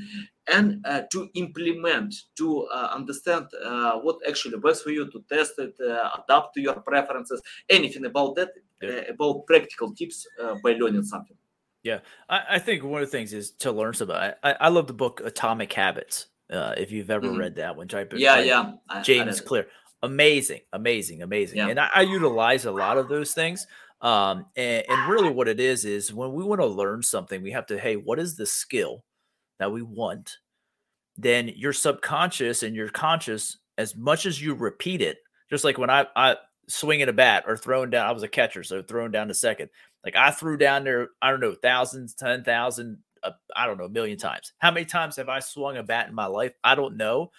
and 0.51 0.85
uh, 0.85 1.03
to 1.11 1.29
implement 1.35 2.13
to 2.35 2.67
uh, 2.73 2.89
understand 2.91 3.45
uh, 3.63 3.93
what 3.99 4.17
actually 4.27 4.57
works 4.57 4.81
for 4.81 4.89
you 4.89 5.09
to 5.11 5.23
test 5.29 5.53
it 5.59 5.73
adapt 6.19 6.53
to 6.53 6.61
your 6.61 6.75
preferences 6.81 7.41
anything 7.69 8.05
about 8.05 8.35
that 8.35 8.49
yeah. 8.81 9.11
about 9.13 9.45
practical 9.45 9.93
tips 9.93 10.27
by 10.63 10.73
learning 10.73 11.03
something? 11.03 11.37
Yeah. 11.83 11.99
I, 12.29 12.41
I, 12.51 12.59
think 12.59 12.83
one 12.83 13.01
of 13.01 13.09
the 13.09 13.17
things 13.17 13.33
is 13.33 13.49
to 13.51 13.71
learn 13.71 13.93
something. 13.93 14.15
I, 14.15 14.33
I 14.43 14.67
love 14.69 14.85
the 14.85 14.93
book 14.93 15.19
atomic 15.23 15.73
habits 15.73 16.27
uh, 16.51 16.73
if 16.77 16.91
you've 16.91 17.09
ever 17.09 17.27
mm-hmm. 17.27 17.39
read 17.39 17.55
that 17.55 17.75
one, 17.75 17.87
type 17.87 18.13
yeah, 18.15 18.39
yeah, 18.39 18.73
James 19.03 19.39
I, 19.39 19.43
I 19.43 19.47
Clear, 19.47 19.67
amazing, 20.03 20.61
amazing, 20.73 21.21
amazing, 21.21 21.57
yeah. 21.57 21.67
and 21.67 21.79
I, 21.79 21.89
I, 21.95 22.01
utilize 22.01 22.65
a 22.65 22.71
lot 22.71 22.97
of 22.97 23.07
those 23.07 23.33
things. 23.33 23.67
Um, 24.01 24.47
and, 24.55 24.83
and 24.89 25.09
really, 25.09 25.29
what 25.29 25.47
it 25.47 25.59
is 25.59 25.85
is 25.85 26.13
when 26.13 26.33
we 26.33 26.43
want 26.43 26.61
to 26.61 26.67
learn 26.67 27.03
something, 27.03 27.41
we 27.41 27.51
have 27.51 27.67
to, 27.67 27.79
hey, 27.79 27.95
what 27.95 28.19
is 28.19 28.35
the 28.35 28.45
skill 28.45 29.03
that 29.59 29.71
we 29.71 29.81
want? 29.81 30.37
Then 31.17 31.51
your 31.55 31.73
subconscious 31.73 32.63
and 32.63 32.75
your 32.75 32.89
conscious, 32.89 33.57
as 33.77 33.95
much 33.95 34.25
as 34.25 34.41
you 34.41 34.55
repeat 34.55 35.01
it, 35.01 35.17
just 35.49 35.63
like 35.63 35.77
when 35.77 35.89
I 35.89 36.07
I 36.15 36.37
swinging 36.67 37.09
a 37.09 37.13
bat 37.13 37.43
or 37.47 37.57
throwing 37.57 37.89
down, 37.89 38.07
I 38.07 38.11
was 38.11 38.23
a 38.23 38.27
catcher, 38.27 38.63
so 38.63 38.81
throwing 38.81 39.11
down 39.11 39.27
to 39.27 39.33
second. 39.33 39.69
Like 40.03 40.15
I 40.15 40.31
threw 40.31 40.57
down 40.57 40.83
there, 40.83 41.09
I 41.21 41.29
don't 41.29 41.41
know, 41.41 41.53
thousands, 41.53 42.15
ten 42.15 42.43
thousand, 42.43 42.97
I 43.55 43.65
don't 43.65 43.77
know, 43.77 43.85
a 43.85 43.89
million 43.89 44.17
times. 44.17 44.53
How 44.59 44.71
many 44.71 44.85
times 44.85 45.15
have 45.17 45.29
I 45.29 45.39
swung 45.39 45.77
a 45.77 45.83
bat 45.83 46.07
in 46.07 46.15
my 46.15 46.25
life? 46.25 46.53
I 46.63 46.75
don't 46.75 46.97
know. 46.97 47.31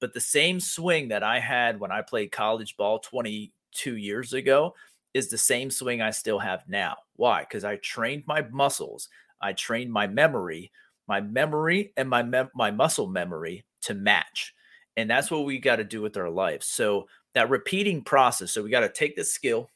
But 0.00 0.14
the 0.14 0.20
same 0.20 0.60
swing 0.60 1.08
that 1.08 1.22
I 1.22 1.40
had 1.40 1.80
when 1.80 1.90
I 1.90 2.02
played 2.02 2.32
college 2.32 2.76
ball 2.76 3.00
22 3.00 3.96
years 3.96 4.32
ago 4.32 4.74
is 5.14 5.28
the 5.28 5.38
same 5.38 5.70
swing 5.70 6.00
I 6.00 6.10
still 6.10 6.38
have 6.38 6.68
now. 6.68 6.96
Why? 7.16 7.40
Because 7.40 7.64
I 7.64 7.76
trained 7.76 8.24
my 8.26 8.42
muscles, 8.50 9.08
I 9.40 9.52
trained 9.52 9.92
my 9.92 10.06
memory, 10.06 10.70
my 11.08 11.20
memory 11.20 11.92
and 11.96 12.08
my 12.08 12.22
mem- 12.22 12.50
my 12.54 12.70
muscle 12.70 13.06
memory 13.06 13.64
to 13.82 13.94
match. 13.94 14.54
And 14.96 15.08
that's 15.08 15.30
what 15.30 15.44
we 15.44 15.58
got 15.58 15.76
to 15.76 15.84
do 15.84 16.02
with 16.02 16.16
our 16.16 16.30
lives. 16.30 16.66
So 16.66 17.08
that 17.34 17.50
repeating 17.50 18.02
process. 18.02 18.52
So 18.52 18.62
we 18.62 18.70
got 18.70 18.80
to 18.80 18.88
take 18.88 19.16
the 19.16 19.24
skill. 19.24 19.70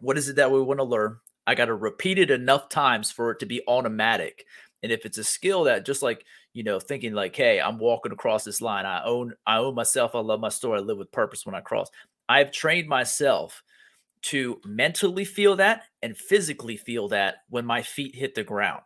What 0.00 0.18
is 0.18 0.28
it 0.28 0.36
that 0.36 0.50
we 0.50 0.62
want 0.62 0.80
to 0.80 0.84
learn? 0.84 1.18
I 1.46 1.54
got 1.54 1.66
to 1.66 1.74
repeat 1.74 2.18
it 2.18 2.30
enough 2.30 2.68
times 2.68 3.10
for 3.10 3.30
it 3.30 3.38
to 3.40 3.46
be 3.46 3.62
automatic. 3.66 4.46
And 4.82 4.90
if 4.90 5.04
it's 5.04 5.18
a 5.18 5.24
skill 5.24 5.64
that 5.64 5.84
just 5.84 6.02
like, 6.02 6.24
you 6.52 6.62
know, 6.62 6.80
thinking 6.80 7.12
like, 7.12 7.36
hey, 7.36 7.60
I'm 7.60 7.78
walking 7.78 8.12
across 8.12 8.44
this 8.44 8.62
line. 8.62 8.86
I 8.86 9.04
own, 9.04 9.34
I 9.46 9.58
own 9.58 9.74
myself. 9.74 10.14
I 10.14 10.20
love 10.20 10.40
my 10.40 10.48
story. 10.48 10.78
I 10.78 10.82
live 10.82 10.98
with 10.98 11.12
purpose 11.12 11.44
when 11.44 11.54
I 11.54 11.60
cross. 11.60 11.90
I've 12.28 12.50
trained 12.50 12.88
myself 12.88 13.62
to 14.22 14.60
mentally 14.64 15.24
feel 15.24 15.56
that 15.56 15.84
and 16.02 16.16
physically 16.16 16.76
feel 16.76 17.08
that 17.08 17.36
when 17.48 17.64
my 17.64 17.82
feet 17.82 18.14
hit 18.14 18.34
the 18.34 18.44
ground. 18.44 18.82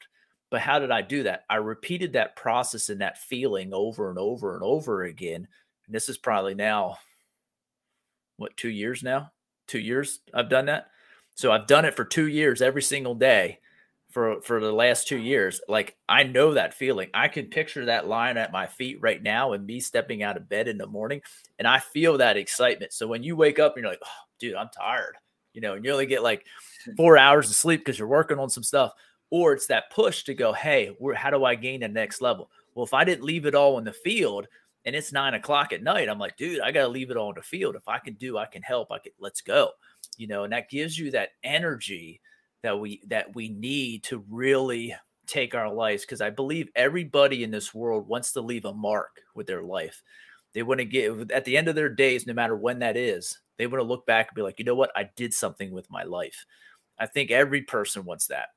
But 0.50 0.60
how 0.60 0.78
did 0.78 0.90
I 0.90 1.02
do 1.02 1.24
that? 1.24 1.44
I 1.50 1.56
repeated 1.56 2.12
that 2.12 2.36
process 2.36 2.88
and 2.88 3.00
that 3.00 3.18
feeling 3.18 3.72
over 3.72 4.10
and 4.10 4.18
over 4.18 4.54
and 4.54 4.62
over 4.62 5.02
again. 5.02 5.48
And 5.86 5.94
this 5.94 6.08
is 6.08 6.16
probably 6.16 6.54
now, 6.54 6.98
what, 8.36 8.56
two 8.56 8.68
years 8.68 9.02
now? 9.02 9.32
Two 9.66 9.80
years 9.80 10.20
I've 10.32 10.50
done 10.50 10.66
that. 10.66 10.88
So 11.34 11.50
I've 11.50 11.66
done 11.66 11.84
it 11.84 11.96
for 11.96 12.04
two 12.04 12.28
years 12.28 12.62
every 12.62 12.82
single 12.82 13.14
day 13.14 13.58
for 14.14 14.40
for 14.42 14.60
the 14.60 14.72
last 14.72 15.08
two 15.08 15.18
years 15.18 15.60
like 15.68 15.96
i 16.08 16.22
know 16.22 16.54
that 16.54 16.72
feeling. 16.72 17.10
I 17.12 17.26
can 17.26 17.46
picture 17.46 17.84
that 17.86 18.06
line 18.06 18.36
at 18.36 18.52
my 18.52 18.64
feet 18.64 18.98
right 19.02 19.20
now 19.20 19.52
and 19.52 19.66
me 19.66 19.80
stepping 19.80 20.22
out 20.22 20.36
of 20.36 20.48
bed 20.48 20.68
in 20.68 20.78
the 20.78 20.86
morning 20.86 21.20
and 21.58 21.66
i 21.66 21.80
feel 21.80 22.16
that 22.18 22.36
excitement. 22.36 22.92
So 22.92 23.08
when 23.08 23.24
you 23.24 23.34
wake 23.34 23.58
up 23.58 23.74
and 23.74 23.82
you're 23.82 23.92
like 23.92 24.02
oh, 24.02 24.24
dude 24.38 24.54
i'm 24.54 24.68
tired 24.68 25.16
you 25.52 25.60
know 25.60 25.74
and 25.74 25.84
you 25.84 25.90
only 25.90 26.06
get 26.06 26.22
like 26.22 26.46
four 26.96 27.18
hours 27.18 27.50
of 27.50 27.56
sleep 27.56 27.80
because 27.80 27.98
you're 27.98 28.08
working 28.08 28.38
on 28.38 28.48
some 28.48 28.62
stuff 28.62 28.92
or 29.30 29.52
it's 29.52 29.66
that 29.66 29.90
push 29.90 30.22
to 30.22 30.34
go 30.34 30.52
hey 30.52 30.94
where, 30.98 31.14
how 31.16 31.30
do 31.30 31.44
i 31.44 31.56
gain 31.56 31.80
the 31.80 31.88
next 31.88 32.22
level? 32.22 32.50
Well 32.76 32.86
if 32.86 32.94
i 32.94 33.02
didn't 33.02 33.24
leave 33.24 33.46
it 33.46 33.56
all 33.56 33.78
in 33.78 33.84
the 33.84 33.92
field 33.92 34.46
and 34.84 34.94
it's 34.94 35.12
nine 35.12 35.34
o'clock 35.34 35.72
at 35.72 35.82
night 35.82 36.08
i'm 36.08 36.20
like 36.20 36.36
dude 36.36 36.60
i 36.60 36.70
gotta 36.70 36.88
leave 36.88 37.10
it 37.10 37.16
all 37.16 37.30
in 37.30 37.36
the 37.36 37.42
field. 37.42 37.74
If 37.74 37.88
i 37.88 37.98
can 37.98 38.14
do 38.14 38.38
i 38.38 38.46
can 38.46 38.62
help. 38.62 38.92
I 38.92 39.00
can 39.00 39.12
let's 39.18 39.40
go 39.40 39.70
you 40.16 40.28
know 40.28 40.44
and 40.44 40.52
that 40.52 40.70
gives 40.70 40.96
you 40.96 41.10
that 41.10 41.30
energy 41.42 42.20
that 42.64 42.80
we 42.80 43.00
that 43.06 43.34
we 43.34 43.48
need 43.48 44.02
to 44.04 44.24
really 44.28 44.94
take 45.26 45.54
our 45.54 45.72
lives 45.72 46.02
because 46.02 46.20
I 46.20 46.30
believe 46.30 46.68
everybody 46.74 47.44
in 47.44 47.50
this 47.50 47.72
world 47.72 48.08
wants 48.08 48.32
to 48.32 48.40
leave 48.40 48.64
a 48.64 48.74
mark 48.74 49.20
with 49.34 49.46
their 49.46 49.62
life. 49.62 50.02
They 50.54 50.62
want 50.62 50.80
to 50.80 50.84
get 50.84 51.30
at 51.30 51.44
the 51.44 51.56
end 51.56 51.68
of 51.68 51.74
their 51.74 51.88
days, 51.88 52.26
no 52.26 52.32
matter 52.32 52.56
when 52.56 52.80
that 52.80 52.96
is, 52.96 53.38
they 53.58 53.66
want 53.66 53.80
to 53.80 53.86
look 53.86 54.06
back 54.06 54.28
and 54.28 54.36
be 54.36 54.42
like, 54.42 54.58
you 54.58 54.64
know 54.64 54.74
what, 54.74 54.92
I 54.96 55.10
did 55.16 55.32
something 55.34 55.70
with 55.72 55.90
my 55.90 56.04
life. 56.04 56.46
I 56.98 57.06
think 57.06 57.30
every 57.30 57.62
person 57.62 58.04
wants 58.04 58.28
that. 58.28 58.48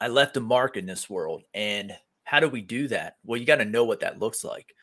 I 0.00 0.08
left 0.08 0.36
a 0.36 0.40
mark 0.40 0.76
in 0.76 0.86
this 0.86 1.08
world. 1.10 1.42
And 1.54 1.92
how 2.24 2.40
do 2.40 2.48
we 2.48 2.62
do 2.62 2.88
that? 2.88 3.16
Well, 3.24 3.38
you 3.38 3.46
got 3.46 3.56
to 3.56 3.64
know 3.64 3.84
what 3.84 4.00
that 4.00 4.18
looks 4.18 4.44
like. 4.44 4.74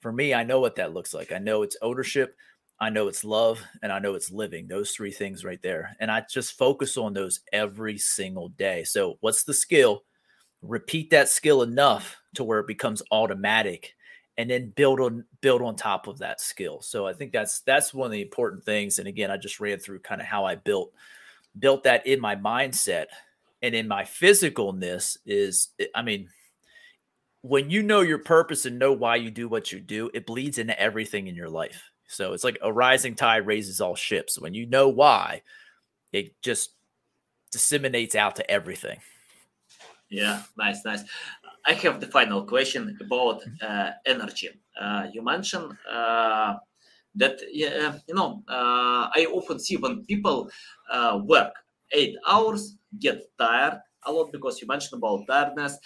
For 0.00 0.12
me, 0.12 0.34
I 0.34 0.44
know 0.44 0.60
what 0.60 0.76
that 0.76 0.92
looks 0.92 1.14
like. 1.14 1.32
I 1.32 1.38
know 1.38 1.62
it's 1.62 1.76
ownership. 1.82 2.36
I 2.82 2.90
know 2.90 3.06
it's 3.06 3.24
love 3.24 3.62
and 3.80 3.92
I 3.92 4.00
know 4.00 4.14
it's 4.14 4.32
living. 4.32 4.66
Those 4.66 4.90
three 4.90 5.12
things 5.12 5.44
right 5.44 5.62
there. 5.62 5.96
And 6.00 6.10
I 6.10 6.24
just 6.28 6.58
focus 6.58 6.96
on 6.96 7.14
those 7.14 7.38
every 7.52 7.96
single 7.96 8.48
day. 8.48 8.82
So, 8.82 9.18
what's 9.20 9.44
the 9.44 9.54
skill? 9.54 10.02
Repeat 10.62 11.10
that 11.10 11.28
skill 11.28 11.62
enough 11.62 12.16
to 12.34 12.42
where 12.42 12.58
it 12.58 12.66
becomes 12.66 13.00
automatic 13.12 13.94
and 14.36 14.50
then 14.50 14.70
build 14.70 14.98
on 14.98 15.24
build 15.42 15.62
on 15.62 15.76
top 15.76 16.08
of 16.08 16.18
that 16.18 16.40
skill. 16.40 16.82
So, 16.82 17.06
I 17.06 17.12
think 17.12 17.30
that's 17.30 17.60
that's 17.60 17.94
one 17.94 18.06
of 18.06 18.12
the 18.12 18.20
important 18.20 18.64
things 18.64 18.98
and 18.98 19.06
again, 19.06 19.30
I 19.30 19.36
just 19.36 19.60
ran 19.60 19.78
through 19.78 20.00
kind 20.00 20.20
of 20.20 20.26
how 20.26 20.44
I 20.44 20.56
built 20.56 20.92
built 21.56 21.84
that 21.84 22.04
in 22.04 22.20
my 22.20 22.34
mindset 22.34 23.06
and 23.62 23.76
in 23.76 23.86
my 23.86 24.02
physicalness 24.04 25.18
is 25.26 25.68
eh, 25.78 25.84
i 25.94 26.00
mean 26.00 26.28
when 27.42 27.70
you 27.70 27.82
know 27.82 28.00
your 28.00 28.18
purpose 28.18 28.64
and 28.64 28.78
know 28.78 28.92
why 28.92 29.16
you 29.16 29.30
do 29.30 29.48
what 29.48 29.70
you 29.70 29.80
do 29.80 30.10
it 30.14 30.26
bleeds 30.26 30.58
into 30.58 30.78
everything 30.80 31.26
in 31.26 31.34
your 31.34 31.50
life 31.50 31.91
so 32.12 32.32
it's 32.32 32.44
like 32.44 32.58
a 32.62 32.72
rising 32.72 33.14
tide 33.14 33.46
raises 33.46 33.80
all 33.80 33.94
ships. 33.94 34.38
When 34.38 34.54
you 34.54 34.66
know 34.66 34.88
why 34.88 35.42
it 36.12 36.40
just 36.42 36.74
disseminates 37.50 38.14
out 38.14 38.36
to 38.36 38.50
everything. 38.50 38.98
Yeah 40.10 40.42
nice 40.56 40.84
nice. 40.84 41.04
I 41.66 41.74
have 41.74 42.00
the 42.00 42.08
final 42.08 42.44
question 42.44 42.98
about 43.00 43.42
mm-hmm. 43.42 43.54
uh, 43.62 43.90
energy. 44.04 44.50
Uh, 44.80 45.06
you 45.12 45.22
mentioned 45.22 45.72
uh, 45.90 46.54
that 47.14 47.40
you 47.52 48.14
know 48.14 48.42
uh, 48.48 49.08
i 49.14 49.26
often 49.32 49.58
see 49.58 49.76
when 49.76 50.04
people 50.04 50.48
uh, 50.90 51.20
work 51.24 51.52
eight 51.92 52.16
hours 52.26 52.76
get 52.98 53.20
tired 53.38 53.78
a 54.06 54.12
lot 54.12 54.32
because 54.32 54.60
you 54.60 54.66
mentioned 54.66 54.98
about 54.98 55.24
tiredness 55.28 55.78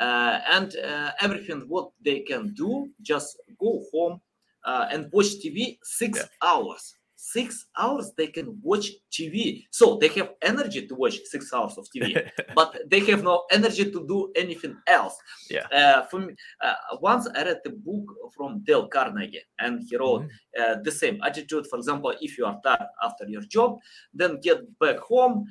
uh, 0.00 0.40
and 0.50 0.76
uh, 0.76 1.10
everything 1.20 1.60
what 1.68 1.90
they 2.04 2.20
can 2.20 2.52
do 2.54 2.88
just 3.00 3.40
go 3.60 3.80
home 3.92 4.20
uh, 4.64 4.86
and 4.90 5.08
watch 5.12 5.26
tv 5.42 5.78
six 5.82 6.18
yeah. 6.18 6.26
hours 6.42 6.94
six 7.22 7.66
hours 7.78 8.12
they 8.16 8.26
can 8.26 8.58
watch 8.62 8.90
TV. 9.12 9.64
So 9.70 9.96
they 9.96 10.08
have 10.08 10.30
energy 10.42 10.88
to 10.88 10.94
watch 10.96 11.20
six 11.24 11.52
hours 11.52 11.78
of 11.78 11.86
TV, 11.94 12.28
but 12.54 12.76
they 12.90 13.00
have 13.10 13.22
no 13.22 13.44
energy 13.52 13.84
to 13.92 14.06
do 14.06 14.32
anything 14.34 14.76
else. 14.88 15.16
Yeah. 15.48 15.66
Uh, 15.68 16.02
for 16.06 16.18
me, 16.18 16.34
uh, 16.60 16.74
once 17.00 17.28
I 17.28 17.44
read 17.44 17.60
a 17.64 17.70
book 17.70 18.12
from 18.36 18.64
Dale 18.64 18.88
Carnegie, 18.88 19.44
and 19.60 19.82
he 19.88 19.96
wrote 19.96 20.22
mm-hmm. 20.22 20.62
uh, 20.62 20.82
the 20.82 20.90
same 20.90 21.20
attitude. 21.22 21.66
For 21.70 21.78
example, 21.78 22.12
if 22.20 22.36
you 22.36 22.44
are 22.44 22.58
tired 22.64 22.88
after 23.04 23.24
your 23.28 23.42
job, 23.42 23.78
then 24.12 24.40
get 24.40 24.58
back 24.80 24.98
home, 24.98 25.46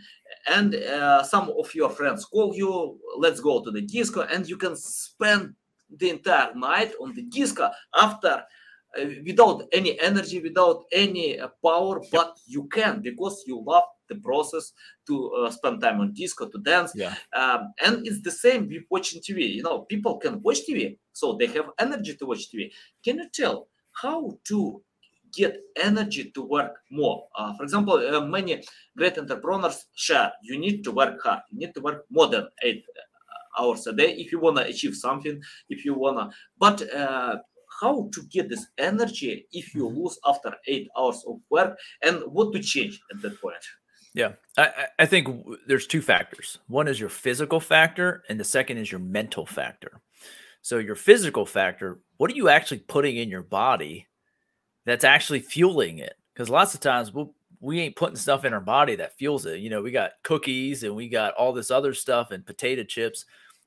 and 0.49 0.75
uh, 0.75 1.23
some 1.23 1.53
of 1.57 1.73
your 1.73 1.89
friends 1.89 2.25
call 2.25 2.53
you. 2.53 2.99
Let's 3.17 3.39
go 3.39 3.63
to 3.63 3.71
the 3.71 3.81
disco, 3.81 4.21
and 4.23 4.47
you 4.47 4.57
can 4.57 4.75
spend 4.75 5.55
the 5.89 6.09
entire 6.09 6.53
night 6.53 6.93
on 6.99 7.13
the 7.15 7.23
disco 7.23 7.69
after 7.95 8.43
without 9.25 9.63
any 9.71 9.99
energy, 10.01 10.41
without 10.41 10.83
any 10.91 11.39
uh, 11.39 11.47
power, 11.63 12.01
but 12.11 12.37
you 12.45 12.67
can 12.67 13.01
because 13.01 13.43
you 13.47 13.63
love 13.65 13.83
the 14.09 14.15
process 14.15 14.73
to 15.07 15.31
uh, 15.31 15.49
spend 15.49 15.81
time 15.81 16.01
on 16.01 16.13
disco, 16.13 16.47
to 16.49 16.57
dance. 16.59 16.91
Yeah. 16.95 17.15
Um, 17.33 17.73
and 17.83 18.05
it's 18.05 18.21
the 18.21 18.31
same 18.31 18.67
with 18.67 18.83
watching 18.89 19.21
TV. 19.21 19.53
You 19.55 19.63
know, 19.63 19.79
people 19.81 20.17
can 20.17 20.41
watch 20.41 20.59
TV, 20.69 20.97
so 21.13 21.37
they 21.39 21.47
have 21.47 21.69
energy 21.79 22.15
to 22.15 22.25
watch 22.25 22.51
TV. 22.51 22.71
Can 23.03 23.19
you 23.19 23.29
tell 23.33 23.67
how 23.93 24.37
to 24.45 24.81
get 25.33 25.57
energy 25.81 26.31
to 26.31 26.41
work 26.43 26.75
more? 26.89 27.27
Uh, 27.37 27.53
for 27.55 27.63
example, 27.63 27.93
uh, 27.93 28.25
many 28.25 28.61
great 28.97 29.17
entrepreneurs 29.17 29.85
share 29.95 30.31
you 30.43 30.59
need 30.59 30.83
to 30.83 30.91
work 30.91 31.21
hard, 31.23 31.39
you 31.51 31.59
need 31.59 31.73
to 31.73 31.81
work 31.81 32.05
more 32.09 32.27
than 32.27 32.47
eight 32.63 32.83
hours 33.59 33.85
a 33.87 33.93
day 33.93 34.13
if 34.13 34.31
you 34.31 34.39
want 34.39 34.57
to 34.57 34.65
achieve 34.65 34.95
something, 34.95 35.41
if 35.69 35.83
you 35.85 35.93
want 35.93 36.17
to, 36.17 36.35
but 36.57 36.81
how 37.81 38.09
to 38.13 38.23
get 38.29 38.47
this 38.47 38.67
energy 38.77 39.47
if 39.51 39.73
you 39.73 39.85
mm-hmm. 39.85 40.01
lose 40.03 40.19
after 40.25 40.53
eight 40.67 40.87
hours 40.97 41.23
of 41.27 41.39
work 41.49 41.77
and 42.03 42.21
what 42.27 42.53
to 42.53 42.59
change 42.59 43.01
at 43.11 43.21
that 43.21 43.41
point? 43.41 43.55
Yeah 44.13 44.33
I, 44.57 44.87
I 44.99 45.05
think 45.05 45.45
there's 45.67 45.87
two 45.87 46.01
factors. 46.01 46.59
One 46.67 46.87
is 46.87 46.99
your 46.99 47.09
physical 47.09 47.59
factor 47.59 48.23
and 48.29 48.39
the 48.39 48.43
second 48.43 48.77
is 48.77 48.91
your 48.91 48.99
mental 48.99 49.45
factor. 49.45 50.01
So 50.61 50.77
your 50.77 50.95
physical 50.95 51.45
factor 51.45 51.99
what 52.17 52.31
are 52.31 52.35
you 52.35 52.49
actually 52.49 52.79
putting 52.79 53.17
in 53.17 53.29
your 53.29 53.43
body 53.43 54.07
that's 54.85 55.03
actually 55.03 55.39
fueling 55.39 55.97
it? 55.97 56.13
Because 56.33 56.49
lots 56.49 56.73
of 56.75 56.79
times 56.79 57.11
we'll, 57.11 57.33
we 57.59 57.79
ain't 57.79 57.95
putting 57.95 58.15
stuff 58.15 58.45
in 58.45 58.53
our 58.53 58.61
body 58.61 58.95
that 58.95 59.17
fuels 59.17 59.45
it. 59.45 59.59
You 59.59 59.69
know 59.69 59.81
we 59.81 59.91
got 59.91 60.11
cookies 60.23 60.83
and 60.83 60.95
we 60.95 61.09
got 61.09 61.33
all 61.33 61.53
this 61.53 61.71
other 61.71 61.93
stuff 61.93 62.31
and 62.31 62.45
potato 62.45 62.83
chips. 62.83 63.25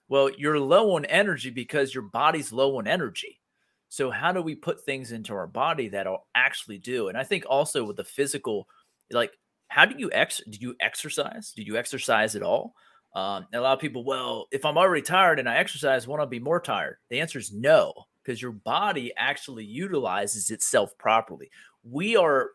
Well 0.09 0.31
you're 0.37 0.61
low 0.61 0.95
on 0.95 1.05
energy 1.07 1.51
because 1.51 1.95
your 1.95 2.05
body's 2.05 2.53
low 2.53 2.77
on 2.79 2.87
energy 2.87 3.41
so 3.89 4.11
how 4.11 4.33
do 4.33 4.43
we 4.43 4.55
put 4.55 4.85
things 4.85 5.13
into 5.13 5.35
our 5.35 5.47
body 5.47 5.89
that'll 5.89 6.27
actually 6.35 6.79
do? 6.79 7.09
And 7.09 7.17
I 7.17 7.25
think 7.25 7.45
also 7.49 7.85
with 7.85 7.97
the 7.97 8.05
physical, 8.05 8.67
like 9.11 9.33
how 9.69 9.85
do 9.85 9.97
you 9.99 10.11
ex? 10.13 10.41
Do 10.49 10.59
you 10.61 10.75
exercise? 10.81 11.53
Do 11.55 11.63
you 11.63 11.77
exercise 11.77 12.37
at 12.37 12.43
all? 12.43 12.75
Um, 13.15 13.47
a 13.53 13.61
lot 13.61 13.75
of 13.75 13.81
people, 13.81 14.05
well, 14.05 14.47
if 14.51 14.65
I'm 14.65 14.77
already 14.77 15.03
tired 15.03 15.39
and 15.39 15.49
I 15.49 15.57
exercise, 15.57 16.07
won't 16.07 16.23
I 16.23 16.25
be 16.25 16.41
more 16.41 16.61
tired? 16.61 16.97
The 17.11 17.21
answer 17.21 17.39
is 17.39 17.53
no, 17.53 17.93
because 18.23 18.43
your 18.43 18.53
body 18.53 19.13
actually 19.17 19.65
utilizes 19.65 20.51
itself 20.51 20.97
properly. 20.99 21.51
We 21.85 22.17
are 22.17 22.51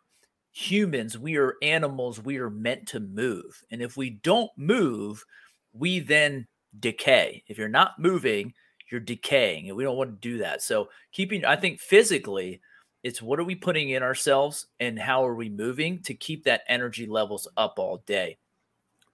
humans, 0.51 1.17
we 1.17 1.38
are 1.38 1.55
animals, 1.61 2.21
we 2.21 2.38
are 2.38 2.49
meant 2.49 2.88
to 2.89 2.99
move. 2.99 3.63
And 3.71 3.82
if 3.82 3.95
we 3.95 4.09
don't 4.09 4.51
move, 4.57 5.23
we 5.71 5.99
then 5.99 6.47
decay. 6.80 7.43
If 7.47 7.57
you're 7.57 7.69
not 7.69 7.99
moving, 7.99 8.53
you're 8.92 9.02
decaying 9.02 9.68
and 9.68 9.78
we 9.78 9.84
don't 9.84 9.98
want 9.98 10.10
to 10.10 10.30
do 10.30 10.40
that. 10.40 10.62
So 10.62 10.90
keeping 11.12 11.46
i 11.46 11.56
think 11.56 11.80
physically 11.80 12.62
it's 13.04 13.22
what 13.22 13.40
are 13.40 13.46
we 13.46 13.56
putting 13.56 13.92
in 13.92 14.04
ourselves 14.04 14.68
and 14.80 15.00
how 15.00 15.26
are 15.26 15.36
we 15.36 15.50
moving 15.50 16.02
to 16.04 16.14
keep 16.14 16.44
that 16.44 16.64
energy 16.68 17.06
levels 17.06 17.48
up 17.56 17.76
all 17.78 18.04
day. 18.06 18.38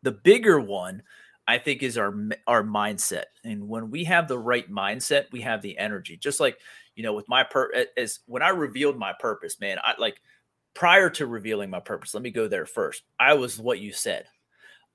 The 0.04 0.12
bigger 0.12 0.60
one 0.60 1.04
i 1.48 1.58
think 1.58 1.84
is 1.84 1.98
our 1.98 2.14
our 2.48 2.64
mindset 2.64 3.26
and 3.44 3.68
when 3.68 3.92
we 3.92 4.04
have 4.06 4.28
the 4.28 4.40
right 4.40 4.70
mindset 4.72 5.26
we 5.32 5.42
have 5.42 5.62
the 5.62 5.78
energy. 5.78 6.18
Just 6.18 6.40
like 6.40 6.58
you 6.96 7.04
know 7.04 7.14
with 7.14 7.30
my 7.30 7.44
per 7.44 7.72
as 7.98 8.20
when 8.26 8.42
i 8.42 8.50
revealed 8.50 8.98
my 8.98 9.14
purpose 9.20 9.60
man 9.60 9.78
i 9.84 9.94
like 10.00 10.22
prior 10.74 11.10
to 11.10 11.26
revealing 11.26 11.70
my 11.70 11.80
purpose 11.80 12.14
let 12.14 12.24
me 12.24 12.32
go 12.32 12.48
there 12.48 12.66
first. 12.66 13.04
I 13.20 13.34
was 13.34 13.60
what 13.60 13.80
you 13.80 13.92
said 13.92 14.26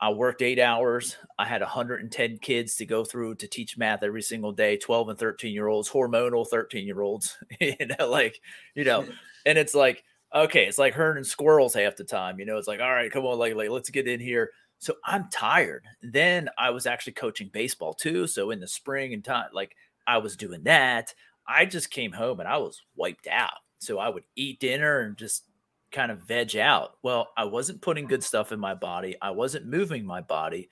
I 0.00 0.10
worked 0.10 0.40
eight 0.40 0.58
hours. 0.58 1.16
I 1.38 1.44
had 1.44 1.60
110 1.60 2.38
kids 2.38 2.76
to 2.76 2.86
go 2.86 3.04
through 3.04 3.34
to 3.36 3.46
teach 3.46 3.76
math 3.76 4.02
every 4.02 4.22
single 4.22 4.52
day 4.52 4.78
12 4.78 5.10
and 5.10 5.18
13 5.18 5.52
year 5.52 5.68
olds, 5.68 5.90
hormonal 5.90 6.48
13 6.48 6.86
year 6.86 7.02
olds, 7.02 7.36
you 7.60 7.74
know, 7.98 8.08
like, 8.08 8.40
you 8.74 8.84
know, 8.84 9.06
and 9.46 9.58
it's 9.58 9.74
like, 9.74 10.02
okay, 10.34 10.66
it's 10.66 10.78
like 10.78 10.94
herding 10.94 11.24
squirrels 11.24 11.74
half 11.74 11.96
the 11.96 12.04
time, 12.04 12.38
you 12.38 12.46
know, 12.46 12.56
it's 12.56 12.68
like, 12.68 12.80
all 12.80 12.90
right, 12.90 13.12
come 13.12 13.26
on, 13.26 13.38
like, 13.38 13.54
like 13.54 13.68
let's 13.68 13.90
get 13.90 14.08
in 14.08 14.20
here. 14.20 14.50
So 14.78 14.94
I'm 15.04 15.28
tired. 15.30 15.84
Then 16.02 16.48
I 16.56 16.70
was 16.70 16.86
actually 16.86 17.12
coaching 17.12 17.50
baseball 17.52 17.92
too. 17.92 18.26
So 18.26 18.50
in 18.50 18.60
the 18.60 18.68
spring 18.68 19.12
and 19.12 19.22
time, 19.22 19.48
like 19.52 19.76
I 20.06 20.16
was 20.18 20.36
doing 20.36 20.62
that. 20.64 21.14
I 21.46 21.66
just 21.66 21.90
came 21.90 22.12
home 22.12 22.40
and 22.40 22.48
I 22.48 22.56
was 22.56 22.80
wiped 22.96 23.26
out. 23.26 23.50
So 23.80 23.98
I 23.98 24.08
would 24.08 24.24
eat 24.36 24.60
dinner 24.60 25.00
and 25.00 25.16
just 25.18 25.44
kind 25.90 26.10
of 26.10 26.22
veg 26.22 26.56
out. 26.56 26.96
Well, 27.02 27.30
I 27.36 27.44
wasn't 27.44 27.82
putting 27.82 28.06
good 28.06 28.24
stuff 28.24 28.52
in 28.52 28.60
my 28.60 28.74
body, 28.74 29.16
I 29.20 29.30
wasn't 29.30 29.66
moving 29.66 30.04
my 30.04 30.20
body, 30.20 30.70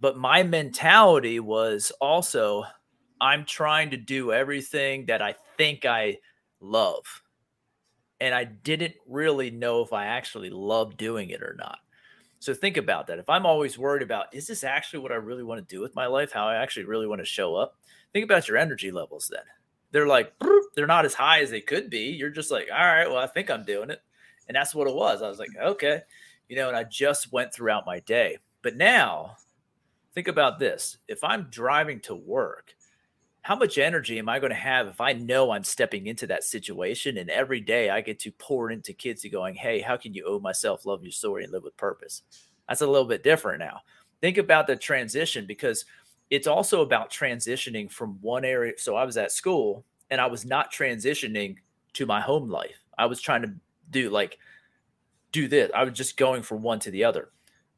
but 0.00 0.16
my 0.16 0.42
mentality 0.42 1.40
was 1.40 1.92
also 2.00 2.64
I'm 3.20 3.44
trying 3.44 3.90
to 3.90 3.96
do 3.96 4.32
everything 4.32 5.06
that 5.06 5.22
I 5.22 5.36
think 5.56 5.86
I 5.86 6.18
love. 6.60 7.22
And 8.20 8.34
I 8.34 8.44
didn't 8.44 8.94
really 9.06 9.50
know 9.50 9.82
if 9.82 9.92
I 9.92 10.06
actually 10.06 10.50
love 10.50 10.96
doing 10.96 11.30
it 11.30 11.42
or 11.42 11.56
not. 11.58 11.78
So 12.40 12.52
think 12.52 12.76
about 12.76 13.06
that. 13.06 13.20
If 13.20 13.30
I'm 13.30 13.46
always 13.46 13.78
worried 13.78 14.02
about, 14.02 14.34
is 14.34 14.48
this 14.48 14.64
actually 14.64 14.98
what 14.98 15.12
I 15.12 15.16
really 15.16 15.44
want 15.44 15.60
to 15.60 15.74
do 15.74 15.80
with 15.80 15.94
my 15.94 16.06
life? 16.06 16.32
How 16.32 16.48
I 16.48 16.56
actually 16.56 16.86
really 16.86 17.06
want 17.06 17.20
to 17.20 17.24
show 17.24 17.54
up? 17.54 17.78
Think 18.12 18.24
about 18.24 18.48
your 18.48 18.56
energy 18.56 18.90
levels 18.90 19.30
then. 19.32 19.44
They're 19.92 20.08
like, 20.08 20.32
they're 20.74 20.88
not 20.88 21.04
as 21.04 21.14
high 21.14 21.42
as 21.42 21.50
they 21.50 21.60
could 21.60 21.90
be. 21.90 22.06
You're 22.06 22.30
just 22.30 22.50
like, 22.50 22.66
all 22.72 22.84
right, 22.84 23.08
well, 23.08 23.18
I 23.18 23.28
think 23.28 23.50
I'm 23.50 23.64
doing 23.64 23.90
it. 23.90 24.02
And 24.52 24.56
that's 24.58 24.74
what 24.74 24.86
it 24.86 24.94
was. 24.94 25.22
I 25.22 25.30
was 25.30 25.38
like, 25.38 25.48
okay, 25.58 26.02
you 26.46 26.56
know, 26.56 26.68
and 26.68 26.76
I 26.76 26.84
just 26.84 27.32
went 27.32 27.54
throughout 27.54 27.86
my 27.86 28.00
day. 28.00 28.36
But 28.60 28.76
now 28.76 29.36
think 30.14 30.28
about 30.28 30.58
this 30.58 30.98
if 31.08 31.24
I'm 31.24 31.48
driving 31.50 32.00
to 32.00 32.14
work, 32.14 32.74
how 33.40 33.56
much 33.56 33.78
energy 33.78 34.18
am 34.18 34.28
I 34.28 34.40
going 34.40 34.50
to 34.50 34.56
have 34.56 34.88
if 34.88 35.00
I 35.00 35.14
know 35.14 35.52
I'm 35.52 35.64
stepping 35.64 36.06
into 36.06 36.26
that 36.26 36.44
situation 36.44 37.16
and 37.16 37.30
every 37.30 37.62
day 37.62 37.88
I 37.88 38.02
get 38.02 38.18
to 38.18 38.32
pour 38.32 38.70
into 38.70 38.92
kids 38.92 39.24
going, 39.32 39.54
hey, 39.54 39.80
how 39.80 39.96
can 39.96 40.12
you 40.12 40.26
owe 40.26 40.38
myself, 40.38 40.84
love 40.84 41.02
your 41.02 41.12
story, 41.12 41.44
and 41.44 41.52
live 41.54 41.62
with 41.62 41.74
purpose? 41.78 42.20
That's 42.68 42.82
a 42.82 42.86
little 42.86 43.08
bit 43.08 43.24
different 43.24 43.60
now. 43.60 43.80
Think 44.20 44.36
about 44.36 44.66
the 44.66 44.76
transition 44.76 45.46
because 45.46 45.86
it's 46.28 46.46
also 46.46 46.82
about 46.82 47.10
transitioning 47.10 47.90
from 47.90 48.18
one 48.20 48.44
area. 48.44 48.74
So 48.76 48.96
I 48.96 49.04
was 49.04 49.16
at 49.16 49.32
school 49.32 49.86
and 50.10 50.20
I 50.20 50.26
was 50.26 50.44
not 50.44 50.70
transitioning 50.70 51.56
to 51.94 52.04
my 52.04 52.20
home 52.20 52.50
life. 52.50 52.84
I 52.98 53.06
was 53.06 53.18
trying 53.22 53.40
to 53.40 53.54
do 53.92 54.10
like 54.10 54.38
do 55.30 55.48
this. 55.48 55.70
I 55.74 55.84
was 55.84 55.94
just 55.94 56.16
going 56.16 56.42
from 56.42 56.62
one 56.62 56.80
to 56.80 56.90
the 56.90 57.04
other. 57.04 57.30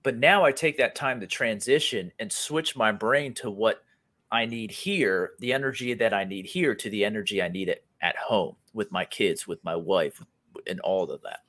But 0.03 0.19
now 0.19 0.45
I 0.45 0.53
take 0.53 0.77
that 0.79 0.95
time 0.95 1.21
to 1.21 1.27
transition 1.27 2.13
and 2.19 2.31
switch 2.31 2.77
my 2.77 2.93
brain 2.93 3.33
to 3.35 3.51
what 3.51 3.83
I 4.31 4.45
need 4.45 4.71
here, 4.71 5.33
the 5.39 5.53
energy 5.53 5.95
that 5.95 6.13
I 6.13 6.25
need 6.25 6.45
here 6.45 6.75
to 6.75 6.91
the 6.91 7.05
energy 7.05 7.41
I 7.41 7.49
need 7.49 7.69
it 7.69 7.85
at 8.03 8.17
home 8.17 8.57
with 8.75 8.93
my 8.93 9.05
kids, 9.05 9.47
with 9.47 9.65
my 9.65 9.77
wife, 9.77 10.23
and 10.67 10.81
all 10.81 11.11
of 11.11 11.23
that. 11.23 11.41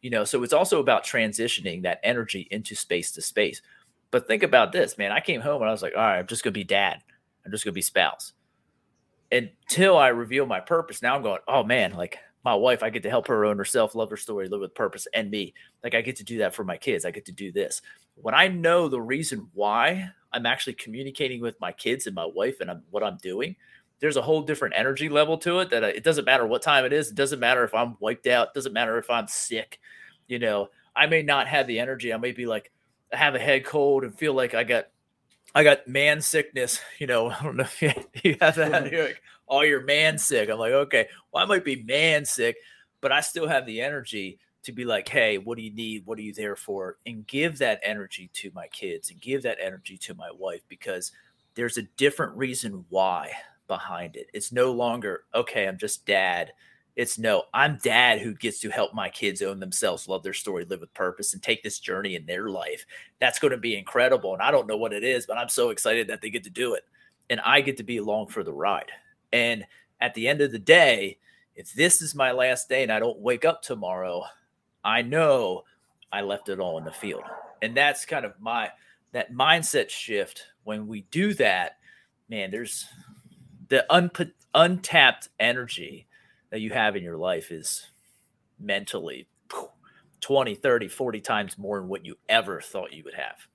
You 0.00 0.10
know, 0.10 0.24
so 0.24 0.42
it's 0.42 0.52
also 0.52 0.78
about 0.80 1.04
transitioning 1.04 1.82
that 1.82 2.00
energy 2.04 2.46
into 2.50 2.76
space 2.76 3.10
to 3.12 3.22
space. 3.22 3.62
But 4.10 4.28
think 4.28 4.42
about 4.42 4.70
this, 4.70 4.96
man. 4.96 5.10
I 5.10 5.20
came 5.20 5.40
home 5.40 5.62
and 5.62 5.68
I 5.68 5.72
was 5.72 5.82
like, 5.82 5.94
all 5.96 6.02
right, 6.02 6.18
I'm 6.18 6.26
just 6.26 6.44
gonna 6.44 6.52
be 6.52 6.62
dad. 6.62 6.98
I'm 7.44 7.50
just 7.50 7.64
gonna 7.64 7.72
be 7.72 7.82
spouse. 7.82 8.32
Until 9.32 9.96
I 9.96 10.08
reveal 10.08 10.46
my 10.46 10.60
purpose. 10.60 11.02
Now 11.02 11.16
I'm 11.16 11.22
going, 11.22 11.40
oh 11.48 11.64
man, 11.64 11.94
like 11.94 12.18
my 12.44 12.54
wife, 12.54 12.82
I 12.82 12.90
get 12.90 13.02
to 13.04 13.10
help 13.10 13.26
her 13.28 13.44
own 13.44 13.56
herself, 13.56 13.94
love 13.94 14.10
her 14.10 14.16
story, 14.16 14.48
live 14.48 14.60
with 14.60 14.74
purpose, 14.74 15.06
and 15.14 15.30
me. 15.30 15.54
Like 15.82 15.94
I 15.94 16.02
get 16.02 16.16
to 16.16 16.24
do 16.24 16.38
that 16.38 16.54
for 16.54 16.64
my 16.64 16.76
kids. 16.76 17.04
I 17.04 17.10
get 17.10 17.24
to 17.26 17.32
do 17.32 17.50
this. 17.50 17.80
When 18.16 18.34
I 18.34 18.48
know 18.48 18.88
the 18.88 19.00
reason 19.00 19.48
why 19.54 20.10
I'm 20.32 20.46
actually 20.46 20.74
communicating 20.74 21.40
with 21.40 21.58
my 21.60 21.72
kids 21.72 22.06
and 22.06 22.14
my 22.14 22.26
wife 22.26 22.60
and 22.60 22.70
I'm, 22.70 22.82
what 22.90 23.02
I'm 23.02 23.16
doing, 23.22 23.56
there's 24.00 24.16
a 24.16 24.22
whole 24.22 24.42
different 24.42 24.74
energy 24.76 25.08
level 25.08 25.38
to 25.38 25.60
it 25.60 25.70
that 25.70 25.84
I, 25.84 25.88
it 25.88 26.04
doesn't 26.04 26.26
matter 26.26 26.46
what 26.46 26.62
time 26.62 26.84
it 26.84 26.92
is. 26.92 27.10
It 27.10 27.14
doesn't 27.14 27.40
matter 27.40 27.64
if 27.64 27.74
I'm 27.74 27.96
wiped 28.00 28.26
out. 28.26 28.48
It 28.48 28.54
doesn't 28.54 28.72
matter 28.72 28.98
if 28.98 29.08
I'm 29.08 29.28
sick. 29.28 29.80
You 30.26 30.38
know, 30.38 30.68
I 30.94 31.06
may 31.06 31.22
not 31.22 31.48
have 31.48 31.66
the 31.66 31.78
energy. 31.78 32.12
I 32.12 32.18
may 32.18 32.32
be 32.32 32.46
like, 32.46 32.70
have 33.12 33.34
a 33.34 33.38
head 33.38 33.64
cold 33.64 34.04
and 34.04 34.16
feel 34.16 34.34
like 34.34 34.54
I 34.54 34.64
got 34.64 34.86
I 35.54 35.62
got 35.62 35.86
man 35.86 36.20
sickness. 36.20 36.80
You 36.98 37.06
know, 37.06 37.30
I 37.30 37.42
don't 37.42 37.56
know 37.56 37.64
if 37.64 37.82
you, 37.82 38.36
have 38.40 38.56
that. 38.56 38.90
You're 38.90 39.04
like, 39.04 39.22
oh, 39.48 39.62
you're 39.62 39.82
man 39.82 40.16
sick. 40.16 40.48
I'm 40.48 40.58
like, 40.58 40.72
okay, 40.72 41.08
well, 41.32 41.42
I 41.42 41.46
might 41.46 41.64
be 41.64 41.82
man 41.82 42.24
sick, 42.24 42.56
but 43.00 43.12
I 43.12 43.20
still 43.20 43.46
have 43.46 43.66
the 43.66 43.80
energy 43.80 44.38
to 44.62 44.72
be 44.72 44.84
like, 44.84 45.08
hey, 45.08 45.36
what 45.38 45.58
do 45.58 45.64
you 45.64 45.74
need? 45.74 46.06
What 46.06 46.18
are 46.18 46.22
you 46.22 46.32
there 46.32 46.56
for? 46.56 46.96
And 47.04 47.26
give 47.26 47.58
that 47.58 47.80
energy 47.82 48.30
to 48.34 48.50
my 48.54 48.68
kids 48.68 49.10
and 49.10 49.20
give 49.20 49.42
that 49.42 49.58
energy 49.60 49.98
to 49.98 50.14
my 50.14 50.30
wife 50.32 50.62
because 50.68 51.12
there's 51.54 51.76
a 51.76 51.82
different 51.96 52.34
reason 52.36 52.84
why 52.88 53.32
behind 53.68 54.16
it. 54.16 54.28
It's 54.32 54.52
no 54.52 54.72
longer, 54.72 55.24
okay, 55.34 55.68
I'm 55.68 55.78
just 55.78 56.06
dad 56.06 56.52
it's 56.96 57.18
no, 57.18 57.44
I'm 57.52 57.78
dad 57.82 58.20
who 58.20 58.34
gets 58.34 58.60
to 58.60 58.70
help 58.70 58.94
my 58.94 59.08
kids 59.08 59.42
own 59.42 59.58
themselves, 59.58 60.08
love 60.08 60.22
their 60.22 60.32
story, 60.32 60.64
live 60.64 60.80
with 60.80 60.94
purpose, 60.94 61.34
and 61.34 61.42
take 61.42 61.62
this 61.62 61.80
journey 61.80 62.14
in 62.14 62.24
their 62.24 62.48
life. 62.48 62.86
That's 63.20 63.40
going 63.40 63.50
to 63.50 63.58
be 63.58 63.76
incredible. 63.76 64.32
And 64.32 64.42
I 64.42 64.52
don't 64.52 64.68
know 64.68 64.76
what 64.76 64.92
it 64.92 65.02
is, 65.02 65.26
but 65.26 65.36
I'm 65.36 65.48
so 65.48 65.70
excited 65.70 66.06
that 66.08 66.20
they 66.20 66.30
get 66.30 66.44
to 66.44 66.50
do 66.50 66.74
it. 66.74 66.84
And 67.30 67.40
I 67.40 67.62
get 67.62 67.76
to 67.78 67.82
be 67.82 67.96
along 67.96 68.28
for 68.28 68.44
the 68.44 68.52
ride. 68.52 68.92
And 69.32 69.64
at 70.00 70.14
the 70.14 70.28
end 70.28 70.40
of 70.40 70.52
the 70.52 70.58
day, 70.58 71.18
if 71.56 71.72
this 71.72 72.00
is 72.00 72.14
my 72.14 72.30
last 72.32 72.68
day 72.68 72.82
and 72.82 72.92
I 72.92 73.00
don't 73.00 73.18
wake 73.18 73.44
up 73.44 73.62
tomorrow, 73.62 74.24
I 74.84 75.02
know 75.02 75.64
I 76.12 76.20
left 76.20 76.48
it 76.48 76.60
all 76.60 76.78
in 76.78 76.84
the 76.84 76.92
field. 76.92 77.24
And 77.62 77.76
that's 77.76 78.04
kind 78.04 78.24
of 78.24 78.34
my 78.40 78.70
that 79.12 79.32
mindset 79.32 79.90
shift 79.90 80.44
when 80.64 80.86
we 80.86 81.02
do 81.10 81.34
that, 81.34 81.78
man, 82.28 82.50
there's 82.50 82.86
the 83.68 83.86
unput, 83.90 84.32
untapped 84.54 85.28
energy 85.40 86.06
that 86.54 86.60
you 86.60 86.70
have 86.70 86.94
in 86.94 87.02
your 87.02 87.16
life 87.16 87.50
is 87.50 87.90
mentally 88.60 89.26
20, 90.20 90.54
30, 90.54 90.86
40 90.86 91.20
times 91.20 91.58
more 91.58 91.80
than 91.80 91.88
what 91.88 92.06
you 92.06 92.14
ever 92.28 92.60
thought 92.60 92.92
you 92.92 93.02
would 93.02 93.14
have. 93.14 93.48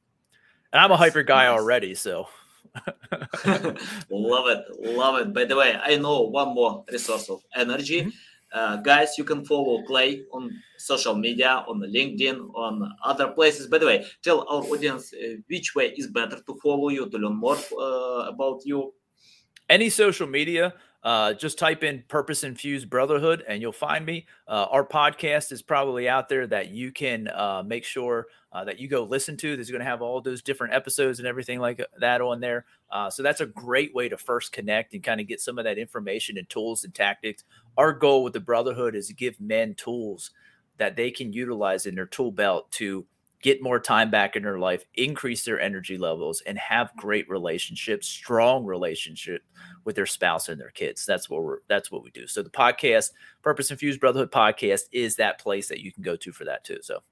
And 0.73 0.81
I'm 0.81 0.91
a 0.91 0.97
hyper 0.97 1.23
guy 1.23 1.47
already, 1.47 1.95
so 1.95 2.27
love 3.45 4.47
it, 4.47 4.65
love 4.81 5.21
it. 5.21 5.33
By 5.33 5.45
the 5.45 5.55
way, 5.55 5.79
I 5.81 5.95
know 5.95 6.23
one 6.23 6.53
more 6.53 6.83
resource 6.91 7.29
of 7.29 7.41
energy. 7.55 8.01
Mm-hmm. 8.01 8.09
Uh, 8.51 8.75
guys, 8.81 9.17
you 9.17 9.23
can 9.23 9.45
follow 9.45 9.81
Clay 9.83 10.23
on 10.33 10.51
social 10.77 11.15
media, 11.15 11.63
on 11.69 11.79
LinkedIn, 11.79 12.53
on 12.53 12.91
other 13.01 13.29
places. 13.29 13.67
By 13.67 13.77
the 13.77 13.85
way, 13.85 14.05
tell 14.21 14.41
our 14.41 14.63
audience 14.63 15.13
uh, 15.13 15.35
which 15.49 15.73
way 15.73 15.93
is 15.95 16.07
better 16.07 16.41
to 16.41 16.59
follow 16.61 16.89
you, 16.89 17.09
to 17.09 17.17
learn 17.17 17.37
more 17.37 17.55
uh, 17.79 18.27
about 18.27 18.59
you. 18.65 18.93
Any 19.69 19.89
social 19.89 20.27
media. 20.27 20.73
Uh, 21.01 21.33
just 21.33 21.57
type 21.57 21.83
in 21.83 22.03
Purpose 22.09 22.43
Infused 22.43 22.89
Brotherhood 22.89 23.43
and 23.47 23.61
you'll 23.61 23.71
find 23.71 24.05
me. 24.05 24.25
Uh, 24.47 24.65
our 24.69 24.85
podcast 24.85 25.51
is 25.51 25.61
probably 25.61 26.09
out 26.09 26.27
there 26.27 26.45
that 26.47 26.69
you 26.69 26.91
can 26.91 27.29
uh, 27.29 27.63
make 27.65 27.85
sure 27.85 28.27
uh, 28.51 28.65
that 28.65 28.79
you 28.79 28.87
go 28.89 29.03
listen 29.03 29.37
to. 29.37 29.55
There's 29.55 29.71
going 29.71 29.79
to 29.79 29.85
have 29.85 30.01
all 30.01 30.19
those 30.19 30.41
different 30.41 30.73
episodes 30.73 31.19
and 31.19 31.27
everything 31.27 31.59
like 31.59 31.81
that 31.99 32.19
on 32.19 32.41
there. 32.41 32.65
Uh, 32.91 33.09
so 33.09 33.23
that's 33.23 33.41
a 33.41 33.45
great 33.45 33.95
way 33.95 34.09
to 34.09 34.17
first 34.17 34.51
connect 34.51 34.93
and 34.93 35.03
kind 35.03 35.21
of 35.21 35.27
get 35.27 35.39
some 35.39 35.57
of 35.57 35.63
that 35.63 35.77
information 35.77 36.37
and 36.37 36.49
tools 36.49 36.83
and 36.83 36.93
tactics. 36.93 37.43
Our 37.77 37.93
goal 37.93 38.23
with 38.23 38.33
the 38.33 38.39
Brotherhood 38.41 38.95
is 38.95 39.07
to 39.07 39.13
give 39.13 39.39
men 39.39 39.75
tools 39.75 40.31
that 40.79 40.95
they 40.95 41.11
can 41.11 41.31
utilize 41.31 41.85
in 41.85 41.95
their 41.95 42.07
tool 42.07 42.31
belt 42.31 42.71
to 42.71 43.05
get 43.41 43.61
more 43.61 43.79
time 43.79 44.11
back 44.11 44.35
in 44.35 44.43
their 44.43 44.59
life, 44.59 44.85
increase 44.95 45.45
their 45.45 45.59
energy 45.59 45.97
levels, 45.97 46.41
and 46.45 46.57
have 46.57 46.95
great 46.95 47.29
relationships, 47.29 48.07
strong 48.07 48.65
relationship 48.65 49.43
with 49.85 49.95
their 49.95 50.05
spouse 50.05 50.49
and 50.49 50.59
their 50.59 50.71
kids. 50.71 51.05
That's 51.05 51.29
what 51.29 51.43
we're 51.43 51.59
that's 51.67 51.91
what 51.91 52.03
we 52.03 52.11
do. 52.11 52.27
So 52.27 52.43
the 52.43 52.49
podcast, 52.49 53.11
Purpose 53.41 53.71
Infused 53.71 53.99
Brotherhood 53.99 54.31
podcast, 54.31 54.83
is 54.91 55.15
that 55.15 55.39
place 55.39 55.67
that 55.69 55.81
you 55.81 55.91
can 55.91 56.03
go 56.03 56.15
to 56.17 56.31
for 56.31 56.45
that 56.45 56.63
too. 56.63 56.79
So 56.81 57.03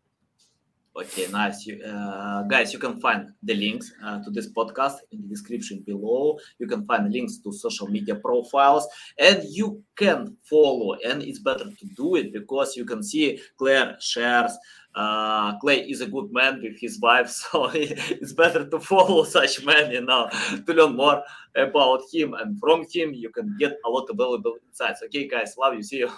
Okay, 0.97 1.27
nice. 1.27 1.67
You, 1.67 1.83
uh, 1.83 2.41
guys, 2.43 2.73
you 2.73 2.79
can 2.79 2.99
find 2.99 3.29
the 3.43 3.53
links 3.53 3.93
uh, 4.03 4.23
to 4.23 4.31
this 4.31 4.51
podcast 4.51 4.95
in 5.11 5.21
the 5.21 5.27
description 5.27 5.83
below. 5.85 6.39
You 6.57 6.65
can 6.65 6.87
find 6.87 7.13
links 7.13 7.37
to 7.43 7.51
social 7.51 7.87
media 7.87 8.15
profiles 8.15 8.87
and 9.19 9.43
you 9.47 9.83
can 9.95 10.35
follow. 10.41 10.95
And 11.05 11.21
it's 11.21 11.37
better 11.37 11.65
to 11.65 11.85
do 11.95 12.15
it 12.15 12.33
because 12.33 12.75
you 12.75 12.83
can 12.83 13.03
see 13.03 13.39
Claire 13.59 13.95
shares 13.99 14.57
uh, 14.97 15.55
Clay 15.59 15.81
is 15.81 16.01
a 16.01 16.07
good 16.07 16.33
man 16.33 16.59
with 16.61 16.79
his 16.79 16.99
wife, 16.99 17.29
so 17.41 17.69
it's 17.73 18.33
better 18.33 18.67
to 18.67 18.79
follow 18.79 19.23
such 19.23 19.63
man, 19.63 19.91
you 19.91 20.01
know, 20.01 20.27
to 20.65 20.73
learn 20.73 20.95
more 20.95 21.23
about 21.55 22.01
him 22.11 22.33
and 22.33 22.59
from 22.59 22.85
him. 22.91 23.13
You 23.13 23.29
can 23.29 23.55
get 23.59 23.77
a 23.85 23.89
lot 23.89 24.09
of 24.09 24.17
valuable 24.17 24.55
insights. 24.67 25.03
Okay, 25.03 25.27
guys, 25.27 25.55
love 25.57 25.75
you. 25.75 25.83
See 25.83 25.97
you. 25.97 26.09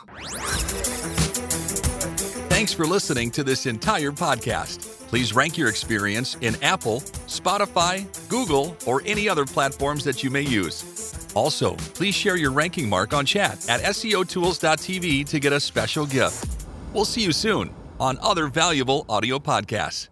Thanks 2.49 2.73
for 2.73 2.86
listening 2.86 3.32
to 3.32 3.43
this 3.43 3.65
entire 3.65 4.11
podcast. 4.11 5.07
Please 5.07 5.34
rank 5.34 5.57
your 5.57 5.69
experience 5.69 6.38
in 6.41 6.55
Apple, 6.61 7.01
Spotify, 7.27 8.05
Google, 8.30 8.77
or 8.86 9.01
any 9.05 9.27
other 9.27 9.45
platforms 9.45 10.03
that 10.03 10.23
you 10.23 10.30
may 10.30 10.41
use. 10.41 11.27
Also, 11.36 11.75
please 11.95 12.15
share 12.15 12.38
your 12.38 12.51
ranking 12.51 12.89
mark 12.89 13.13
on 13.13 13.25
chat 13.25 13.67
at 13.69 13.82
SEOtools.tv 13.82 15.27
to 15.27 15.39
get 15.39 15.53
a 15.53 15.59
special 15.59 16.05
gift. 16.05 16.47
We'll 16.93 17.05
see 17.05 17.21
you 17.21 17.32
soon 17.32 17.73
on 18.00 18.20
other 18.22 18.47
valuable 18.47 19.06
audio 19.10 19.39
podcasts. 19.39 20.10